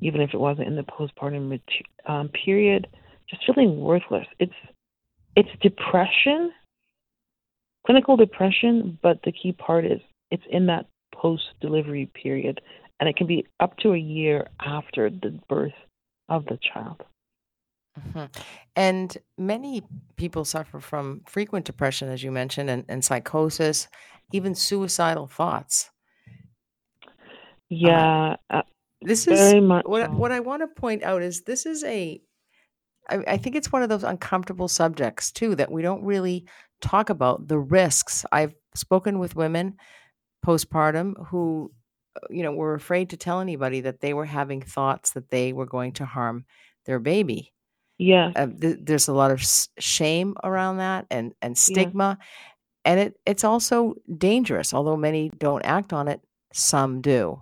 even 0.00 0.20
if 0.20 0.30
it 0.32 0.40
wasn't 0.40 0.66
in 0.66 0.76
the 0.76 0.82
postpartum 0.82 1.60
um, 2.06 2.28
period, 2.28 2.86
just 3.28 3.42
feeling 3.46 3.80
worthless. 3.80 4.26
It's 4.38 4.52
it's 5.36 5.48
depression, 5.60 6.52
clinical 7.86 8.16
depression, 8.16 8.98
but 9.02 9.20
the 9.24 9.32
key 9.32 9.52
part 9.52 9.84
is 9.84 10.00
it's 10.30 10.44
in 10.50 10.66
that 10.66 10.86
post 11.14 11.44
delivery 11.60 12.06
period, 12.14 12.60
and 13.00 13.08
it 13.08 13.16
can 13.16 13.26
be 13.26 13.46
up 13.60 13.76
to 13.78 13.92
a 13.92 13.98
year 13.98 14.48
after 14.60 15.10
the 15.10 15.38
birth 15.48 15.72
of 16.28 16.44
the 16.46 16.58
child. 16.72 17.02
Mhm. 17.98 18.28
And 18.74 19.16
many 19.38 19.82
people 20.16 20.44
suffer 20.44 20.80
from 20.80 21.22
frequent 21.26 21.64
depression, 21.64 22.08
as 22.08 22.22
you 22.22 22.32
mentioned, 22.32 22.70
and, 22.70 22.84
and 22.88 23.04
psychosis, 23.04 23.88
even 24.32 24.54
suicidal 24.54 25.26
thoughts. 25.26 25.90
Yeah, 27.68 28.36
uh, 28.50 28.62
This 29.02 29.26
is 29.26 29.38
Very 29.38 29.60
much 29.60 29.84
what 29.86 30.10
so. 30.10 30.16
what 30.16 30.32
I 30.32 30.40
want 30.40 30.62
to 30.62 30.80
point 30.80 31.02
out 31.02 31.22
is 31.22 31.42
this 31.42 31.66
is 31.66 31.84
a 31.84 32.20
I, 33.08 33.18
I 33.26 33.36
think 33.36 33.56
it's 33.56 33.72
one 33.72 33.82
of 33.82 33.88
those 33.88 34.04
uncomfortable 34.04 34.68
subjects 34.68 35.30
too 35.30 35.54
that 35.56 35.70
we 35.70 35.82
don't 35.82 36.04
really 36.04 36.46
talk 36.80 37.10
about 37.10 37.48
the 37.48 37.58
risks. 37.58 38.24
I've 38.32 38.54
spoken 38.74 39.18
with 39.18 39.36
women 39.36 39.76
postpartum 40.44 41.26
who 41.28 41.72
uh, 42.16 42.26
you 42.30 42.42
know 42.42 42.52
were 42.52 42.74
afraid 42.74 43.10
to 43.10 43.16
tell 43.16 43.40
anybody 43.40 43.80
that 43.82 44.00
they 44.00 44.14
were 44.14 44.24
having 44.26 44.60
thoughts 44.62 45.12
that 45.12 45.30
they 45.30 45.52
were 45.52 45.66
going 45.66 45.92
to 45.92 46.04
harm 46.04 46.44
their 46.86 46.98
baby. 46.98 47.52
Yeah. 47.98 48.32
Uh, 48.34 48.48
th- 48.60 48.78
there's 48.82 49.08
a 49.08 49.12
lot 49.14 49.30
of 49.30 49.40
s- 49.40 49.68
shame 49.78 50.34
around 50.42 50.78
that 50.78 51.06
and 51.10 51.32
and 51.40 51.56
stigma 51.56 52.18
and 52.84 53.00
it 53.00 53.20
it's 53.24 53.44
also 53.44 53.94
dangerous 54.18 54.74
although 54.74 54.96
many 54.96 55.30
don't 55.38 55.64
act 55.64 55.92
on 55.92 56.08
it 56.08 56.20
some 56.52 57.00
do 57.00 57.40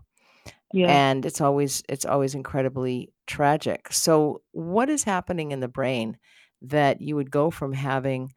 Yeah. 0.73 0.89
and 0.89 1.25
it's 1.27 1.41
always 1.41 1.83
it's 1.89 2.05
always 2.05 2.35
incredibly 2.35 3.11
tragic. 3.33 3.93
So 3.93 4.43
what 4.53 4.91
is 4.91 5.05
happening 5.05 5.53
in 5.53 5.61
the 5.61 5.69
brain 5.69 6.19
that 6.61 7.01
you 7.01 7.17
would 7.17 7.31
go 7.31 7.51
from 7.51 7.73
having 7.73 8.33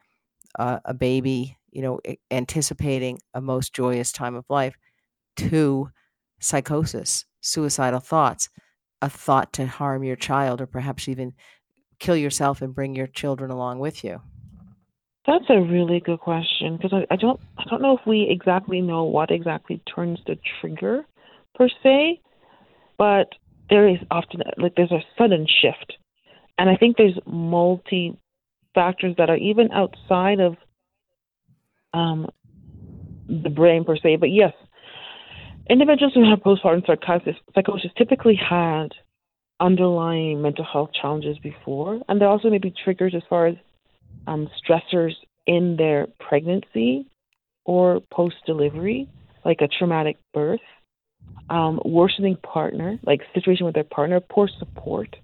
a, 0.57 0.81
a 0.85 0.93
baby 0.93 1.57
you 1.71 1.81
know 1.81 1.99
anticipating 2.31 3.19
a 3.33 3.41
most 3.41 3.73
joyous 3.73 4.13
time 4.13 4.35
of 4.35 4.45
life 4.49 4.75
to 5.35 5.89
psychosis 6.39 7.25
suicidal 7.41 7.99
thoughts 7.99 8.49
a 9.01 9.09
thought 9.09 9.51
to 9.53 9.67
harm 9.67 10.03
your 10.03 10.15
child 10.15 10.61
or 10.61 10.65
perhaps 10.65 11.09
even 11.09 11.33
kill 11.99 12.15
yourself 12.15 12.61
and 12.61 12.73
bring 12.73 12.95
your 12.95 13.07
children 13.07 13.51
along 13.51 13.79
with 13.79 14.03
you? 14.03 14.21
That's 15.27 15.45
a 15.49 15.59
really 15.59 15.99
good 15.99 16.19
question 16.19 16.77
because 16.77 16.93
I, 16.93 17.13
I 17.13 17.15
don't 17.17 17.39
I 17.57 17.63
don't 17.69 17.81
know 17.81 17.97
if 17.97 18.05
we 18.05 18.27
exactly 18.29 18.81
know 18.81 19.03
what 19.03 19.31
exactly 19.31 19.81
turns 19.93 20.19
the 20.25 20.37
trigger 20.59 21.05
per 21.55 21.67
se, 21.83 22.21
but 22.97 23.29
there 23.69 23.87
is 23.87 23.97
often 24.11 24.41
like 24.57 24.75
there's 24.75 24.91
a 24.91 25.03
sudden 25.17 25.47
shift, 25.47 25.97
and 26.57 26.69
I 26.69 26.75
think 26.75 26.97
there's 26.97 27.17
multi 27.25 28.17
factors 28.73 29.15
that 29.17 29.29
are 29.29 29.37
even 29.37 29.71
outside 29.71 30.39
of 30.39 30.55
um, 31.93 32.29
the 33.27 33.49
brain 33.49 33.85
per 33.85 33.95
se. 33.97 34.17
But 34.17 34.31
yes, 34.31 34.53
individuals 35.69 36.13
who 36.13 36.29
have 36.29 36.39
postpartum 36.39 36.85
psychosis, 36.85 37.35
psychosis 37.53 37.91
typically 37.97 38.35
had 38.35 38.89
underlying 39.59 40.41
mental 40.41 40.65
health 40.65 40.89
challenges 40.99 41.37
before, 41.39 42.01
and 42.07 42.19
there 42.19 42.27
also 42.27 42.49
may 42.49 42.57
be 42.57 42.73
triggers 42.83 43.13
as 43.15 43.23
far 43.29 43.47
as 43.47 43.55
um, 44.27 44.49
stressors 44.61 45.13
in 45.47 45.75
their 45.77 46.07
pregnancy 46.19 47.07
or 47.65 48.01
post 48.11 48.35
delivery, 48.45 49.07
like 49.43 49.61
a 49.61 49.67
traumatic 49.67 50.17
birth, 50.33 50.59
um, 51.49 51.79
worsening 51.85 52.37
partner, 52.37 52.99
like 53.03 53.21
situation 53.33 53.65
with 53.65 53.75
their 53.75 53.83
partner, 53.83 54.19
poor 54.19 54.49
support, 54.59 55.15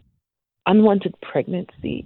unwanted 0.65 1.15
pregnancy. 1.21 2.05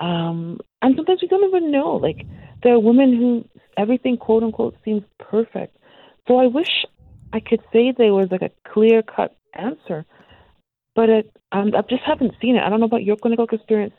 Um, 0.00 0.60
and 0.82 0.96
sometimes 0.96 1.22
we 1.22 1.28
don't 1.28 1.48
even 1.48 1.70
know. 1.70 1.96
Like 1.96 2.26
there 2.62 2.74
are 2.74 2.80
women 2.80 3.16
who 3.16 3.48
everything 3.76 4.16
quote 4.16 4.42
unquote 4.42 4.76
seems 4.84 5.02
perfect. 5.18 5.76
So 6.26 6.38
I 6.38 6.46
wish 6.46 6.84
I 7.32 7.40
could 7.40 7.60
say 7.72 7.92
there 7.96 8.14
was 8.14 8.28
like 8.30 8.42
a 8.42 8.50
clear 8.72 9.02
cut 9.02 9.36
answer, 9.54 10.04
but 10.94 11.08
it, 11.08 11.30
um, 11.52 11.72
I 11.76 11.82
just 11.82 12.02
haven't 12.04 12.34
seen 12.40 12.56
it. 12.56 12.62
I 12.62 12.68
don't 12.68 12.80
know 12.80 12.86
about 12.86 13.04
your 13.04 13.16
clinical 13.16 13.46
experience. 13.50 13.94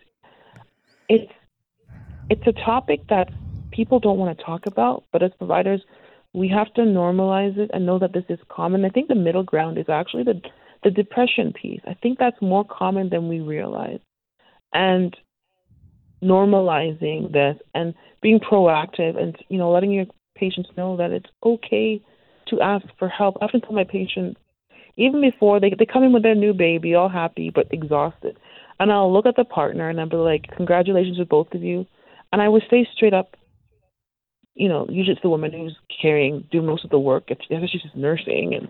It's 1.08 1.32
it's 2.30 2.46
a 2.46 2.52
topic 2.52 3.08
that 3.10 3.30
people 3.72 4.00
don't 4.00 4.18
want 4.18 4.38
to 4.38 4.44
talk 4.44 4.66
about, 4.68 5.04
but 5.12 5.24
as 5.24 5.32
providers, 5.38 5.82
we 6.34 6.48
have 6.50 6.74
to 6.76 6.82
normalize 6.82 7.58
it 7.58 7.72
and 7.74 7.86
know 7.86 8.00
that 8.00 8.14
this 8.14 8.26
is 8.30 8.40
common. 8.50 8.86
I 8.86 8.90
think 8.90 9.08
the 9.08 9.16
middle 9.16 9.44
ground 9.44 9.78
is 9.78 9.90
actually 9.90 10.24
the 10.24 10.42
the 10.84 10.92
depression 10.92 11.52
piece. 11.52 11.82
I 11.86 11.94
think 11.96 12.20
that's 12.20 12.42
more 12.42 12.64
common 12.64 13.10
than 13.10 13.28
we 13.28 13.42
realize. 13.42 14.00
And 14.74 15.16
normalizing 16.24 17.32
this 17.32 17.56
and 17.74 17.94
being 18.22 18.40
proactive 18.40 19.18
and 19.18 19.38
you 19.48 19.58
know 19.58 19.72
letting 19.72 19.92
your 19.92 20.06
patients 20.36 20.70
know 20.78 20.98
that 20.98 21.12
it's 21.12 21.30
okay 21.44 22.02
to 22.48 22.62
ask 22.62 22.86
for 22.98 23.08
help. 23.08 23.38
I 23.42 23.46
often 23.46 23.62
tell 23.62 23.74
my 23.74 23.84
patients 23.84 24.40
even 24.98 25.22
before 25.22 25.60
they 25.60 25.74
they 25.78 25.86
come 25.86 26.04
in 26.04 26.14
with 26.14 26.24
their 26.24 26.36
new 26.36 26.54
baby, 26.54 26.94
all 26.94 27.10
happy 27.10 27.52
but 27.54 27.68
exhausted, 27.72 28.38
and 28.80 28.92
I'll 28.92 29.12
look 29.12 29.26
at 29.26 29.36
the 29.36 29.46
partner 29.46 29.90
and 29.90 30.00
I'll 30.00 30.10
be 30.10 30.18
like, 30.18 30.48
"Congratulations 30.56 31.18
with 31.18 31.30
both 31.30 31.54
of 31.54 31.64
you," 31.64 31.86
and 32.32 32.42
I 32.42 32.50
would 32.50 32.64
say 32.70 32.88
straight 32.94 33.14
up, 33.14 33.36
you 34.60 34.68
know, 34.68 34.86
usually 34.90 35.14
it's 35.14 35.22
the 35.22 35.30
woman 35.30 35.54
who's 35.54 35.78
carrying, 36.02 36.46
doing 36.52 36.66
most 36.66 36.84
of 36.84 36.90
the 36.90 37.00
work. 37.00 37.24
If 37.30 37.40
if 37.50 37.70
she's 37.72 37.82
just 37.82 37.96
nursing, 37.96 38.54
and 38.54 38.68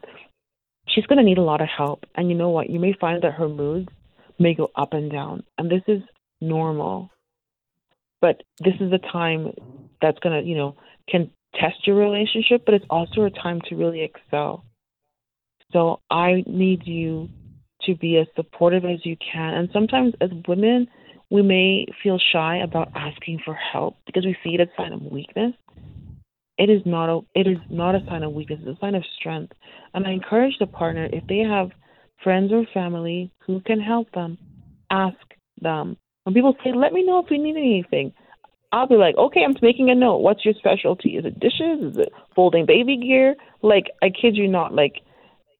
she's 0.87 1.05
going 1.07 1.17
to 1.17 1.23
need 1.23 1.39
a 1.39 1.43
lot 1.43 1.61
of 1.61 1.67
help. 1.67 2.05
And 2.13 2.29
you 2.29 2.35
know 2.35 2.49
what? 2.49 2.69
You 2.69 2.79
may 2.79 2.93
find 2.93 3.23
that 3.23 3.33
her 3.33 3.49
moods 3.49 3.89
may 4.37 4.53
go 4.53 4.69
up 4.75 4.93
and 4.93 5.11
down, 5.11 5.43
and 5.57 5.69
this 5.69 5.81
is 5.87 6.01
normal. 6.39 7.09
But 8.21 8.43
this 8.59 8.75
is 8.79 8.93
a 8.93 8.99
time 8.99 9.53
that's 9.99 10.19
going 10.19 10.39
to, 10.39 10.47
you 10.47 10.55
know, 10.55 10.75
can 11.09 11.31
test 11.55 11.87
your 11.87 11.95
relationship, 11.95 12.65
but 12.65 12.75
it's 12.75 12.85
also 12.89 13.23
a 13.23 13.31
time 13.31 13.59
to 13.69 13.75
really 13.75 14.03
excel. 14.03 14.63
So 15.73 16.01
I 16.11 16.43
need 16.45 16.85
you 16.85 17.29
to 17.83 17.95
be 17.95 18.17
as 18.17 18.27
supportive 18.35 18.85
as 18.85 19.05
you 19.05 19.17
can. 19.17 19.55
And 19.55 19.69
sometimes 19.73 20.13
as 20.21 20.29
women, 20.47 20.87
we 21.29 21.41
may 21.41 21.85
feel 22.01 22.19
shy 22.31 22.57
about 22.57 22.91
asking 22.95 23.39
for 23.45 23.53
help 23.53 23.95
because 24.05 24.25
we 24.25 24.35
see 24.43 24.55
it 24.55 24.61
as 24.61 24.67
a 24.67 24.81
sign 24.81 24.93
of 24.93 25.01
weakness. 25.01 25.53
It 26.57 26.69
is 26.69 26.81
not 26.85 27.09
a 27.09 27.21
it 27.35 27.47
is 27.47 27.57
not 27.69 27.95
a 27.95 28.05
sign 28.07 28.23
of 28.23 28.33
weakness, 28.33 28.59
it's 28.63 28.77
a 28.77 28.81
sign 28.81 28.95
of 28.95 29.03
strength. 29.19 29.53
And 29.93 30.05
I 30.05 30.11
encourage 30.11 30.57
the 30.59 30.67
partner 30.67 31.07
if 31.11 31.25
they 31.27 31.39
have 31.39 31.69
friends 32.23 32.51
or 32.51 32.65
family 32.73 33.31
who 33.45 33.61
can 33.61 33.79
help 33.79 34.11
them, 34.11 34.37
ask 34.91 35.15
them. 35.61 35.97
When 36.23 36.33
people 36.33 36.55
say, 36.63 36.71
Let 36.75 36.93
me 36.93 37.05
know 37.05 37.19
if 37.19 37.31
you 37.31 37.41
need 37.41 37.55
anything, 37.55 38.11
I'll 38.71 38.87
be 38.87 38.95
like, 38.95 39.15
Okay, 39.17 39.43
I'm 39.43 39.55
making 39.61 39.89
a 39.89 39.95
note. 39.95 40.17
What's 40.17 40.43
your 40.43 40.55
specialty? 40.55 41.11
Is 41.11 41.25
it 41.25 41.39
dishes? 41.39 41.93
Is 41.93 41.97
it 41.97 42.11
folding 42.35 42.65
baby 42.65 42.97
gear? 42.97 43.35
Like 43.61 43.85
I 44.01 44.09
kid 44.09 44.35
you 44.35 44.47
not, 44.47 44.73
like 44.73 44.95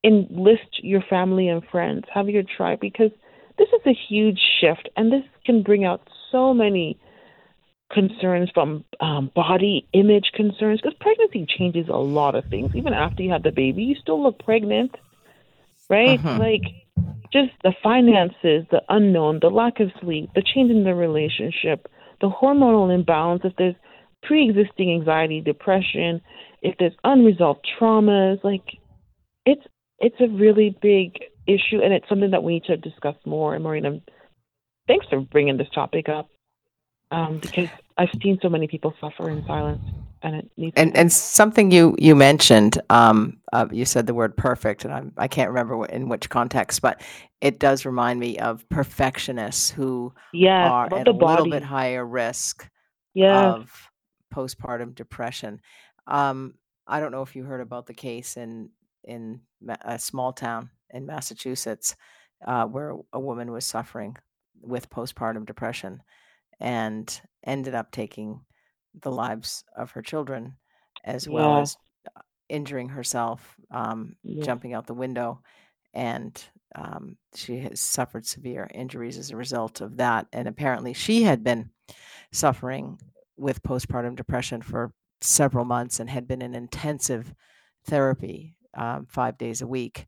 enlist 0.04 0.80
your 0.82 1.02
family 1.10 1.48
and 1.48 1.62
friends, 1.72 2.06
have 2.14 2.30
your 2.30 2.44
tribe 2.58 2.80
because 2.82 3.12
this 3.58 3.68
is 3.74 3.82
a 3.86 3.98
huge 4.10 4.40
shift 4.60 4.90
and 4.96 5.12
this 5.12 5.24
can 5.50 5.64
bring 5.64 5.86
out 5.86 6.08
so 6.32 6.54
many 6.54 7.00
concerns 7.92 8.50
from 8.54 8.86
um, 9.00 9.32
body 9.36 9.88
image 9.94 10.32
concerns 10.36 10.80
because 10.82 10.98
pregnancy 11.00 11.46
changes 11.58 11.88
a 11.90 11.98
lot 11.98 12.36
of 12.36 12.44
things. 12.50 12.72
Even 12.76 12.94
after 12.94 13.24
you 13.24 13.32
have 13.32 13.44
the 13.44 13.52
baby, 13.52 13.84
you 13.84 13.96
still 13.96 14.22
look 14.22 14.40
pregnant, 14.40 14.96
right? 15.90 16.22
Mhm. 16.24 16.38
Like 16.38 16.64
just 17.34 17.52
the 17.64 17.74
finances, 17.84 18.66
the 18.72 18.82
unknown, 18.90 19.40
the 19.42 19.50
lack 19.50 19.80
of 19.80 19.92
sleep, 20.02 20.32
the 20.36 20.44
change 20.44 20.72
in 20.72 20.84
the 20.84 20.96
relationship, 20.96 21.88
the 22.22 22.30
hormonal 22.30 22.94
imbalance, 22.94 23.42
if 23.44 23.56
there's 23.58 23.76
pre 24.24 24.50
existing 24.50 24.92
anxiety, 24.94 25.42
depression, 25.42 26.22
if 26.62 26.76
there's 26.78 26.96
unresolved 27.04 27.66
traumas, 27.80 28.44
like 28.44 28.66
it's 29.46 29.66
it's 30.00 30.20
a 30.22 30.28
really 30.28 30.76
big 30.82 31.20
issue 31.48 31.82
and 31.84 31.94
it's 31.94 32.08
something 32.08 32.32
that 32.32 32.44
we 32.44 32.54
need 32.56 32.66
to 32.66 32.78
discuss 32.78 33.16
more. 33.26 33.56
And 33.56 33.64
Marina, 33.64 34.00
thanks 34.90 35.06
for 35.08 35.22
bringing 35.22 35.56
this 35.56 35.70
topic 35.70 36.10
up 36.10 36.30
um, 37.12 37.40
because 37.40 37.70
I've 37.98 38.10
seen 38.22 38.40
so 38.42 38.50
many 38.50 38.68
people 38.68 38.94
suffer 39.00 39.30
in 39.30 39.46
silence, 39.46 39.82
and 40.24 40.36
it 40.36 40.52
needs. 40.58 40.74
and 40.76 40.98
and 40.98 41.12
something 41.12 41.72
you 41.72 41.96
you 41.98 42.16
mentioned 42.16 42.82
um 42.90 43.38
uh, 43.54 43.68
you 43.72 43.86
said 43.86 44.06
the 44.06 44.14
word 44.14 44.36
perfect 44.36 44.84
and 44.84 44.94
I'm, 44.94 45.14
i 45.18 45.30
can't 45.30 45.50
remember 45.50 45.78
what, 45.78 45.92
in 45.92 46.10
which 46.10 46.30
context 46.30 46.82
but 46.82 47.02
it 47.40 47.58
does 47.58 47.86
remind 47.86 48.20
me 48.20 48.38
of 48.38 48.68
perfectionists 48.68 49.70
who 49.70 50.14
yeah, 50.34 50.70
are 50.70 50.94
at 50.94 51.06
the 51.06 51.12
a 51.12 51.14
little 51.14 51.50
bit 51.50 51.64
higher 51.64 52.06
risk 52.06 52.70
yeah, 53.14 53.54
of 53.54 53.90
postpartum 54.34 54.94
depression. 54.94 55.62
Um 56.06 56.56
i 56.86 57.00
don't 57.00 57.14
know 57.14 57.22
if 57.22 57.36
you 57.36 57.44
heard 57.44 57.62
about 57.62 57.86
the 57.86 57.94
case 57.94 58.36
in 58.36 58.70
in 59.06 59.40
a 59.86 59.98
small 59.98 60.34
town 60.34 60.70
in 60.90 61.06
massachusetts 61.06 61.96
uh, 62.46 62.66
where 62.66 62.96
a 63.14 63.20
woman 63.20 63.52
was 63.52 63.66
suffering 63.66 64.18
with 64.62 64.90
postpartum 64.90 65.46
depression 65.46 66.02
and 66.60 67.22
ended 67.44 67.76
up 67.76 67.92
taking 67.92 68.42
the 69.02 69.12
lives 69.12 69.64
of 69.78 69.92
her 69.92 70.02
children 70.02 70.56
as 71.06 71.28
well 71.30 71.56
as 71.58 71.78
uh, 72.16 72.22
injuring 72.50 72.90
herself, 72.90 73.56
um, 73.72 74.16
Yeah. 74.24 74.44
jumping 74.44 74.74
out 74.74 74.88
the 74.88 74.94
window, 74.94 75.42
and 75.94 76.44
um, 76.76 77.18
she 77.36 77.60
has 77.60 77.80
suffered 77.80 78.26
severe 78.26 78.70
injuries 78.74 79.18
as 79.18 79.32
a 79.32 79.38
result 79.38 79.82
of 79.82 79.98
that. 79.98 80.28
And 80.34 80.48
apparently, 80.48 80.94
she 80.94 81.24
had 81.24 81.44
been 81.44 81.72
suffering 82.32 83.00
with 83.38 83.64
postpartum 83.64 84.16
depression 84.16 84.62
for 84.62 84.94
several 85.22 85.66
months 85.66 86.00
and 86.00 86.10
had 86.10 86.28
been 86.28 86.42
in 86.42 86.54
intensive 86.54 87.34
therapy 87.86 88.56
um, 88.76 89.08
five 89.10 89.38
days 89.38 89.62
a 89.62 89.68
week, 89.68 90.06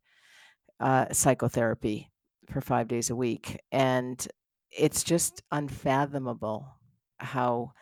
uh, 0.80 1.06
psychotherapy 1.12 2.10
for 2.50 2.60
five 2.60 2.86
days 2.88 3.10
a 3.10 3.16
week. 3.16 3.60
And 3.72 4.26
it's 4.76 5.04
just 5.04 5.42
unfathomable 5.50 6.66
how 7.18 7.72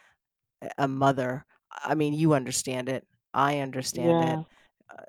a 0.79 0.89
mother, 0.89 1.45
I 1.85 1.95
mean, 1.95 2.15
you 2.15 2.35
understand 2.35 2.89
it, 2.89 3.07
I 3.33 3.61
understand 3.61 4.21
Yeah. 4.21 4.41
it. 4.41 4.47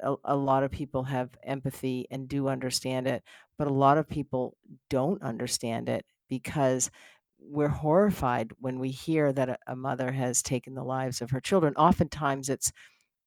a, 0.03 0.15
a, 0.25 0.35
lot 0.35 0.63
of 0.63 0.71
people 0.71 1.03
have 1.03 1.29
empathy 1.43 2.07
and 2.11 2.27
do 2.29 2.47
understand 2.47 3.07
it, 3.07 3.23
but 3.57 3.67
a 3.67 3.73
lot 3.73 3.97
of 3.97 4.07
people 4.07 4.55
don't 4.89 5.21
understand 5.23 5.89
it 5.89 6.05
because 6.29 6.91
we're 7.39 7.67
horrified 7.69 8.51
when 8.59 8.79
we 8.79 8.89
hear 8.91 9.33
that 9.33 9.49
a, 9.49 9.57
a 9.67 9.75
mother 9.75 10.11
has 10.11 10.43
taken 10.43 10.75
the 10.75 10.83
lives 10.83 11.21
of 11.21 11.31
her 11.31 11.41
children. 11.41 11.73
Oftentimes, 11.75 12.49
it's 12.49 12.71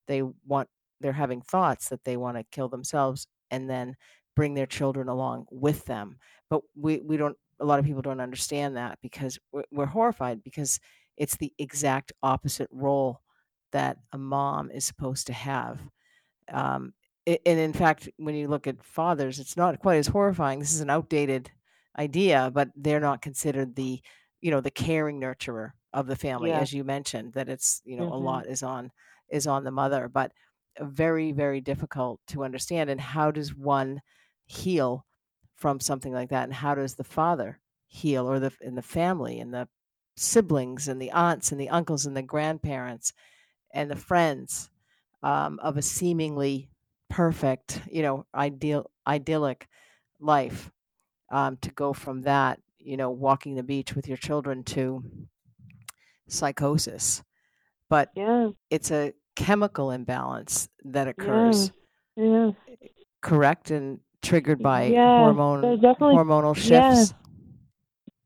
they 0.07 0.23
want 0.47 0.69
they're 1.01 1.13
having 1.13 1.43
thoughts 1.43 1.89
that 1.89 2.05
they 2.05 2.17
want 2.17 2.37
to 2.37 2.45
kill 2.53 2.69
themselves 2.69 3.27
and 3.51 3.69
then 3.69 3.97
bring 4.37 4.55
their 4.55 4.67
children 4.67 5.09
along 5.09 5.47
with 5.51 5.85
them. 5.87 6.19
But 6.51 6.63
we 6.77 7.01
we 7.01 7.17
don't. 7.17 7.37
A 7.61 7.65
lot 7.65 7.79
of 7.79 7.85
people 7.85 8.03
don't 8.03 8.21
understand 8.21 8.77
that 8.77 8.99
because 9.03 9.39
we're, 9.53 9.65
we're 9.71 9.87
horrified 9.87 10.43
because 10.43 10.81
it's 11.17 11.37
the 11.37 11.53
exact 11.59 12.13
opposite 12.23 12.69
role 12.71 13.21
that 13.73 13.99
a 14.13 14.19
mom 14.19 14.71
is 14.71 14.85
supposed 14.85 15.27
to 15.27 15.33
have. 15.33 15.81
Um, 16.53 16.95
and 17.27 17.59
in 17.59 17.73
fact, 17.73 18.09
when 18.19 18.35
you 18.35 18.49
look 18.49 18.67
at 18.67 18.85
fathers, 18.85 19.39
it's 19.39 19.57
not 19.57 19.79
quite 19.81 19.97
as 19.97 20.07
horrifying. 20.07 20.59
This 20.59 20.75
is 20.75 20.81
an 20.81 20.91
outdated 20.91 21.51
idea, 21.99 22.51
but 22.53 22.69
they're 22.77 23.01
not 23.01 23.23
considered 23.23 23.75
the, 23.75 24.01
you 24.41 24.51
know, 24.51 24.61
the 24.61 24.71
caring 24.71 25.21
nurturer 25.21 25.73
of 25.93 26.07
the 26.07 26.17
family, 26.17 26.51
yeah. 26.51 26.61
as 26.61 26.73
you 26.73 26.85
mentioned. 26.85 27.33
That 27.33 27.49
it's, 27.49 27.81
you 27.85 27.97
know, 27.97 28.05
mm-hmm. 28.05 28.13
a 28.13 28.19
lot 28.19 28.47
is 28.47 28.63
on 28.63 28.91
is 29.31 29.47
on 29.47 29.65
the 29.65 29.71
mother, 29.71 30.09
but 30.09 30.33
very 30.81 31.33
very 31.33 31.61
difficult 31.61 32.21
to 32.29 32.45
understand. 32.45 32.91
And 32.91 33.01
how 33.01 33.31
does 33.31 33.55
one 33.55 34.03
heal 34.45 35.07
from 35.57 35.81
something 35.81 36.13
like 36.13 36.31
that? 36.31 36.45
And 36.45 36.55
how 36.55 36.75
does 36.75 36.95
the 36.95 37.05
father 37.05 37.61
heal, 37.87 38.29
or 38.29 38.41
the 38.41 38.53
in 38.61 38.75
the 38.75 38.83
family 38.83 39.41
and 39.41 39.53
the 39.53 39.69
siblings 40.17 40.89
and 40.89 41.01
the 41.01 41.11
aunts 41.11 41.53
and 41.53 41.61
the 41.61 41.69
uncles 41.69 42.07
and 42.07 42.17
the 42.17 42.23
grandparents 42.23 43.13
and 43.73 43.91
the 43.91 43.97
friends 43.97 44.71
um, 45.23 45.59
of 45.63 45.77
a 45.77 45.83
seemingly 45.83 46.69
perfect, 47.09 47.81
you 47.91 48.03
know, 48.03 48.27
ideal 48.35 48.91
idyllic 49.07 49.69
life 50.21 50.71
um, 51.31 51.57
to 51.59 51.71
go 51.71 51.93
from 51.93 52.23
that, 52.23 52.61
you 52.79 52.97
know, 52.97 53.11
walking 53.11 53.55
the 53.55 53.63
beach 53.63 53.95
with 53.95 54.09
your 54.09 54.17
children 54.17 54.63
to 54.65 55.03
psychosis. 56.29 57.23
But 57.89 58.11
yeah. 58.17 58.51
it's 58.71 58.91
a 58.91 59.13
chemical 59.37 59.91
imbalance 59.91 60.69
that 60.85 61.09
occurs. 61.09 61.73
Yeah. 62.17 62.25
yeah. 62.25 62.51
Correct 63.21 63.71
and 63.71 64.01
triggered 64.25 64.63
by 64.63 64.89
hormone 64.89 65.63
hormonal 65.81 66.57
shifts. 66.57 67.15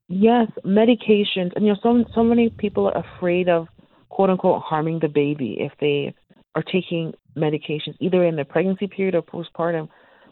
Yes, 0.09 0.49
medications, 0.65 1.53
and 1.55 1.67
you 1.67 1.73
know, 1.73 1.79
so 1.83 2.05
so 2.15 2.25
many 2.25 2.49
people 2.49 2.87
are 2.87 3.05
afraid 3.05 3.49
of 3.49 3.69
quote 4.09 4.31
unquote 4.31 4.63
harming 4.63 5.01
the 5.01 5.09
baby 5.09 5.59
if 5.61 5.73
they 5.81 6.15
are 6.55 6.63
taking 6.63 7.13
medications 7.37 7.95
either 8.01 8.25
in 8.25 8.37
the 8.37 8.45
pregnancy 8.45 8.87
period 8.87 9.15
or 9.15 9.23
postpartum. 9.23 9.89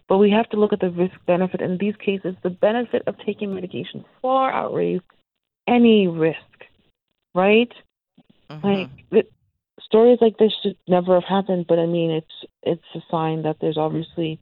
But 0.09 0.19
we 0.19 0.31
have 0.31 0.49
to 0.51 0.57
look 0.57 0.73
at 0.73 0.81
the 0.81 0.91
risk 0.91 1.15
benefit. 1.27 1.61
In 1.61 1.79
these 1.79 1.95
cases, 1.97 2.35
the 2.43 2.51
benefit 2.51 3.03
of 3.07 3.17
taking 3.27 3.55
medication 3.55 4.05
far 4.23 4.53
outweighs 4.53 5.01
any 5.69 6.07
risk, 6.07 6.39
right? 7.35 7.73
Mm-hmm. 8.51 8.67
Like 8.67 8.91
it, 9.11 9.33
stories 9.83 10.19
like 10.21 10.39
this 10.39 10.53
should 10.63 10.77
never 10.89 11.15
have 11.15 11.29
happened, 11.29 11.67
but 11.69 11.79
I 11.79 11.87
mean, 11.87 12.11
it's 12.11 12.51
it's 12.63 12.83
a 12.95 13.01
sign 13.11 13.43
that 13.43 13.57
there's 13.61 13.79
obviously 13.79 14.41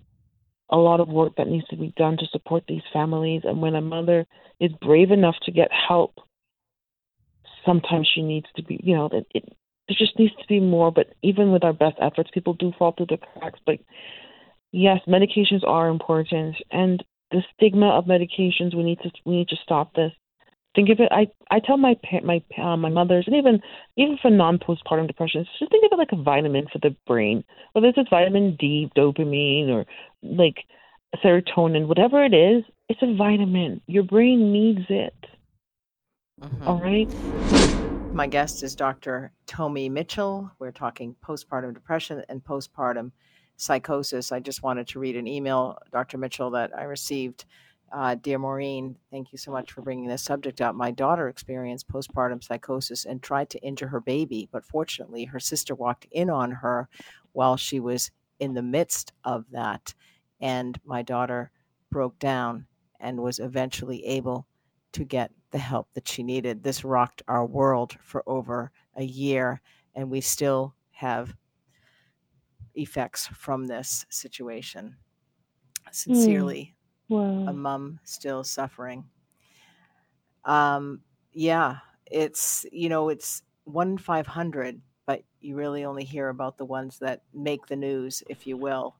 a 0.70 0.76
lot 0.76 1.00
of 1.00 1.08
work 1.08 1.34
that 1.36 1.48
needs 1.48 1.66
to 1.68 1.76
be 1.76 1.92
done 1.96 2.16
to 2.18 2.26
support 2.32 2.64
these 2.66 2.82
families. 2.92 3.42
And 3.44 3.60
when 3.60 3.74
a 3.74 3.80
mother 3.80 4.26
is 4.60 4.72
brave 4.80 5.10
enough 5.10 5.36
to 5.44 5.52
get 5.52 5.68
help, 5.72 6.14
sometimes 7.64 8.08
she 8.12 8.22
needs 8.22 8.46
to 8.56 8.62
be, 8.62 8.80
you 8.82 8.94
know, 8.94 9.08
it, 9.12 9.26
it 9.34 9.44
there 9.88 9.96
just 9.98 10.18
needs 10.18 10.34
to 10.36 10.46
be 10.48 10.60
more. 10.60 10.90
But 10.90 11.14
even 11.22 11.52
with 11.52 11.64
our 11.64 11.72
best 11.72 11.96
efforts, 12.00 12.30
people 12.32 12.54
do 12.54 12.72
fall 12.78 12.92
through 12.92 13.06
the 13.10 13.18
cracks. 13.18 13.60
But 13.66 13.80
yes, 14.72 15.00
medications 15.06 15.66
are 15.66 15.88
important, 15.88 16.56
and 16.70 17.04
the 17.30 17.42
stigma 17.54 17.90
of 17.90 18.06
medications. 18.06 18.74
We 18.74 18.82
need 18.82 19.00
to 19.02 19.10
we 19.24 19.36
need 19.36 19.48
to 19.48 19.56
stop 19.62 19.94
this. 19.94 20.12
Think 20.74 20.88
of 20.90 20.98
it. 20.98 21.08
I 21.12 21.28
I 21.50 21.60
tell 21.60 21.76
my 21.76 21.96
my 22.24 22.42
uh, 22.60 22.76
my 22.76 22.88
mothers, 22.88 23.24
and 23.26 23.36
even 23.36 23.60
even 23.96 24.18
for 24.20 24.30
non 24.30 24.58
postpartum 24.58 25.06
depression, 25.06 25.46
just 25.58 25.70
think 25.70 25.84
of 25.84 25.92
it 25.92 25.98
like 25.98 26.12
a 26.12 26.22
vitamin 26.22 26.66
for 26.72 26.78
the 26.78 26.96
brain. 27.06 27.44
Whether 27.72 27.88
it's 27.88 28.10
vitamin 28.10 28.56
D, 28.58 28.90
dopamine, 28.96 29.68
or 29.68 29.86
like 30.22 30.64
serotonin, 31.22 31.86
whatever 31.86 32.24
it 32.24 32.34
is, 32.34 32.64
it's 32.88 33.02
a 33.02 33.14
vitamin. 33.14 33.80
Your 33.86 34.02
brain 34.02 34.52
needs 34.52 34.86
it. 34.88 35.14
Mm-hmm. 36.40 36.68
All 36.68 36.80
right. 36.80 38.12
My 38.12 38.26
guest 38.26 38.62
is 38.62 38.74
Dr. 38.74 39.32
Tomi 39.46 39.88
Mitchell. 39.88 40.50
We're 40.58 40.72
talking 40.72 41.16
postpartum 41.24 41.74
depression 41.74 42.22
and 42.28 42.42
postpartum 42.44 43.10
psychosis. 43.56 44.32
I 44.32 44.40
just 44.40 44.62
wanted 44.62 44.88
to 44.88 44.98
read 44.98 45.16
an 45.16 45.26
email, 45.26 45.78
Dr. 45.92 46.18
Mitchell, 46.18 46.50
that 46.50 46.76
I 46.76 46.84
received. 46.84 47.44
Uh, 47.92 48.16
Dear 48.16 48.38
Maureen, 48.38 48.96
thank 49.10 49.30
you 49.30 49.38
so 49.38 49.52
much 49.52 49.70
for 49.70 49.80
bringing 49.82 50.08
this 50.08 50.22
subject 50.22 50.60
up. 50.60 50.74
My 50.74 50.90
daughter 50.90 51.28
experienced 51.28 51.88
postpartum 51.88 52.42
psychosis 52.42 53.04
and 53.04 53.22
tried 53.22 53.50
to 53.50 53.60
injure 53.60 53.86
her 53.86 54.00
baby, 54.00 54.48
but 54.50 54.64
fortunately, 54.64 55.24
her 55.24 55.38
sister 55.38 55.74
walked 55.74 56.06
in 56.10 56.28
on 56.28 56.50
her 56.50 56.88
while 57.32 57.56
she 57.56 57.78
was 57.78 58.10
in 58.40 58.54
the 58.54 58.62
midst 58.62 59.12
of 59.22 59.44
that. 59.52 59.94
And 60.40 60.78
my 60.84 61.02
daughter 61.02 61.52
broke 61.90 62.18
down 62.18 62.66
and 62.98 63.20
was 63.20 63.38
eventually 63.38 64.04
able 64.04 64.46
to 64.92 65.04
get 65.04 65.30
the 65.52 65.58
help 65.58 65.88
that 65.94 66.08
she 66.08 66.22
needed. 66.22 66.62
This 66.62 66.84
rocked 66.84 67.22
our 67.28 67.46
world 67.46 67.96
for 68.02 68.22
over 68.26 68.72
a 68.96 69.04
year, 69.04 69.60
and 69.94 70.10
we 70.10 70.20
still 70.20 70.74
have 70.90 71.34
effects 72.74 73.28
from 73.28 73.66
this 73.66 74.04
situation. 74.08 74.96
Sincerely, 75.92 76.73
mm. 76.73 76.73
Wow. 77.08 77.46
a 77.48 77.52
mom 77.52 78.00
still 78.04 78.44
suffering. 78.44 79.04
Um, 80.44 81.00
yeah, 81.32 81.78
it's 82.10 82.66
you 82.70 82.88
know 82.88 83.08
it's 83.08 83.42
one 83.64 83.98
five 83.98 84.26
hundred, 84.26 84.80
but 85.06 85.22
you 85.40 85.56
really 85.56 85.84
only 85.84 86.04
hear 86.04 86.28
about 86.28 86.58
the 86.58 86.64
ones 86.64 86.98
that 86.98 87.22
make 87.32 87.66
the 87.66 87.76
news, 87.76 88.22
if 88.28 88.46
you 88.46 88.56
will. 88.56 88.96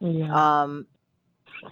Yeah. 0.00 0.62
Um, 0.62 0.86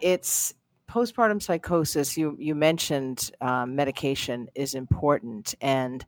it's 0.00 0.54
postpartum 0.88 1.42
psychosis, 1.42 2.16
you 2.16 2.36
you 2.38 2.54
mentioned 2.54 3.30
um, 3.40 3.76
medication 3.76 4.48
is 4.54 4.74
important, 4.74 5.54
and 5.60 6.04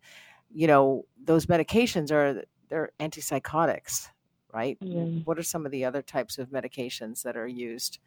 you 0.53 0.67
know 0.67 1.07
those 1.23 1.47
medications 1.47 2.11
are 2.11 2.43
they're 2.69 2.91
antipsychotics, 2.99 4.09
right? 4.53 4.79
Yeah. 4.81 5.05
What 5.25 5.39
are 5.39 5.43
some 5.43 5.67
of 5.67 5.73
the 5.73 5.85
other 5.85 6.03
types 6.03 6.39
of 6.39 6.49
medications 6.49 7.23
that 7.23 7.37
are 7.37 7.47
used? 7.47 7.99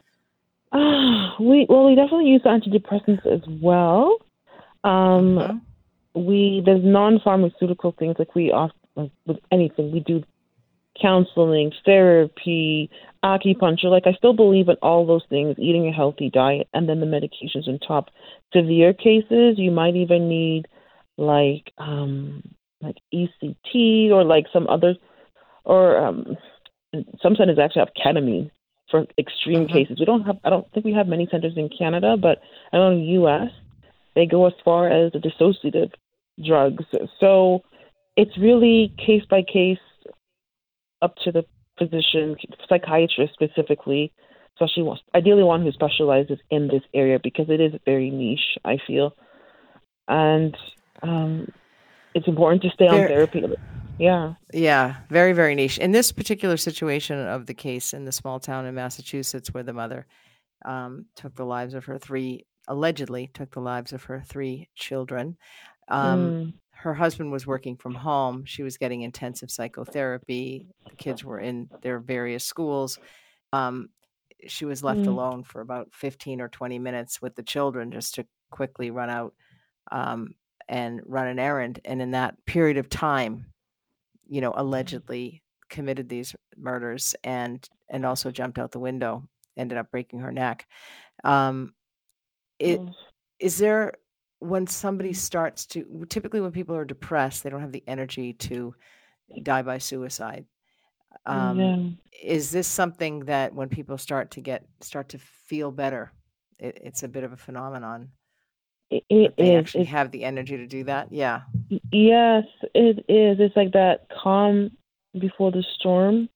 Uh, 0.73 1.29
we 1.39 1.65
well, 1.69 1.85
we 1.85 1.95
definitely 1.95 2.27
use 2.27 2.41
antidepressants 2.41 3.25
as 3.25 3.41
well. 3.61 4.17
Um, 4.83 5.37
mm-hmm. 5.37 5.57
We 6.15 6.61
there's 6.65 6.83
non-pharmaceutical 6.83 7.95
things 7.97 8.15
like 8.19 8.35
we 8.35 8.51
often 8.51 8.77
like 8.95 9.11
with 9.25 9.37
anything 9.51 9.91
we 9.91 9.99
do 9.99 10.23
counseling, 11.01 11.71
therapy, 11.85 12.89
acupuncture. 13.23 13.85
Like 13.85 14.05
I 14.05 14.13
still 14.13 14.33
believe 14.33 14.69
in 14.69 14.75
all 14.81 15.07
those 15.07 15.23
things, 15.29 15.55
eating 15.57 15.87
a 15.87 15.91
healthy 15.91 16.29
diet, 16.29 16.67
and 16.73 16.87
then 16.87 16.99
the 16.99 17.05
medications 17.05 17.67
on 17.67 17.79
top. 17.79 18.09
Severe 18.53 18.93
cases, 18.93 19.55
you 19.57 19.71
might 19.71 19.95
even 19.95 20.27
need 20.27 20.67
like 21.17 21.71
um 21.77 22.43
like 22.81 22.97
ECT 23.13 24.09
or 24.09 24.23
like 24.23 24.45
some 24.51 24.67
other 24.67 24.95
or 25.63 25.97
um 25.97 26.37
some 27.21 27.35
centers 27.35 27.57
actually 27.59 27.79
have 27.79 28.15
ketamine 28.15 28.51
for 28.93 29.07
extreme 29.17 29.65
mm-hmm. 29.65 29.73
cases. 29.73 29.97
We 29.99 30.05
don't 30.05 30.21
have 30.21 30.37
I 30.43 30.51
don't 30.51 30.71
think 30.71 30.85
we 30.85 30.93
have 30.93 31.07
many 31.07 31.27
centers 31.31 31.53
in 31.57 31.67
Canada, 31.75 32.15
but 32.15 32.41
I 32.71 32.77
know 32.77 32.91
in 32.91 32.99
the 32.99 33.11
US 33.23 33.49
they 34.13 34.27
go 34.27 34.45
as 34.45 34.53
far 34.63 34.87
as 34.87 35.11
the 35.11 35.17
dissociative 35.17 35.91
drugs. 36.45 36.85
So 37.19 37.63
it's 38.15 38.37
really 38.37 38.93
case 39.03 39.23
by 39.27 39.41
case 39.41 39.79
up 41.01 41.15
to 41.23 41.31
the 41.31 41.43
physician, 41.79 42.35
psychiatrist 42.69 43.33
specifically, 43.33 44.13
especially 44.55 44.83
one, 44.83 44.99
ideally 45.15 45.41
one 45.41 45.63
who 45.63 45.71
specializes 45.71 46.37
in 46.51 46.67
this 46.67 46.83
area 46.93 47.19
because 47.21 47.47
it 47.49 47.59
is 47.59 47.73
very 47.85 48.11
niche. 48.11 48.59
I 48.63 48.77
feel, 48.85 49.15
and 50.07 50.55
um, 51.01 51.51
it's 52.13 52.27
important 52.27 52.61
to 52.61 52.69
stay 52.69 52.87
on 52.87 53.07
therapy. 53.07 53.43
Yeah. 53.97 54.33
Yeah, 54.53 54.95
very, 55.09 55.33
very 55.33 55.55
niche. 55.55 55.77
In 55.77 55.91
this 55.91 56.11
particular 56.11 56.57
situation 56.57 57.19
of 57.19 57.45
the 57.45 57.53
case 57.53 57.93
in 57.93 58.05
the 58.05 58.11
small 58.11 58.39
town 58.39 58.65
in 58.65 58.75
Massachusetts 58.75 59.53
where 59.53 59.63
the 59.63 59.73
mother 59.73 60.07
um, 60.65 61.05
took 61.15 61.35
the 61.35 61.45
lives 61.45 61.73
of 61.73 61.85
her 61.85 61.97
three, 61.97 62.45
allegedly 62.67 63.29
took 63.33 63.51
the 63.51 63.61
lives 63.61 63.93
of 63.93 64.03
her 64.03 64.21
three 64.25 64.69
children, 64.75 65.37
um, 65.89 66.19
mm 66.19 66.53
her 66.83 66.93
husband 66.93 67.31
was 67.31 67.47
working 67.47 67.77
from 67.77 67.95
home. 67.95 68.43
She 68.43 68.61
was 68.61 68.77
getting 68.77 69.03
intensive 69.03 69.49
psychotherapy. 69.49 70.67
The 70.89 70.95
kids 70.97 71.23
were 71.23 71.39
in 71.39 71.69
their 71.81 71.97
various 71.97 72.43
schools. 72.43 72.99
Um, 73.53 73.87
she 74.47 74.65
was 74.65 74.83
left 74.83 74.99
mm. 74.99 75.07
alone 75.07 75.45
for 75.45 75.61
about 75.61 75.93
15 75.93 76.41
or 76.41 76.49
20 76.49 76.79
minutes 76.79 77.21
with 77.21 77.35
the 77.35 77.43
children 77.43 77.89
just 77.89 78.15
to 78.15 78.25
quickly 78.51 78.91
run 78.91 79.09
out 79.09 79.33
um, 79.93 80.35
and 80.67 80.99
run 81.05 81.27
an 81.27 81.39
errand. 81.39 81.79
And 81.85 82.01
in 82.01 82.11
that 82.11 82.35
period 82.45 82.75
of 82.75 82.89
time, 82.89 83.45
you 84.27 84.41
know, 84.41 84.53
allegedly 84.55 85.43
committed 85.69 86.09
these 86.09 86.35
murders 86.57 87.15
and 87.23 87.67
and 87.89 88.05
also 88.05 88.31
jumped 88.31 88.57
out 88.59 88.71
the 88.71 88.79
window, 88.79 89.27
ended 89.57 89.77
up 89.77 89.91
breaking 89.91 90.19
her 90.19 90.31
neck. 90.31 90.67
Um, 91.23 91.73
it, 92.59 92.79
Oh. 92.79 92.91
is 93.39 93.57
there 93.57 93.93
when 94.39 94.67
somebody 94.67 95.13
starts 95.13 95.65
to 95.67 96.05
typically 96.09 96.41
when 96.41 96.51
people 96.51 96.75
are 96.75 96.85
depressed, 96.85 97.43
they 97.43 97.49
don't 97.49 97.61
have 97.61 97.71
the 97.71 97.83
energy 97.87 98.33
to 98.33 98.75
die 99.41 99.61
by 99.61 99.77
suicide. 99.77 100.45
Um, 101.25 101.59
yeah. 101.59 101.77
Is 102.21 102.51
this 102.51 102.67
something 102.67 103.25
that 103.25 103.53
when 103.53 103.69
people 103.69 103.97
start 103.97 104.31
to 104.31 104.41
get 104.41 104.65
start 104.81 105.09
to 105.09 105.19
feel 105.19 105.71
better, 105.71 106.11
it, 106.59 106.77
it's 106.83 107.03
a 107.03 107.07
bit 107.07 107.23
of 107.23 107.31
a 107.33 107.37
phenomenon 107.37 108.09
It, 108.89 109.03
it 109.09 109.37
they 109.37 109.55
is. 109.55 109.59
actually 109.59 109.85
have 109.85 110.11
the 110.11 110.23
energy 110.23 110.57
to 110.57 110.67
do 110.67 110.83
that? 110.85 111.11
Yeah. 111.11 111.41
Yes, 111.91 112.43
it 112.75 112.99
is. 113.09 113.39
It's 113.39 113.55
like 113.55 113.73
that 113.73 114.07
calm 114.23 114.71
before 115.17 115.51
the 115.51 115.63
storm. 115.63 116.29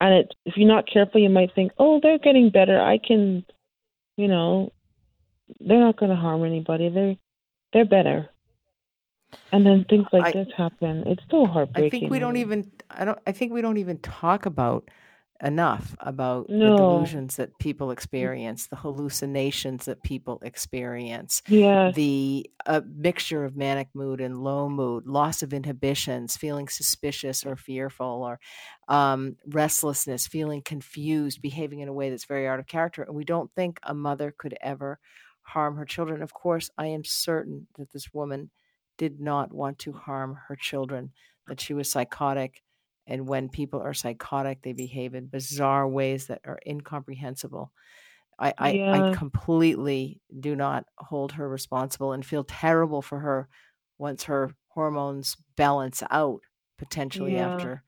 And 0.00 0.14
it, 0.14 0.34
if 0.44 0.56
you're 0.56 0.68
not 0.68 0.86
careful, 0.92 1.20
you 1.20 1.30
might 1.30 1.54
think, 1.54 1.72
oh, 1.78 2.00
they're 2.02 2.18
getting 2.18 2.50
better. 2.50 2.80
I 2.80 2.98
can, 2.98 3.44
you 4.16 4.28
know, 4.28 4.72
they're 5.60 5.80
not 5.80 5.96
going 5.96 6.10
to 6.10 6.16
harm 6.16 6.44
anybody. 6.44 6.88
They're, 6.88 7.16
they're 7.72 7.84
better. 7.84 8.28
And 9.52 9.64
then 9.64 9.84
things 9.88 10.06
like 10.12 10.24
I- 10.24 10.32
this 10.32 10.48
happen. 10.56 11.04
It's 11.06 11.22
so 11.30 11.46
heartbreaking. 11.46 11.98
I 11.98 12.00
think 12.00 12.10
we 12.10 12.18
don't 12.18 12.36
even 12.36 12.70
I 12.90 13.04
don't 13.04 13.18
I 13.26 13.32
think 13.32 13.52
we 13.52 13.60
don't 13.60 13.76
even 13.76 13.98
talk 13.98 14.46
about 14.46 14.88
enough 15.42 15.94
about 16.00 16.50
the 16.62 16.70
No. 16.70 16.72
delusions 16.72 17.36
that 17.36 17.58
people 17.58 17.90
experience, 17.90 18.68
the 18.68 18.76
hallucinations 18.76 19.84
that 19.86 20.02
people 20.02 20.38
experience, 20.42 21.42
Yes. 21.48 21.96
the 21.96 22.50
uh, 22.66 22.80
mixture 22.86 23.44
of 23.44 23.56
manic 23.56 23.88
mood 23.94 24.20
and 24.20 24.42
low 24.42 24.68
mood, 24.68 25.06
loss 25.06 25.42
of 25.42 25.52
inhibitions, 25.52 26.36
feeling 26.36 26.68
suspicious 26.68 27.44
or 27.46 27.56
fearful, 27.56 28.22
or 28.24 28.40
um, 28.88 29.36
restlessness, 29.46 30.26
feeling 30.26 30.62
confused, 30.62 31.40
behaving 31.42 31.80
in 31.80 31.88
a 31.88 31.92
way 31.92 32.10
that's 32.10 32.24
very 32.24 32.46
out 32.48 32.58
of 32.58 32.66
character. 32.66 33.02
And 33.02 33.14
we 33.14 33.24
don't 33.24 33.52
think 33.54 33.78
a 33.82 33.94
mother 33.94 34.34
could 34.36 34.56
ever 34.60 34.98
harm 35.42 35.76
her 35.76 35.84
children. 35.84 36.22
Of 36.22 36.32
course, 36.34 36.70
I 36.76 36.86
am 36.86 37.04
certain 37.04 37.68
that 37.76 37.90
this 37.92 38.12
woman 38.12 38.50
did 38.98 39.20
not 39.20 39.52
want 39.52 39.78
to 39.80 39.92
harm 39.92 40.38
her 40.48 40.56
children, 40.56 41.12
that 41.46 41.60
she 41.60 41.74
was 41.74 41.90
psychotic. 41.90 42.62
And 43.06 43.28
when 43.28 43.48
people 43.48 43.80
are 43.80 43.94
psychotic, 43.94 44.62
they 44.62 44.72
behave 44.72 45.14
in 45.14 45.26
bizarre 45.28 45.88
ways 45.88 46.26
that 46.28 46.40
are 46.44 46.58
incomprehensible. 46.66 47.72
I, 48.38 48.54
I, 48.58 48.80
I 48.88 49.06
completely 49.10 50.20
do 50.40 50.56
not 50.56 50.86
hold 50.98 51.32
her 51.32 51.48
responsible 51.48 52.12
and 52.12 52.24
feel 52.24 52.44
terrible 52.44 53.02
for 53.02 53.20
her 53.20 53.48
once 53.98 54.24
her 54.24 54.50
hormones 54.68 55.36
balance 55.56 56.02
out 56.10 56.42
potentially 56.78 57.38
Yeah. 57.38 57.38
after 57.38 57.82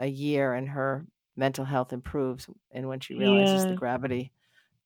a 0.00 0.06
year 0.08 0.54
and 0.54 0.68
her 0.70 1.06
mental 1.36 1.64
health 1.64 1.92
improves 1.92 2.48
and 2.72 2.88
when 2.88 3.00
she 3.00 3.14
realizes 3.14 3.66
the 3.66 3.74
gravity 3.74 4.32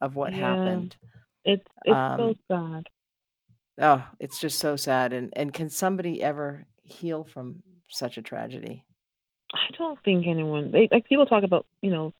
of 0.00 0.16
what 0.16 0.32
Yeah. 0.32 0.34
happened. 0.34 0.96
It's, 1.44 1.66
it's 1.84 2.02
Um, 2.14 2.18
so 2.18 2.36
sad. 2.48 2.88
Oh, 3.78 4.08
it's 4.20 4.40
just 4.40 4.58
so 4.58 4.76
sad. 4.76 5.12
And 5.12 5.32
and 5.36 5.52
can 5.52 5.68
somebody 5.68 6.22
ever 6.22 6.66
heal 6.82 7.24
from 7.24 7.62
such 7.88 8.16
a 8.18 8.22
tragedy? 8.22 8.84
I 9.54 9.76
don't 9.78 9.98
think 10.04 10.26
anyone 10.26 10.70
they, 10.72 10.88
like 10.90 11.08
people 11.08 11.26
talk 11.26 11.44
about 11.44 11.66
you 11.80 11.90
know 11.90 12.12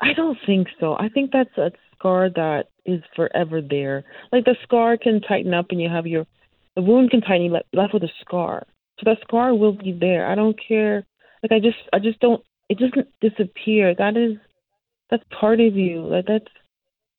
I 0.00 0.12
don't 0.12 0.38
think 0.46 0.68
so. 0.78 0.94
I 0.94 1.08
think 1.08 1.32
that's 1.32 1.56
a 1.58 1.72
scar 1.94 2.30
that 2.30 2.66
is 2.86 3.02
forever 3.16 3.60
there. 3.60 4.04
Like 4.32 4.44
the 4.44 4.56
scar 4.62 4.96
can 4.96 5.20
tighten 5.20 5.54
up 5.54 5.66
and 5.70 5.80
you 5.80 5.88
have 5.88 6.06
your 6.06 6.26
the 6.76 6.82
wound 6.82 7.10
can 7.10 7.20
tighten 7.20 7.46
you 7.46 7.52
left, 7.52 7.66
left 7.72 7.94
with 7.94 8.04
a 8.04 8.10
scar. 8.20 8.64
So 8.98 9.04
that 9.04 9.18
scar 9.26 9.54
will 9.54 9.72
be 9.72 9.92
there. 9.92 10.26
I 10.30 10.34
don't 10.34 10.58
care. 10.66 11.04
Like 11.42 11.52
I 11.52 11.58
just 11.58 11.78
I 11.92 11.98
just 11.98 12.20
don't 12.20 12.42
it 12.68 12.78
doesn't 12.78 13.08
disappear. 13.20 13.94
That 13.94 14.16
is 14.16 14.36
that's 15.10 15.24
part 15.40 15.60
of 15.60 15.76
you. 15.76 16.02
Like 16.02 16.26
that's 16.26 16.52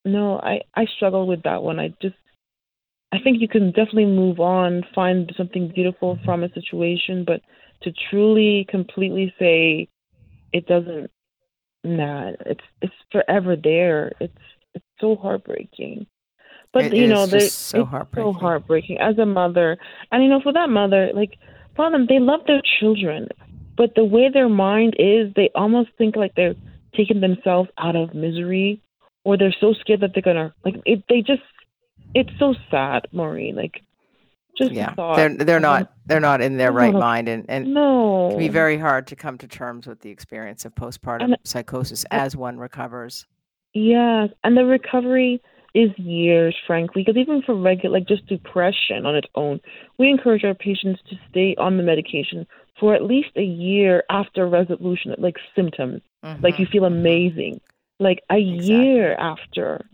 no, 0.06 0.40
I 0.40 0.62
I 0.76 0.86
struggle 0.96 1.28
with 1.28 1.44
that 1.44 1.62
one. 1.62 1.80
I 1.80 1.94
just 2.02 2.16
I 3.12 3.18
think 3.20 3.42
you 3.42 3.48
can 3.48 3.72
definitely 3.72 4.06
move 4.06 4.40
on, 4.40 4.84
find 4.94 5.32
something 5.36 5.72
beautiful 5.74 6.20
from 6.24 6.44
a 6.44 6.54
situation, 6.54 7.26
but 7.26 7.42
to 7.84 7.94
truly 8.10 8.66
completely 8.70 9.34
say 9.40 9.88
it 10.52 10.66
doesn't 10.68 11.12
nah 11.84 12.32
it's 12.46 12.64
it's 12.82 12.94
forever 13.12 13.56
there. 13.56 14.14
It's 14.20 14.38
it's 14.74 14.86
so 15.00 15.16
heartbreaking. 15.16 16.08
But 16.72 16.86
It 16.86 16.94
you 16.94 17.08
know 17.08 17.26
just 17.26 17.70
so 17.70 17.82
it's 17.82 17.90
heartbreaking. 17.90 18.34
so 18.34 18.40
heartbreaking. 18.40 18.98
As 19.00 19.18
a 19.18 19.26
mother 19.26 19.78
and 20.12 20.24
you 20.24 20.30
know 20.30 20.42
for 20.42 20.54
that 20.54 20.70
mother 20.70 21.12
like 21.14 21.38
for 21.76 21.90
them 21.92 22.06
they 22.08 22.20
love 22.20 22.42
their 22.48 22.62
children 22.80 23.28
but 23.78 23.96
the 23.96 24.04
way 24.04 24.30
their 24.30 24.50
mind 24.50 24.96
is 25.00 25.34
they 25.36 25.50
almost 25.56 25.90
think 25.98 26.16
like 26.16 26.34
they're 26.36 26.56
taking 26.96 27.22
themselves 27.22 27.70
out 27.78 27.96
of 27.96 28.14
misery 28.14 28.82
or 29.24 29.38
they're 29.38 29.56
so 29.62 29.74
scared 29.74 30.02
that 30.02 30.12
they're 30.14 30.22
gonna 30.22 30.54
like 30.66 30.76
it 30.86 31.04
they 31.08 31.22
just 31.22 31.42
it's 32.14 32.32
so 32.40 32.56
sad 32.72 33.08
maureen. 33.12 33.56
Like 33.56 33.82
just 34.60 34.72
Yeah. 34.72 34.94
They're 35.16 35.36
they're 35.36 35.60
not 35.60 35.92
they're 36.06 36.20
not 36.20 36.42
in 36.42 36.58
their 36.58 36.72
right 36.72 36.94
mind 36.94 37.28
and, 37.28 37.46
and 37.50 37.74
no 37.74 38.28
it 38.28 38.32
can 38.32 38.40
be 38.40 38.48
very 38.50 38.78
hard 38.78 39.08
to 39.08 39.16
come 39.16 39.38
to 39.40 39.48
terms 39.48 39.88
with 39.88 40.02
the 40.02 40.10
experience 40.12 40.66
of 40.66 40.76
postpartum 40.76 41.24
And- 41.24 41.38
psychosis 41.44 42.06
as 42.12 42.36
one 42.38 42.58
recovers. 42.60 43.26
Yes, 43.74 44.30
and 44.44 44.58
the 44.58 44.66
recovery 44.66 45.42
is 45.76 45.92
years, 45.98 46.56
frankly, 46.66 47.04
because 47.04 47.18
even 47.20 47.42
for 47.44 47.54
regular, 47.56 48.00
like 48.00 48.08
just 48.08 48.26
depression 48.26 49.06
on 49.06 49.16
its 49.16 49.28
own, 49.36 49.60
we 50.00 50.10
encourage 50.10 50.44
our 50.44 50.56
patients 50.56 51.00
to 51.10 51.16
stay 51.30 51.56
on 51.58 51.78
the 51.78 51.84
medication 51.84 52.48
for 52.80 52.96
at 52.96 53.04
least 53.04 53.30
a 53.36 53.44
year 53.44 54.04
after 54.10 54.48
resolution, 54.48 55.14
like 55.20 55.36
symptoms, 55.56 56.02
like 56.42 56.58
you 56.58 56.66
Mhm. 56.66 56.72
feel 56.72 56.86
amazing, 56.86 57.62
like 58.00 58.24
a 58.32 58.38
Exactly. 58.38 58.76
year 58.86 59.14
after. 59.20 59.86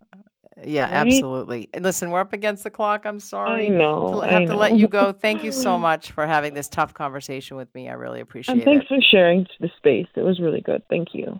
Yeah, 0.63 0.83
right? 0.83 0.93
absolutely. 0.93 1.69
And 1.73 1.83
listen, 1.83 2.11
we're 2.11 2.21
up 2.21 2.33
against 2.33 2.63
the 2.63 2.69
clock. 2.69 3.05
I'm 3.05 3.19
sorry. 3.19 3.67
I 3.67 3.69
know. 3.69 4.21
I 4.21 4.29
have 4.31 4.45
to 4.47 4.55
let 4.55 4.77
you 4.77 4.87
go. 4.87 5.11
Thank 5.11 5.43
you 5.43 5.51
so 5.51 5.77
much 5.79 6.11
for 6.11 6.25
having 6.25 6.53
this 6.53 6.69
tough 6.69 6.93
conversation 6.93 7.57
with 7.57 7.73
me. 7.75 7.89
I 7.89 7.93
really 7.93 8.21
appreciate 8.21 8.53
And 8.53 8.61
it. 8.61 8.65
thanks 8.65 8.87
for 8.87 8.99
sharing 9.01 9.45
the 9.59 9.69
space. 9.77 10.07
It 10.15 10.21
was 10.21 10.39
really 10.39 10.61
good. 10.61 10.81
Thank 10.89 11.09
you. 11.13 11.39